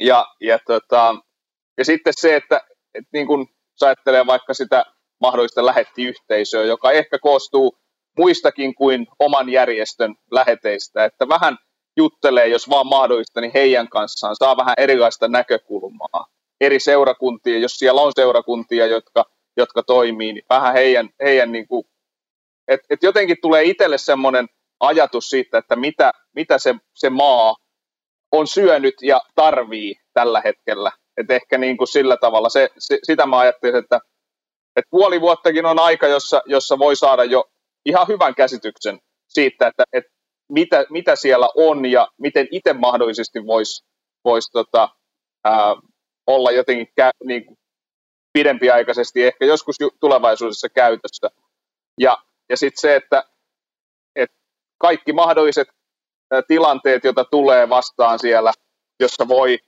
ja, 0.01 0.27
ja, 0.41 0.59
tota, 0.67 1.15
ja 1.79 1.85
sitten 1.85 2.13
se, 2.17 2.37
että, 2.37 2.61
että 2.95 3.11
niin 3.13 3.27
kun 3.27 3.47
sä 3.81 3.87
ajattelee 3.87 4.27
vaikka 4.27 4.55
sitä 4.55 4.85
mahdollista 5.21 5.67
lähettiyhteisöä, 5.67 6.65
joka 6.65 6.93
ehkä 6.93 7.19
koostuu 7.19 7.79
muistakin 8.19 8.75
kuin 8.75 9.07
oman 9.19 9.49
järjestön 9.49 10.15
läheteistä, 10.31 11.05
että 11.05 11.29
vähän 11.29 11.57
juttelee, 11.97 12.49
jos 12.49 12.69
vaan 12.69 12.87
mahdollista, 12.87 13.41
niin 13.41 13.53
heidän 13.55 13.89
kanssaan 13.89 14.37
saa 14.37 14.57
vähän 14.57 14.75
erilaista 14.79 15.29
näkökulmaa. 15.29 16.27
Eri 16.61 16.81
seurakuntia, 16.81 17.59
jos 17.59 17.79
siellä 17.79 18.01
on 18.01 18.13
seurakuntia, 18.15 18.87
jotka, 18.87 19.25
jotka 19.57 19.83
toimii, 19.83 20.33
niin 20.33 20.45
vähän 20.51 20.73
heidän, 20.73 21.09
heidän 21.23 21.53
niin 21.53 21.69
kuin, 21.69 21.85
että 22.69 22.87
et 22.91 23.03
jotenkin 23.03 23.37
tulee 23.43 23.65
itselle 23.65 23.99
semmoinen 23.99 24.49
ajatus 24.81 25.29
siitä, 25.29 25.59
että 25.59 25.77
mitä, 25.77 26.13
mitä 26.35 26.59
se, 26.59 26.75
se 26.95 27.11
maa 27.11 27.57
on 28.33 28.47
syönyt 28.47 28.95
ja 29.03 29.21
tarvii 29.35 29.95
tällä 30.15 30.43
hetkellä. 30.45 30.93
Et 31.17 31.31
ehkä 31.31 31.59
niin 31.59 31.77
kuin 31.77 31.89
sillä 31.89 32.17
tavalla, 32.17 32.49
se, 32.49 32.69
se, 32.79 32.99
sitä 33.03 33.27
mä 33.27 33.39
ajattelin, 33.39 33.77
että, 33.77 34.01
että 34.77 34.91
puoli 34.91 35.21
vuottakin 35.21 35.67
on 35.67 35.79
aika, 35.79 36.07
jossa, 36.07 36.43
jossa 36.47 36.79
voi 36.79 36.97
saada 36.97 37.25
jo 37.25 37.45
ihan 37.85 38.09
hyvän 38.09 38.35
käsityksen 38.35 38.99
siitä, 39.29 39.67
että, 39.67 39.85
että 39.93 40.11
mitä, 40.49 40.85
mitä 40.91 41.17
siellä 41.17 41.49
on 41.57 41.87
ja 41.87 42.09
miten 42.19 42.49
itse 42.51 42.73
mahdollisesti 42.73 43.47
voisi 43.47 43.85
vois 44.25 44.51
tota, 44.53 44.89
olla 46.27 46.51
jotenkin 46.51 46.89
kä, 46.97 47.11
niin 47.25 47.47
kuin 47.47 47.59
pidempiaikaisesti, 48.33 49.23
ehkä 49.23 49.45
joskus 49.45 49.77
tulevaisuudessa 50.01 50.69
käytössä. 50.69 51.31
Ja, 52.01 52.19
ja 52.49 52.57
sitten 52.57 52.81
se, 52.81 52.97
että 52.97 53.25
kaikki 54.79 55.13
mahdolliset 55.13 55.69
tilanteet, 56.49 57.05
joita 57.05 57.25
tulee 57.25 57.69
vastaan 57.69 58.19
siellä, 58.19 58.53
jossa 59.01 59.29
voi 59.29 59.59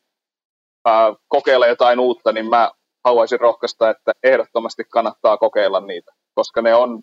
kokeilla 1.29 1.67
jotain 1.67 2.01
uutta, 2.01 2.33
niin 2.33 2.49
mä 2.49 2.71
haluaisin 3.05 3.41
rohkaista, 3.41 3.91
että 3.91 4.13
ehdottomasti 4.23 4.85
kannattaa 4.85 5.37
kokeilla 5.37 5.81
niitä, 5.81 6.13
koska 6.35 6.63
ne 6.63 6.75
on, 6.75 7.03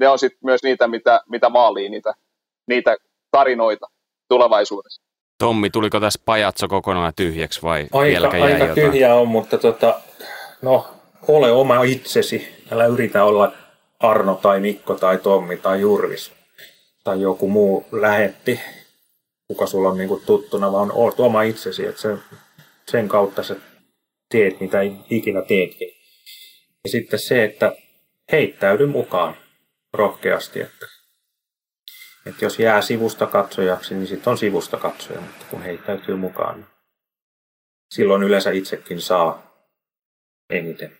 ne 0.00 0.08
on 0.08 0.18
sitten 0.18 0.38
myös 0.44 0.62
niitä, 0.62 0.88
mitä, 0.88 1.20
mitä 1.28 1.48
maalii, 1.48 1.88
niitä, 1.88 2.14
niitä 2.68 2.96
tarinoita 3.30 3.86
tulevaisuudessa. 4.28 5.02
Tommi, 5.38 5.70
tuliko 5.70 6.00
tässä 6.00 6.22
pajatso 6.24 6.68
kokonaan 6.68 7.12
tyhjäksi 7.16 7.62
vai 7.62 7.80
aika, 7.80 8.00
vieläkään 8.00 8.42
aika 8.42 8.64
jäi 8.64 8.74
tyhjää 8.74 9.14
on, 9.14 9.28
mutta 9.28 9.58
tota, 9.58 10.00
no, 10.62 10.86
ole 11.28 11.52
oma 11.52 11.82
itsesi. 11.82 12.64
Älä 12.72 12.86
yritä 12.86 13.24
olla 13.24 13.52
Arno 14.00 14.34
tai 14.34 14.60
Mikko 14.60 14.94
tai 14.94 15.18
Tommi 15.18 15.56
tai 15.56 15.80
Jurvis 15.80 16.35
tai 17.06 17.20
joku 17.20 17.48
muu 17.48 17.86
lähetti, 17.92 18.60
kuka 19.48 19.66
sulla 19.66 19.88
on 19.88 19.98
niinku 19.98 20.22
tuttuna, 20.26 20.72
vaan 20.72 20.92
oot 20.92 21.20
oma 21.20 21.42
itsesi, 21.42 21.86
että 21.86 22.00
sen, 22.00 22.22
sen 22.90 23.08
kautta 23.08 23.42
sä 23.42 23.56
teet 24.30 24.60
mitä 24.60 24.78
ikinä 25.10 25.42
teetkin. 25.42 25.88
Ja 26.84 26.90
sitten 26.90 27.18
se, 27.18 27.44
että 27.44 27.76
heittäydy 28.32 28.86
mukaan 28.86 29.36
rohkeasti, 29.92 30.60
että, 30.60 30.86
että 32.26 32.44
jos 32.44 32.58
jää 32.58 32.82
sivusta 32.82 33.26
katsojaksi, 33.26 33.94
niin 33.94 34.06
sitten 34.06 34.30
on 34.30 34.38
sivusta 34.38 34.76
katsoja, 34.76 35.20
mutta 35.20 35.46
kun 35.50 35.62
heittäytyy 35.62 36.16
mukaan, 36.16 36.54
niin 36.56 36.68
silloin 37.90 38.22
yleensä 38.22 38.50
itsekin 38.50 39.00
saa 39.00 39.56
eniten. 40.50 40.98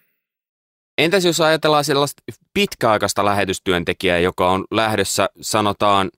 Entäs 0.98 1.24
jos 1.24 1.40
ajatellaan 1.40 1.84
sellaista 1.84 2.22
pitkäaikaista 2.54 3.24
lähetystyöntekijää, 3.24 4.18
joka 4.18 4.50
on 4.50 4.64
lähdössä, 4.70 5.28
sanotaan, 5.40 6.10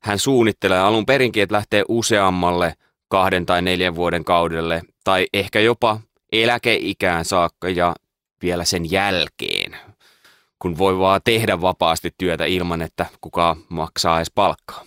hän 0.00 0.18
suunnittelee 0.18 0.78
alun 0.78 1.06
perinkin, 1.06 1.42
että 1.42 1.54
lähtee 1.54 1.84
useammalle 1.88 2.74
kahden 3.08 3.46
tai 3.46 3.62
neljän 3.62 3.94
vuoden 3.94 4.24
kaudelle, 4.24 4.82
tai 5.04 5.26
ehkä 5.32 5.60
jopa 5.60 6.00
eläkeikään 6.32 7.24
saakka 7.24 7.68
ja 7.68 7.94
vielä 8.42 8.64
sen 8.64 8.90
jälkeen, 8.90 9.76
kun 10.58 10.78
voi 10.78 10.98
vaan 10.98 11.20
tehdä 11.24 11.60
vapaasti 11.60 12.14
työtä 12.18 12.44
ilman, 12.44 12.82
että 12.82 13.06
kukaan 13.20 13.56
maksaa 13.68 14.18
edes 14.18 14.32
palkkaa. 14.34 14.84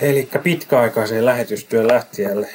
Eli 0.00 0.28
pitkäaikaiseen 0.42 1.24
lähetystyön 1.24 1.88
lähtijälle 1.88 2.48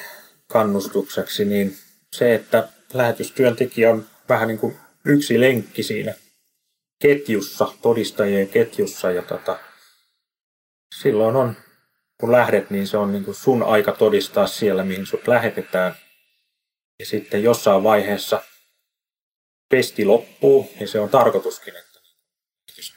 kannustukseksi, 0.46 1.44
niin 1.44 1.76
se, 2.12 2.34
että 2.34 2.68
lähetystyöntekijä 2.92 3.90
on 3.90 4.06
vähän 4.28 4.48
niin 4.48 4.58
kuin 4.58 4.76
yksi 5.10 5.40
lenkki 5.40 5.82
siinä 5.82 6.14
ketjussa, 7.02 7.72
todistajien 7.82 8.48
ketjussa 8.48 9.10
ja 9.10 9.22
tota, 9.22 9.58
silloin 11.02 11.36
on, 11.36 11.56
kun 12.20 12.32
lähdet, 12.32 12.70
niin 12.70 12.86
se 12.86 12.96
on 12.96 13.12
niin 13.12 13.24
kuin 13.24 13.34
sun 13.34 13.62
aika 13.62 13.92
todistaa 13.92 14.46
siellä, 14.46 14.84
mihin 14.84 15.06
sut 15.06 15.28
lähetetään. 15.28 15.94
Ja 16.98 17.06
sitten 17.06 17.42
jossain 17.42 17.82
vaiheessa 17.82 18.42
pesti 19.68 20.04
loppuu, 20.04 20.70
ja 20.80 20.88
se 20.88 21.00
on 21.00 21.08
tarkoituskin, 21.08 21.76
että 21.76 22.00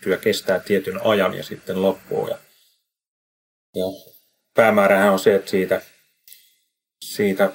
työ 0.03 0.17
kestää 0.17 0.59
tietyn 0.59 1.05
ajan 1.05 1.33
ja 1.33 1.43
sitten 1.43 1.81
loppuu. 1.81 2.27
Ja, 2.27 2.37
ja 3.75 3.85
päämäärähän 4.53 5.13
on 5.13 5.19
se, 5.19 5.35
että 5.35 5.51
siitä, 5.51 5.81
siitä 7.05 7.51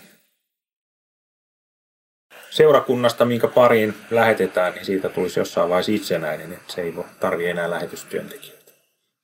seurakunnasta, 2.58 3.24
minkä 3.24 3.48
pariin 3.48 3.94
lähetetään, 4.10 4.74
niin 4.74 4.84
siitä 4.84 5.08
tulisi 5.08 5.40
jossain 5.40 5.68
vaiheessa 5.68 5.92
itsenäinen, 5.92 6.52
että 6.52 6.72
se 6.72 6.82
ei 6.82 6.94
tarvitse 7.20 7.50
enää 7.50 7.70
lähetystyöntekijöitä. 7.70 8.72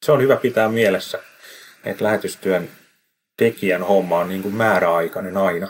Se 0.05 0.13
on 0.13 0.23
hyvä 0.23 0.37
pitää 0.37 0.69
mielessä, 0.69 1.19
että 1.85 2.05
lähetystyön 2.05 2.71
tekijän 3.37 3.83
homma 3.83 4.19
on 4.19 4.29
niin 4.29 4.43
kuin 4.43 4.55
määräaikainen 4.55 5.37
aina. 5.37 5.69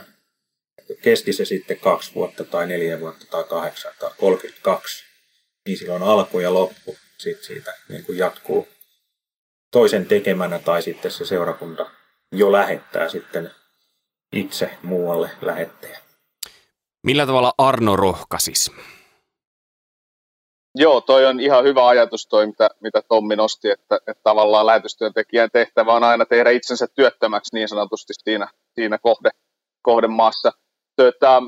Kesti 1.03 1.33
se 1.33 1.45
sitten 1.45 1.79
kaksi 1.79 2.15
vuotta 2.15 2.45
tai 2.45 2.67
neljä 2.67 3.01
vuotta 3.01 3.27
tai 3.31 3.45
kahdeksan 3.45 3.93
tai 3.99 4.11
32, 4.19 5.05
niin 5.67 5.79
silloin 5.79 6.03
alku 6.03 6.41
ja 6.41 6.55
loppu 6.55 6.97
sitten 7.19 7.45
siitä 7.45 7.75
niin 7.89 8.05
kuin 8.05 8.19
jatkuu 8.19 8.69
toisen 9.71 10.07
tekemänä 10.07 10.59
tai 10.59 10.83
sitten 10.83 11.11
se 11.11 11.27
seurakunta 11.27 11.91
jo 12.33 12.53
lähettää 12.53 13.09
sitten 13.09 13.51
itse 14.33 14.71
muualle 14.83 15.31
lähettäjä. 15.43 16.04
Millä 17.05 17.27
tavalla 17.27 17.53
Arno 17.59 17.97
rohkasis? 17.97 18.73
Joo, 20.75 21.01
toi 21.01 21.27
on 21.27 21.41
ihan 21.41 21.65
hyvä 21.65 21.87
ajatus 21.87 22.27
toi, 22.27 22.47
mitä, 22.47 22.71
mitä 22.81 23.03
Tommi 23.09 23.37
nosti, 23.37 23.71
että, 23.71 23.97
että 23.97 24.23
tavallaan 24.23 24.67
lähetystyöntekijän 24.67 25.51
tehtävä 25.53 25.95
on 25.95 26.05
aina 26.05 26.27
tehdä 26.27 26.51
itsensä 26.51 26.87
työttömäksi 26.95 27.55
niin 27.57 27.69
sanotusti 27.69 28.13
siinä, 28.25 28.49
siinä 28.75 28.99
kohde, 28.99 29.31
kohdemaassa. 29.83 30.53
Tota, 30.97 31.43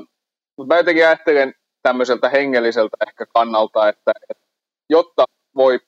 mutta 0.57 0.73
mä 0.73 0.77
jotenkin 0.77 1.05
ajattelen 1.05 1.53
tämmöiseltä 1.83 2.29
hengelliseltä 2.29 2.97
ehkä 3.07 3.25
kannalta, 3.33 3.89
että, 3.89 4.11
että 4.29 4.45
jotta 4.89 5.25
voi 5.55 5.79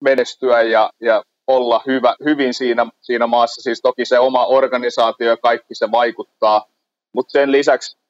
menestyä 0.00 0.62
ja, 0.62 0.90
ja 1.00 1.22
olla 1.46 1.82
hyvä, 1.86 2.14
hyvin 2.24 2.54
siinä, 2.54 2.86
siinä 3.00 3.26
maassa, 3.26 3.62
siis 3.62 3.80
toki 3.80 4.04
se 4.04 4.18
oma 4.18 4.46
organisaatio 4.46 5.28
ja 5.28 5.36
kaikki 5.36 5.74
se 5.74 5.90
vaikuttaa, 5.90 6.66
mutta 7.12 7.32
sen 7.32 7.52
lisäksi 7.52 8.03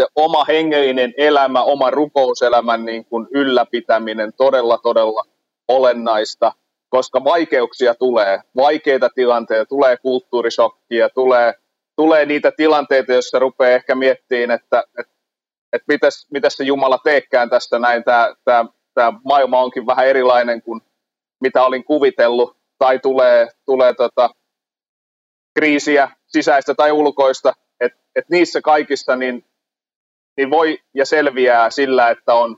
se 0.00 0.06
oma 0.16 0.44
hengellinen 0.44 1.14
elämä, 1.16 1.62
oma 1.62 1.90
rukouselämän 1.90 2.84
niin 2.84 3.04
kuin 3.04 3.26
ylläpitäminen 3.30 4.32
todella, 4.36 4.78
todella 4.78 5.22
olennaista, 5.68 6.52
koska 6.88 7.24
vaikeuksia 7.24 7.94
tulee, 7.94 8.40
vaikeita 8.56 9.10
tilanteita, 9.14 9.66
tulee 9.66 9.96
kulttuurishokkia, 9.96 11.08
tulee, 11.08 11.54
tulee 11.96 12.26
niitä 12.26 12.52
tilanteita, 12.56 13.12
joissa 13.12 13.38
rupeaa 13.38 13.74
ehkä 13.74 13.94
miettimään, 13.94 14.50
että, 14.50 14.84
että, 14.98 15.12
että 15.72 15.84
mitäs, 16.30 16.54
se 16.56 16.64
Jumala 16.64 16.98
teekään 17.04 17.50
tästä 17.50 17.78
näin, 17.78 18.04
tämä, 18.04 18.34
tämä, 18.44 18.64
tämä 18.94 19.12
maailma 19.24 19.60
onkin 19.60 19.86
vähän 19.86 20.06
erilainen 20.06 20.62
kuin 20.62 20.80
mitä 21.40 21.62
olin 21.64 21.84
kuvitellut, 21.84 22.56
tai 22.78 22.98
tulee, 22.98 23.48
tulee 23.66 23.94
tota, 23.94 24.30
kriisiä 25.54 26.10
sisäistä 26.26 26.74
tai 26.74 26.92
ulkoista, 26.92 27.52
että 27.80 27.98
et 28.16 28.28
niissä 28.28 28.60
kaikissa 28.60 29.16
niin 29.16 29.44
niin 30.38 30.50
voi 30.50 30.78
ja 30.94 31.06
selviää 31.06 31.70
sillä, 31.70 32.10
että 32.10 32.34
on, 32.34 32.56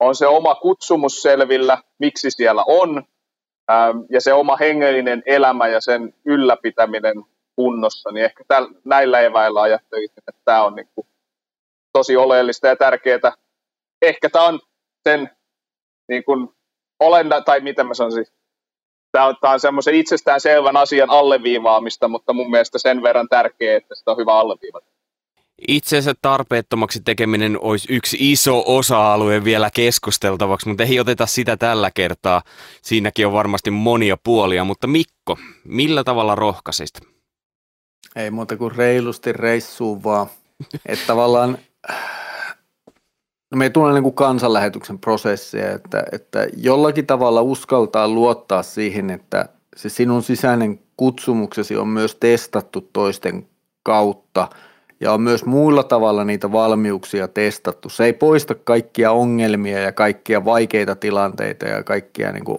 on 0.00 0.14
se 0.14 0.26
oma 0.26 0.54
kutsumus 0.54 1.22
selvillä, 1.22 1.78
miksi 1.98 2.30
siellä 2.30 2.64
on, 2.66 3.04
ähm, 3.70 3.98
ja 4.10 4.20
se 4.20 4.32
oma 4.32 4.56
hengellinen 4.56 5.22
elämä 5.26 5.68
ja 5.68 5.80
sen 5.80 6.14
ylläpitäminen 6.24 7.24
kunnossa, 7.56 8.10
niin 8.10 8.24
ehkä 8.24 8.44
täl, 8.48 8.68
näillä 8.84 9.20
eväillä 9.20 9.62
ajattelisin, 9.62 10.18
että 10.18 10.42
tämä 10.44 10.64
on 10.64 10.74
niin 10.74 10.88
kuin 10.94 11.06
tosi 11.92 12.16
oleellista 12.16 12.66
ja 12.66 12.76
tärkeää. 12.76 13.32
Ehkä 14.02 14.30
tämä 14.30 14.44
on 14.44 14.60
sen 15.08 15.30
niin 16.08 16.24
kuin 16.24 16.48
olenda, 17.00 17.40
tai 17.40 17.60
miten 17.60 17.86
mä 17.86 17.94
sanoisin, 17.94 18.26
tämä 19.12 19.26
on, 19.26 19.36
tämä 19.40 19.52
on 19.52 19.60
semmoisen 19.60 19.94
itsestään 19.94 20.40
selvän 20.40 20.76
asian 20.76 21.10
alleviivaamista, 21.10 22.08
mutta 22.08 22.32
mun 22.32 22.50
mielestä 22.50 22.78
sen 22.78 23.02
verran 23.02 23.28
tärkeää, 23.28 23.76
että 23.76 23.94
sitä 23.94 24.10
on 24.10 24.16
hyvä 24.16 24.34
alleviivata. 24.34 24.95
Itsensä 25.68 26.14
tarpeettomaksi 26.22 27.00
tekeminen 27.04 27.58
olisi 27.60 27.92
yksi 27.92 28.16
iso 28.32 28.62
osa-alue 28.66 29.44
vielä 29.44 29.70
keskusteltavaksi, 29.74 30.68
mutta 30.68 30.82
ei 30.84 31.00
oteta 31.00 31.26
sitä 31.26 31.56
tällä 31.56 31.90
kertaa. 31.90 32.42
Siinäkin 32.82 33.26
on 33.26 33.32
varmasti 33.32 33.70
monia 33.70 34.16
puolia, 34.24 34.64
mutta 34.64 34.86
Mikko, 34.86 35.38
millä 35.64 36.04
tavalla 36.04 36.34
rohkaisit? 36.34 37.00
Ei 38.16 38.30
muuta 38.30 38.56
kuin 38.56 38.76
reilusti 38.76 39.32
reissuun 39.32 40.04
vaan. 40.04 40.26
Että 40.86 41.06
tavallaan 41.06 41.58
no 43.50 43.58
me 43.58 43.64
ei 43.64 43.70
tunne 43.70 43.94
niin 43.94 44.02
kuin 44.02 44.14
kansanlähetyksen 44.14 44.98
prosessia, 44.98 45.72
että, 45.72 46.04
että 46.12 46.46
jollakin 46.56 47.06
tavalla 47.06 47.42
uskaltaa 47.42 48.08
luottaa 48.08 48.62
siihen, 48.62 49.10
että 49.10 49.48
se 49.76 49.88
sinun 49.88 50.22
sisäinen 50.22 50.80
kutsumuksesi 50.96 51.76
on 51.76 51.88
myös 51.88 52.14
testattu 52.14 52.80
toisten 52.92 53.48
kautta– 53.82 54.48
ja 55.00 55.12
on 55.12 55.20
myös 55.20 55.44
muilla 55.44 55.82
tavalla 55.82 56.24
niitä 56.24 56.52
valmiuksia 56.52 57.28
testattu. 57.28 57.88
Se 57.88 58.04
ei 58.04 58.12
poista 58.12 58.54
kaikkia 58.54 59.12
ongelmia 59.12 59.78
ja 59.78 59.92
kaikkia 59.92 60.44
vaikeita 60.44 60.96
tilanteita 60.96 61.66
ja 61.66 61.82
kaikkia 61.82 62.32
niin 62.32 62.44
kuin, 62.44 62.58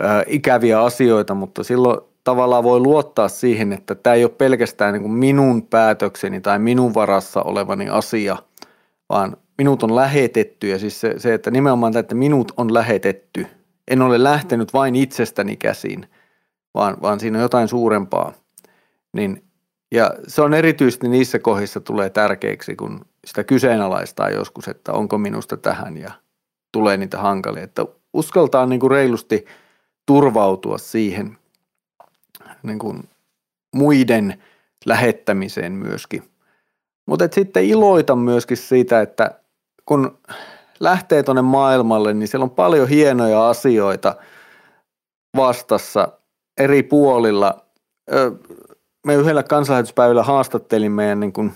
ä, 0.00 0.24
ikäviä 0.26 0.82
asioita, 0.82 1.34
mutta 1.34 1.64
silloin 1.64 2.00
tavallaan 2.24 2.64
voi 2.64 2.80
luottaa 2.80 3.28
siihen, 3.28 3.72
että 3.72 3.94
tämä 3.94 4.14
ei 4.14 4.24
ole 4.24 4.32
pelkästään 4.38 4.92
niin 4.92 5.02
kuin 5.02 5.12
minun 5.12 5.62
päätökseni 5.62 6.40
tai 6.40 6.58
minun 6.58 6.94
varassa 6.94 7.42
olevani 7.42 7.88
asia, 7.88 8.36
vaan 9.08 9.36
minut 9.58 9.82
on 9.82 9.96
lähetetty 9.96 10.68
ja 10.68 10.78
siis 10.78 11.00
se, 11.00 11.14
se 11.18 11.34
että 11.34 11.50
nimenomaan 11.50 11.92
tämä, 11.92 12.00
että 12.00 12.14
minut 12.14 12.52
on 12.56 12.74
lähetetty. 12.74 13.46
En 13.88 14.02
ole 14.02 14.22
lähtenyt 14.22 14.72
vain 14.72 14.94
itsestäni 14.94 15.56
käsin, 15.56 16.06
vaan, 16.74 16.96
vaan 17.02 17.20
siinä 17.20 17.38
on 17.38 17.42
jotain 17.42 17.68
suurempaa. 17.68 18.32
Niin 19.12 19.44
ja 19.94 20.10
se 20.26 20.42
on 20.42 20.54
erityisesti 20.54 21.08
niissä 21.08 21.38
kohdissa 21.38 21.80
tulee 21.80 22.10
tärkeäksi, 22.10 22.76
kun 22.76 23.00
sitä 23.26 23.44
kyseenalaistaa 23.44 24.30
joskus, 24.30 24.68
että 24.68 24.92
onko 24.92 25.18
minusta 25.18 25.56
tähän 25.56 25.96
ja 25.96 26.12
tulee 26.72 26.96
niitä 26.96 27.18
hankalia. 27.18 27.62
Että 27.62 27.86
uskaltaa 28.12 28.66
niin 28.66 28.80
kuin 28.80 28.90
reilusti 28.90 29.44
turvautua 30.06 30.78
siihen 30.78 31.38
niin 32.62 32.78
kuin 32.78 33.08
muiden 33.74 34.42
lähettämiseen 34.86 35.72
myöskin. 35.72 36.22
Mutta 37.06 37.28
sitten 37.32 37.64
iloita 37.64 38.16
myöskin 38.16 38.56
siitä, 38.56 39.00
että 39.00 39.40
kun 39.86 40.18
lähtee 40.80 41.22
tuonne 41.22 41.42
maailmalle, 41.42 42.14
niin 42.14 42.28
siellä 42.28 42.44
on 42.44 42.50
paljon 42.50 42.88
hienoja 42.88 43.48
asioita 43.48 44.16
vastassa 45.36 46.08
eri 46.58 46.82
puolilla 46.82 47.64
me 49.04 49.14
yhdellä 49.14 49.42
kansanlähetyspäivällä 49.42 50.22
haastattelin 50.22 50.92
meidän 50.92 51.20
niin 51.20 51.32
kuin 51.32 51.52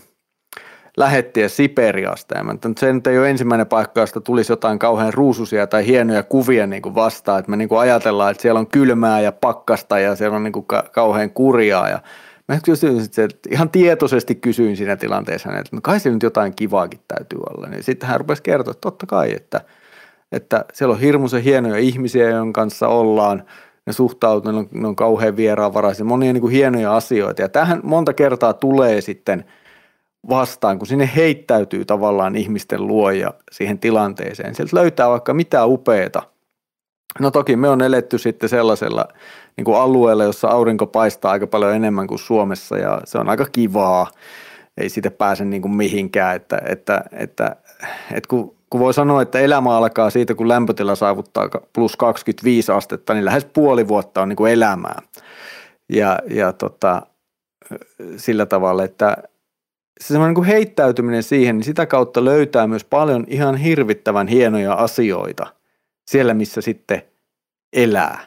lähettiä 0.96 1.48
Siperiasta. 1.48 2.38
Ja 2.38 2.44
että 2.54 2.68
se 2.78 2.92
nyt 2.92 3.06
ei 3.06 3.18
ole 3.18 3.30
ensimmäinen 3.30 3.66
paikka, 3.66 4.00
josta 4.00 4.20
tulisi 4.20 4.52
jotain 4.52 4.78
kauhean 4.78 5.14
ruususia 5.14 5.66
tai 5.66 5.86
hienoja 5.86 6.22
kuvia 6.22 6.66
niin 6.66 6.82
kuin 6.82 6.94
vastaan. 6.94 7.38
Että 7.38 7.50
me 7.50 7.56
niin 7.56 7.68
kuin 7.68 7.80
ajatellaan, 7.80 8.30
että 8.30 8.42
siellä 8.42 8.60
on 8.60 8.66
kylmää 8.66 9.20
ja 9.20 9.32
pakkasta 9.32 9.98
ja 9.98 10.16
siellä 10.16 10.36
on 10.36 10.42
niin 10.42 10.52
kuin 10.52 10.66
ka- 10.66 10.88
kauhean 10.92 11.30
kurjaa. 11.30 11.88
Ja 11.88 12.00
mä 12.48 12.58
kysyin, 12.64 13.00
että 13.00 13.48
ihan 13.50 13.70
tietoisesti 13.70 14.34
kysyin 14.34 14.76
siinä 14.76 14.96
tilanteessa, 14.96 15.48
että 15.48 15.76
no 15.76 15.80
kai 15.82 16.00
se 16.00 16.10
nyt 16.10 16.22
jotain 16.22 16.54
kivaakin 16.54 17.00
täytyy 17.08 17.38
olla. 17.50 17.68
Niin 17.68 17.82
sitten 17.82 18.08
hän 18.08 18.20
rupesi 18.20 18.42
kertoa, 18.42 18.70
että 18.70 18.80
totta 18.80 19.06
kai, 19.06 19.32
että, 19.36 19.60
että 20.32 20.64
siellä 20.72 20.92
on 20.92 21.00
hirmuisen 21.00 21.42
hienoja 21.42 21.78
ihmisiä, 21.78 22.30
joiden 22.30 22.52
kanssa 22.52 22.88
ollaan– 22.88 23.42
ne 23.89 23.93
suhtautuu, 23.93 24.52
ne 24.52 24.59
on, 24.59 24.69
ne 24.70 24.89
on 24.89 24.97
kauhean 24.97 25.36
vieraanvaraisia, 25.36 26.05
monia 26.05 26.32
niin 26.32 26.40
kuin 26.40 26.52
hienoja 26.52 26.97
asioita. 26.97 27.43
Ja 27.43 27.48
tähän 27.48 27.81
monta 27.82 28.12
kertaa 28.12 28.52
tulee 28.52 29.01
sitten 29.01 29.44
vastaan, 30.28 30.78
kun 30.78 30.86
sinne 30.86 31.10
heittäytyy 31.16 31.85
tavallaan 31.85 32.36
ihmisten 32.36 32.86
luoja 32.86 33.35
siihen 33.52 33.78
tilanteeseen. 33.78 34.55
Sieltä 34.55 34.77
löytää 34.77 35.09
vaikka 35.09 35.35
mitä 35.35 35.66
upeeta. 35.66 36.23
No 37.20 37.31
toki 37.31 37.56
me 37.56 37.69
on 37.69 37.82
eletty 37.82 38.19
sitten 38.19 38.48
sellaisella 38.48 39.09
niin 39.56 39.65
kuin 39.65 39.77
alueella, 39.77 40.24
jossa 40.24 40.48
aurinko 40.48 40.86
paistaa 40.86 41.32
aika 41.32 41.47
paljon 41.47 41.74
enemmän 41.74 42.06
kuin 42.06 42.19
Suomessa 42.19 42.78
ja 42.78 43.01
se 43.05 43.19
on 43.19 43.28
aika 43.28 43.47
kivaa. 43.52 44.06
Ei 44.77 44.89
siitä 44.89 45.10
pääse 45.10 45.44
niin 45.44 45.62
kuin 45.62 45.73
mihinkään, 45.73 46.36
että, 46.36 46.62
että, 46.65 47.05
että, 47.12 47.56
että 48.12 48.28
kun, 48.28 48.57
kun 48.70 48.81
voi 48.81 48.95
sanoa, 48.95 49.23
että 49.23 49.39
elämä 49.39 49.77
alkaa 49.77 50.11
siitä, 50.11 50.35
kun 50.35 50.49
lämpötila 50.49 50.95
saavuttaa 50.95 51.49
plus 51.73 51.97
25 51.97 52.73
astetta, 52.73 53.15
niin 53.15 53.24
lähes 53.24 53.45
puoli 53.45 53.89
vuotta 53.89 54.23
on 54.23 54.28
niin 54.28 54.36
kuin 54.36 54.53
elämää. 54.53 55.03
Ja, 55.93 56.19
ja 56.31 56.53
tota, 56.53 57.03
sillä 58.16 58.47
tavalla, 58.47 58.85
että 58.85 59.16
se 60.01 60.07
semmoinen 60.07 60.35
niin 60.35 60.45
heittäytyminen 60.45 61.23
siihen, 61.23 61.57
niin 61.57 61.65
sitä 61.65 61.86
kautta 61.86 62.24
löytää 62.24 62.66
myös 62.66 62.85
paljon 62.85 63.24
ihan 63.28 63.57
hirvittävän 63.57 64.28
hienoja 64.28 64.73
asioita 64.73 65.47
siellä, 66.11 66.35
missä 66.35 66.61
sitten 66.61 67.03
elää. 67.73 68.20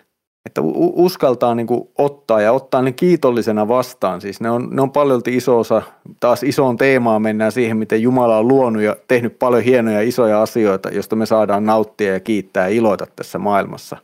Että 0.46 0.62
uskaltaa 0.96 1.56
niin 1.56 1.68
kuin 1.68 1.90
ottaa 1.98 2.42
ja 2.42 2.52
ottaa 2.52 2.82
ne 2.82 2.92
kiitollisena 2.92 3.68
vastaan. 3.68 4.22
Siis 4.22 4.42
ne 4.42 4.50
on, 4.50 4.68
ne 4.72 4.82
on 4.82 4.92
paljolti 4.92 5.38
iso 5.38 5.60
osa, 5.60 5.82
taas 6.20 6.44
isoon 6.44 6.78
teemaan 6.78 7.22
mennään 7.22 7.52
siihen, 7.52 7.78
miten 7.78 8.02
Jumala 8.02 8.38
on 8.38 8.48
luonut 8.48 8.82
ja 8.82 8.96
tehnyt 9.08 9.40
paljon 9.40 9.64
hienoja 9.64 10.02
isoja 10.02 10.42
asioita, 10.42 10.90
joista 10.90 11.16
me 11.16 11.26
saadaan 11.26 11.66
nauttia 11.66 12.14
ja 12.14 12.20
kiittää 12.20 12.68
ja 12.68 12.76
iloita 12.76 13.08
tässä 13.16 13.40
maailmassa. 13.40 13.98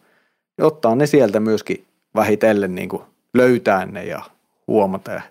Ja 0.58 0.66
ottaa 0.66 0.96
ne 0.96 1.08
sieltä 1.08 1.40
myöskin 1.40 1.86
vähitellen 2.16 2.76
niin 2.76 2.90
kuin 2.90 3.04
löytää 3.34 3.86
ne 3.86 4.06
ja 4.06 4.22
huomata 4.68 5.12
ja 5.12 5.22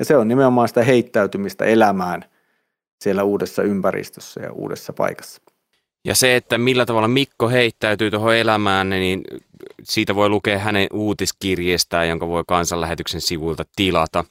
ja 0.00 0.04
se 0.04 0.16
on 0.16 0.28
nimenomaan 0.28 0.68
sitä 0.68 0.82
heittäytymistä 0.82 1.64
elämään 1.64 2.24
siellä 3.00 3.22
uudessa 3.22 3.62
ympäristössä 3.62 4.40
ja 4.40 4.52
uudessa 4.52 4.92
paikassa. 4.92 5.42
Ja 6.04 6.14
se, 6.14 6.36
että 6.36 6.58
millä 6.58 6.86
tavalla 6.86 7.08
Mikko 7.08 7.48
heittäytyy 7.48 8.10
tuohon 8.10 8.36
elämään, 8.36 8.90
niin 8.90 9.22
siitä 9.82 10.14
voi 10.14 10.28
lukea 10.28 10.58
hänen 10.58 10.86
uutiskirjeestään, 10.92 12.08
jonka 12.08 12.28
voi 12.28 12.44
kansanlähetyksen 12.48 13.20
sivuilta 13.20 13.64
tilata. 13.76 14.24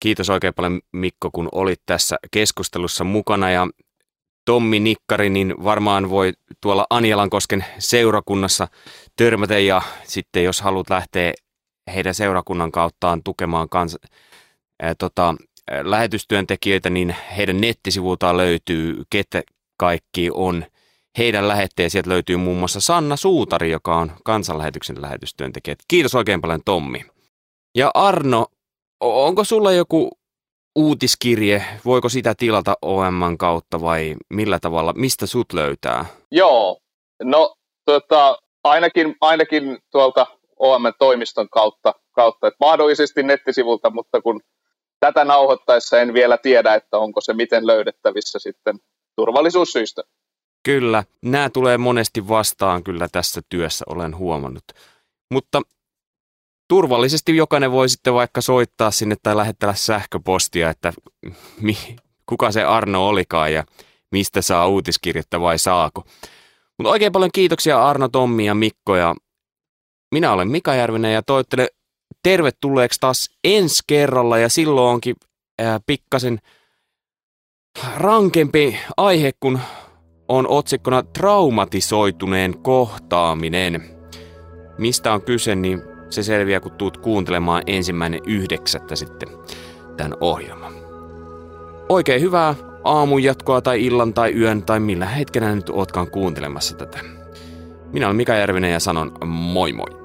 Kiitos 0.00 0.30
oikein 0.30 0.54
paljon 0.54 0.80
Mikko, 0.92 1.30
kun 1.30 1.48
olit 1.52 1.80
tässä 1.86 2.16
keskustelussa 2.30 3.04
mukana 3.04 3.50
ja 3.50 3.68
Tommi 4.44 4.80
Nikkari, 4.80 5.30
niin 5.30 5.54
varmaan 5.64 6.10
voi 6.10 6.32
tuolla 6.60 6.86
Anjalankosken 6.90 7.64
seurakunnassa 7.78 8.68
törmätä 9.16 9.58
ja 9.58 9.82
sitten 10.04 10.44
jos 10.44 10.60
haluat 10.60 10.90
lähteä 10.90 11.32
heidän 11.94 12.14
seurakunnan 12.14 12.72
kauttaan 12.72 13.22
tukemaan 13.22 13.68
kans- 13.68 13.98
ää, 14.82 14.94
tota, 14.94 15.34
lähetystyöntekijöitä, 15.82 16.90
niin 16.90 17.16
heidän 17.36 17.60
nettisivultaan 17.60 18.36
löytyy, 18.36 19.02
ketä 19.10 19.42
kaikki 19.76 20.30
on 20.34 20.64
heidän 21.18 21.48
lähetteen. 21.48 21.90
Sieltä 21.90 22.10
löytyy 22.10 22.36
muun 22.36 22.58
muassa 22.58 22.80
Sanna 22.80 23.16
Suutari, 23.16 23.70
joka 23.70 23.96
on 23.96 24.12
kansanlähetyksen 24.24 25.02
lähetystyöntekijä. 25.02 25.76
Kiitos 25.88 26.14
oikein 26.14 26.40
paljon 26.40 26.60
Tommi. 26.64 27.04
Ja 27.74 27.90
Arno, 27.94 28.46
onko 29.00 29.44
sulla 29.44 29.72
joku 29.72 30.10
uutiskirje, 30.76 31.64
voiko 31.84 32.08
sitä 32.08 32.34
tilata 32.38 32.74
OM 32.82 33.38
kautta 33.38 33.80
vai 33.80 34.16
millä 34.30 34.58
tavalla, 34.58 34.92
mistä 34.92 35.26
sut 35.26 35.52
löytää? 35.52 36.04
Joo, 36.30 36.78
no 37.22 37.54
tota, 37.84 38.38
ainakin, 38.64 39.16
ainakin 39.20 39.78
tuolta 39.92 40.26
OM-toimiston 40.56 41.48
kautta, 41.48 41.94
kautta 42.12 42.46
että 42.46 42.56
mahdollisesti 42.60 43.22
nettisivulta, 43.22 43.90
mutta 43.90 44.22
kun 44.22 44.40
tätä 45.00 45.24
nauhoittaessa 45.24 46.00
en 46.00 46.14
vielä 46.14 46.38
tiedä, 46.38 46.74
että 46.74 46.98
onko 46.98 47.20
se 47.20 47.32
miten 47.32 47.66
löydettävissä 47.66 48.38
sitten 48.38 48.78
turvallisuussyistä. 49.16 50.02
Kyllä, 50.62 51.04
nämä 51.22 51.50
tulee 51.50 51.78
monesti 51.78 52.28
vastaan 52.28 52.84
kyllä 52.84 53.08
tässä 53.12 53.40
työssä, 53.48 53.84
olen 53.88 54.16
huomannut. 54.16 54.64
Mutta 55.30 55.62
turvallisesti 56.68 57.36
jokainen 57.36 57.72
voi 57.72 57.88
sitten 57.88 58.14
vaikka 58.14 58.40
soittaa 58.40 58.90
sinne 58.90 59.16
tai 59.22 59.36
lähettää 59.36 59.74
sähköpostia, 59.74 60.70
että 60.70 60.92
mi, 61.60 61.76
kuka 62.26 62.52
se 62.52 62.64
Arno 62.64 63.08
olikaan 63.08 63.52
ja 63.52 63.64
mistä 64.12 64.42
saa 64.42 64.68
uutiskirjettä 64.68 65.40
vai 65.40 65.58
saako. 65.58 66.04
Mutta 66.78 66.90
oikein 66.90 67.12
paljon 67.12 67.30
kiitoksia 67.34 67.88
Arno, 67.88 68.08
Tommi 68.08 68.46
ja 68.46 68.54
Mikko 68.54 68.96
ja 68.96 69.14
minä 70.14 70.32
olen 70.32 70.48
Mika 70.48 70.74
Järvinen 70.74 71.14
ja 71.14 71.22
toivottelen 71.22 71.68
tervetulleeksi 72.22 73.00
taas 73.00 73.30
ensi 73.44 73.82
kerralla 73.86 74.38
ja 74.38 74.48
silloin 74.48 74.92
onkin 74.92 75.16
ää, 75.58 75.80
pikkasen 75.86 76.38
rankempi 77.96 78.78
aihe, 78.96 79.32
kun 79.40 79.60
on 80.30 80.48
otsikkona 80.48 81.02
traumatisoituneen 81.02 82.58
kohtaaminen. 82.58 83.82
Mistä 84.78 85.12
on 85.12 85.22
kyse, 85.22 85.54
niin 85.54 85.82
se 86.10 86.22
selviää, 86.22 86.60
kun 86.60 86.72
tuut 86.72 86.96
kuuntelemaan 86.96 87.62
ensimmäinen 87.66 88.20
yhdeksättä 88.26 88.96
sitten 88.96 89.28
tämän 89.96 90.14
ohjelman. 90.20 90.72
Oikein 91.88 92.20
hyvää 92.20 92.54
aamun 92.84 93.22
jatkoa 93.22 93.60
tai 93.60 93.84
illan 93.84 94.14
tai 94.14 94.32
yön 94.34 94.62
tai 94.62 94.80
millä 94.80 95.06
hetkenä 95.06 95.54
nyt 95.54 95.70
ootkaan 95.70 96.10
kuuntelemassa 96.10 96.76
tätä. 96.76 96.98
Minä 97.92 98.06
olen 98.06 98.16
Mika 98.16 98.34
Järvinen 98.34 98.72
ja 98.72 98.80
sanon 98.80 99.12
moi 99.26 99.72
moi. 99.72 99.99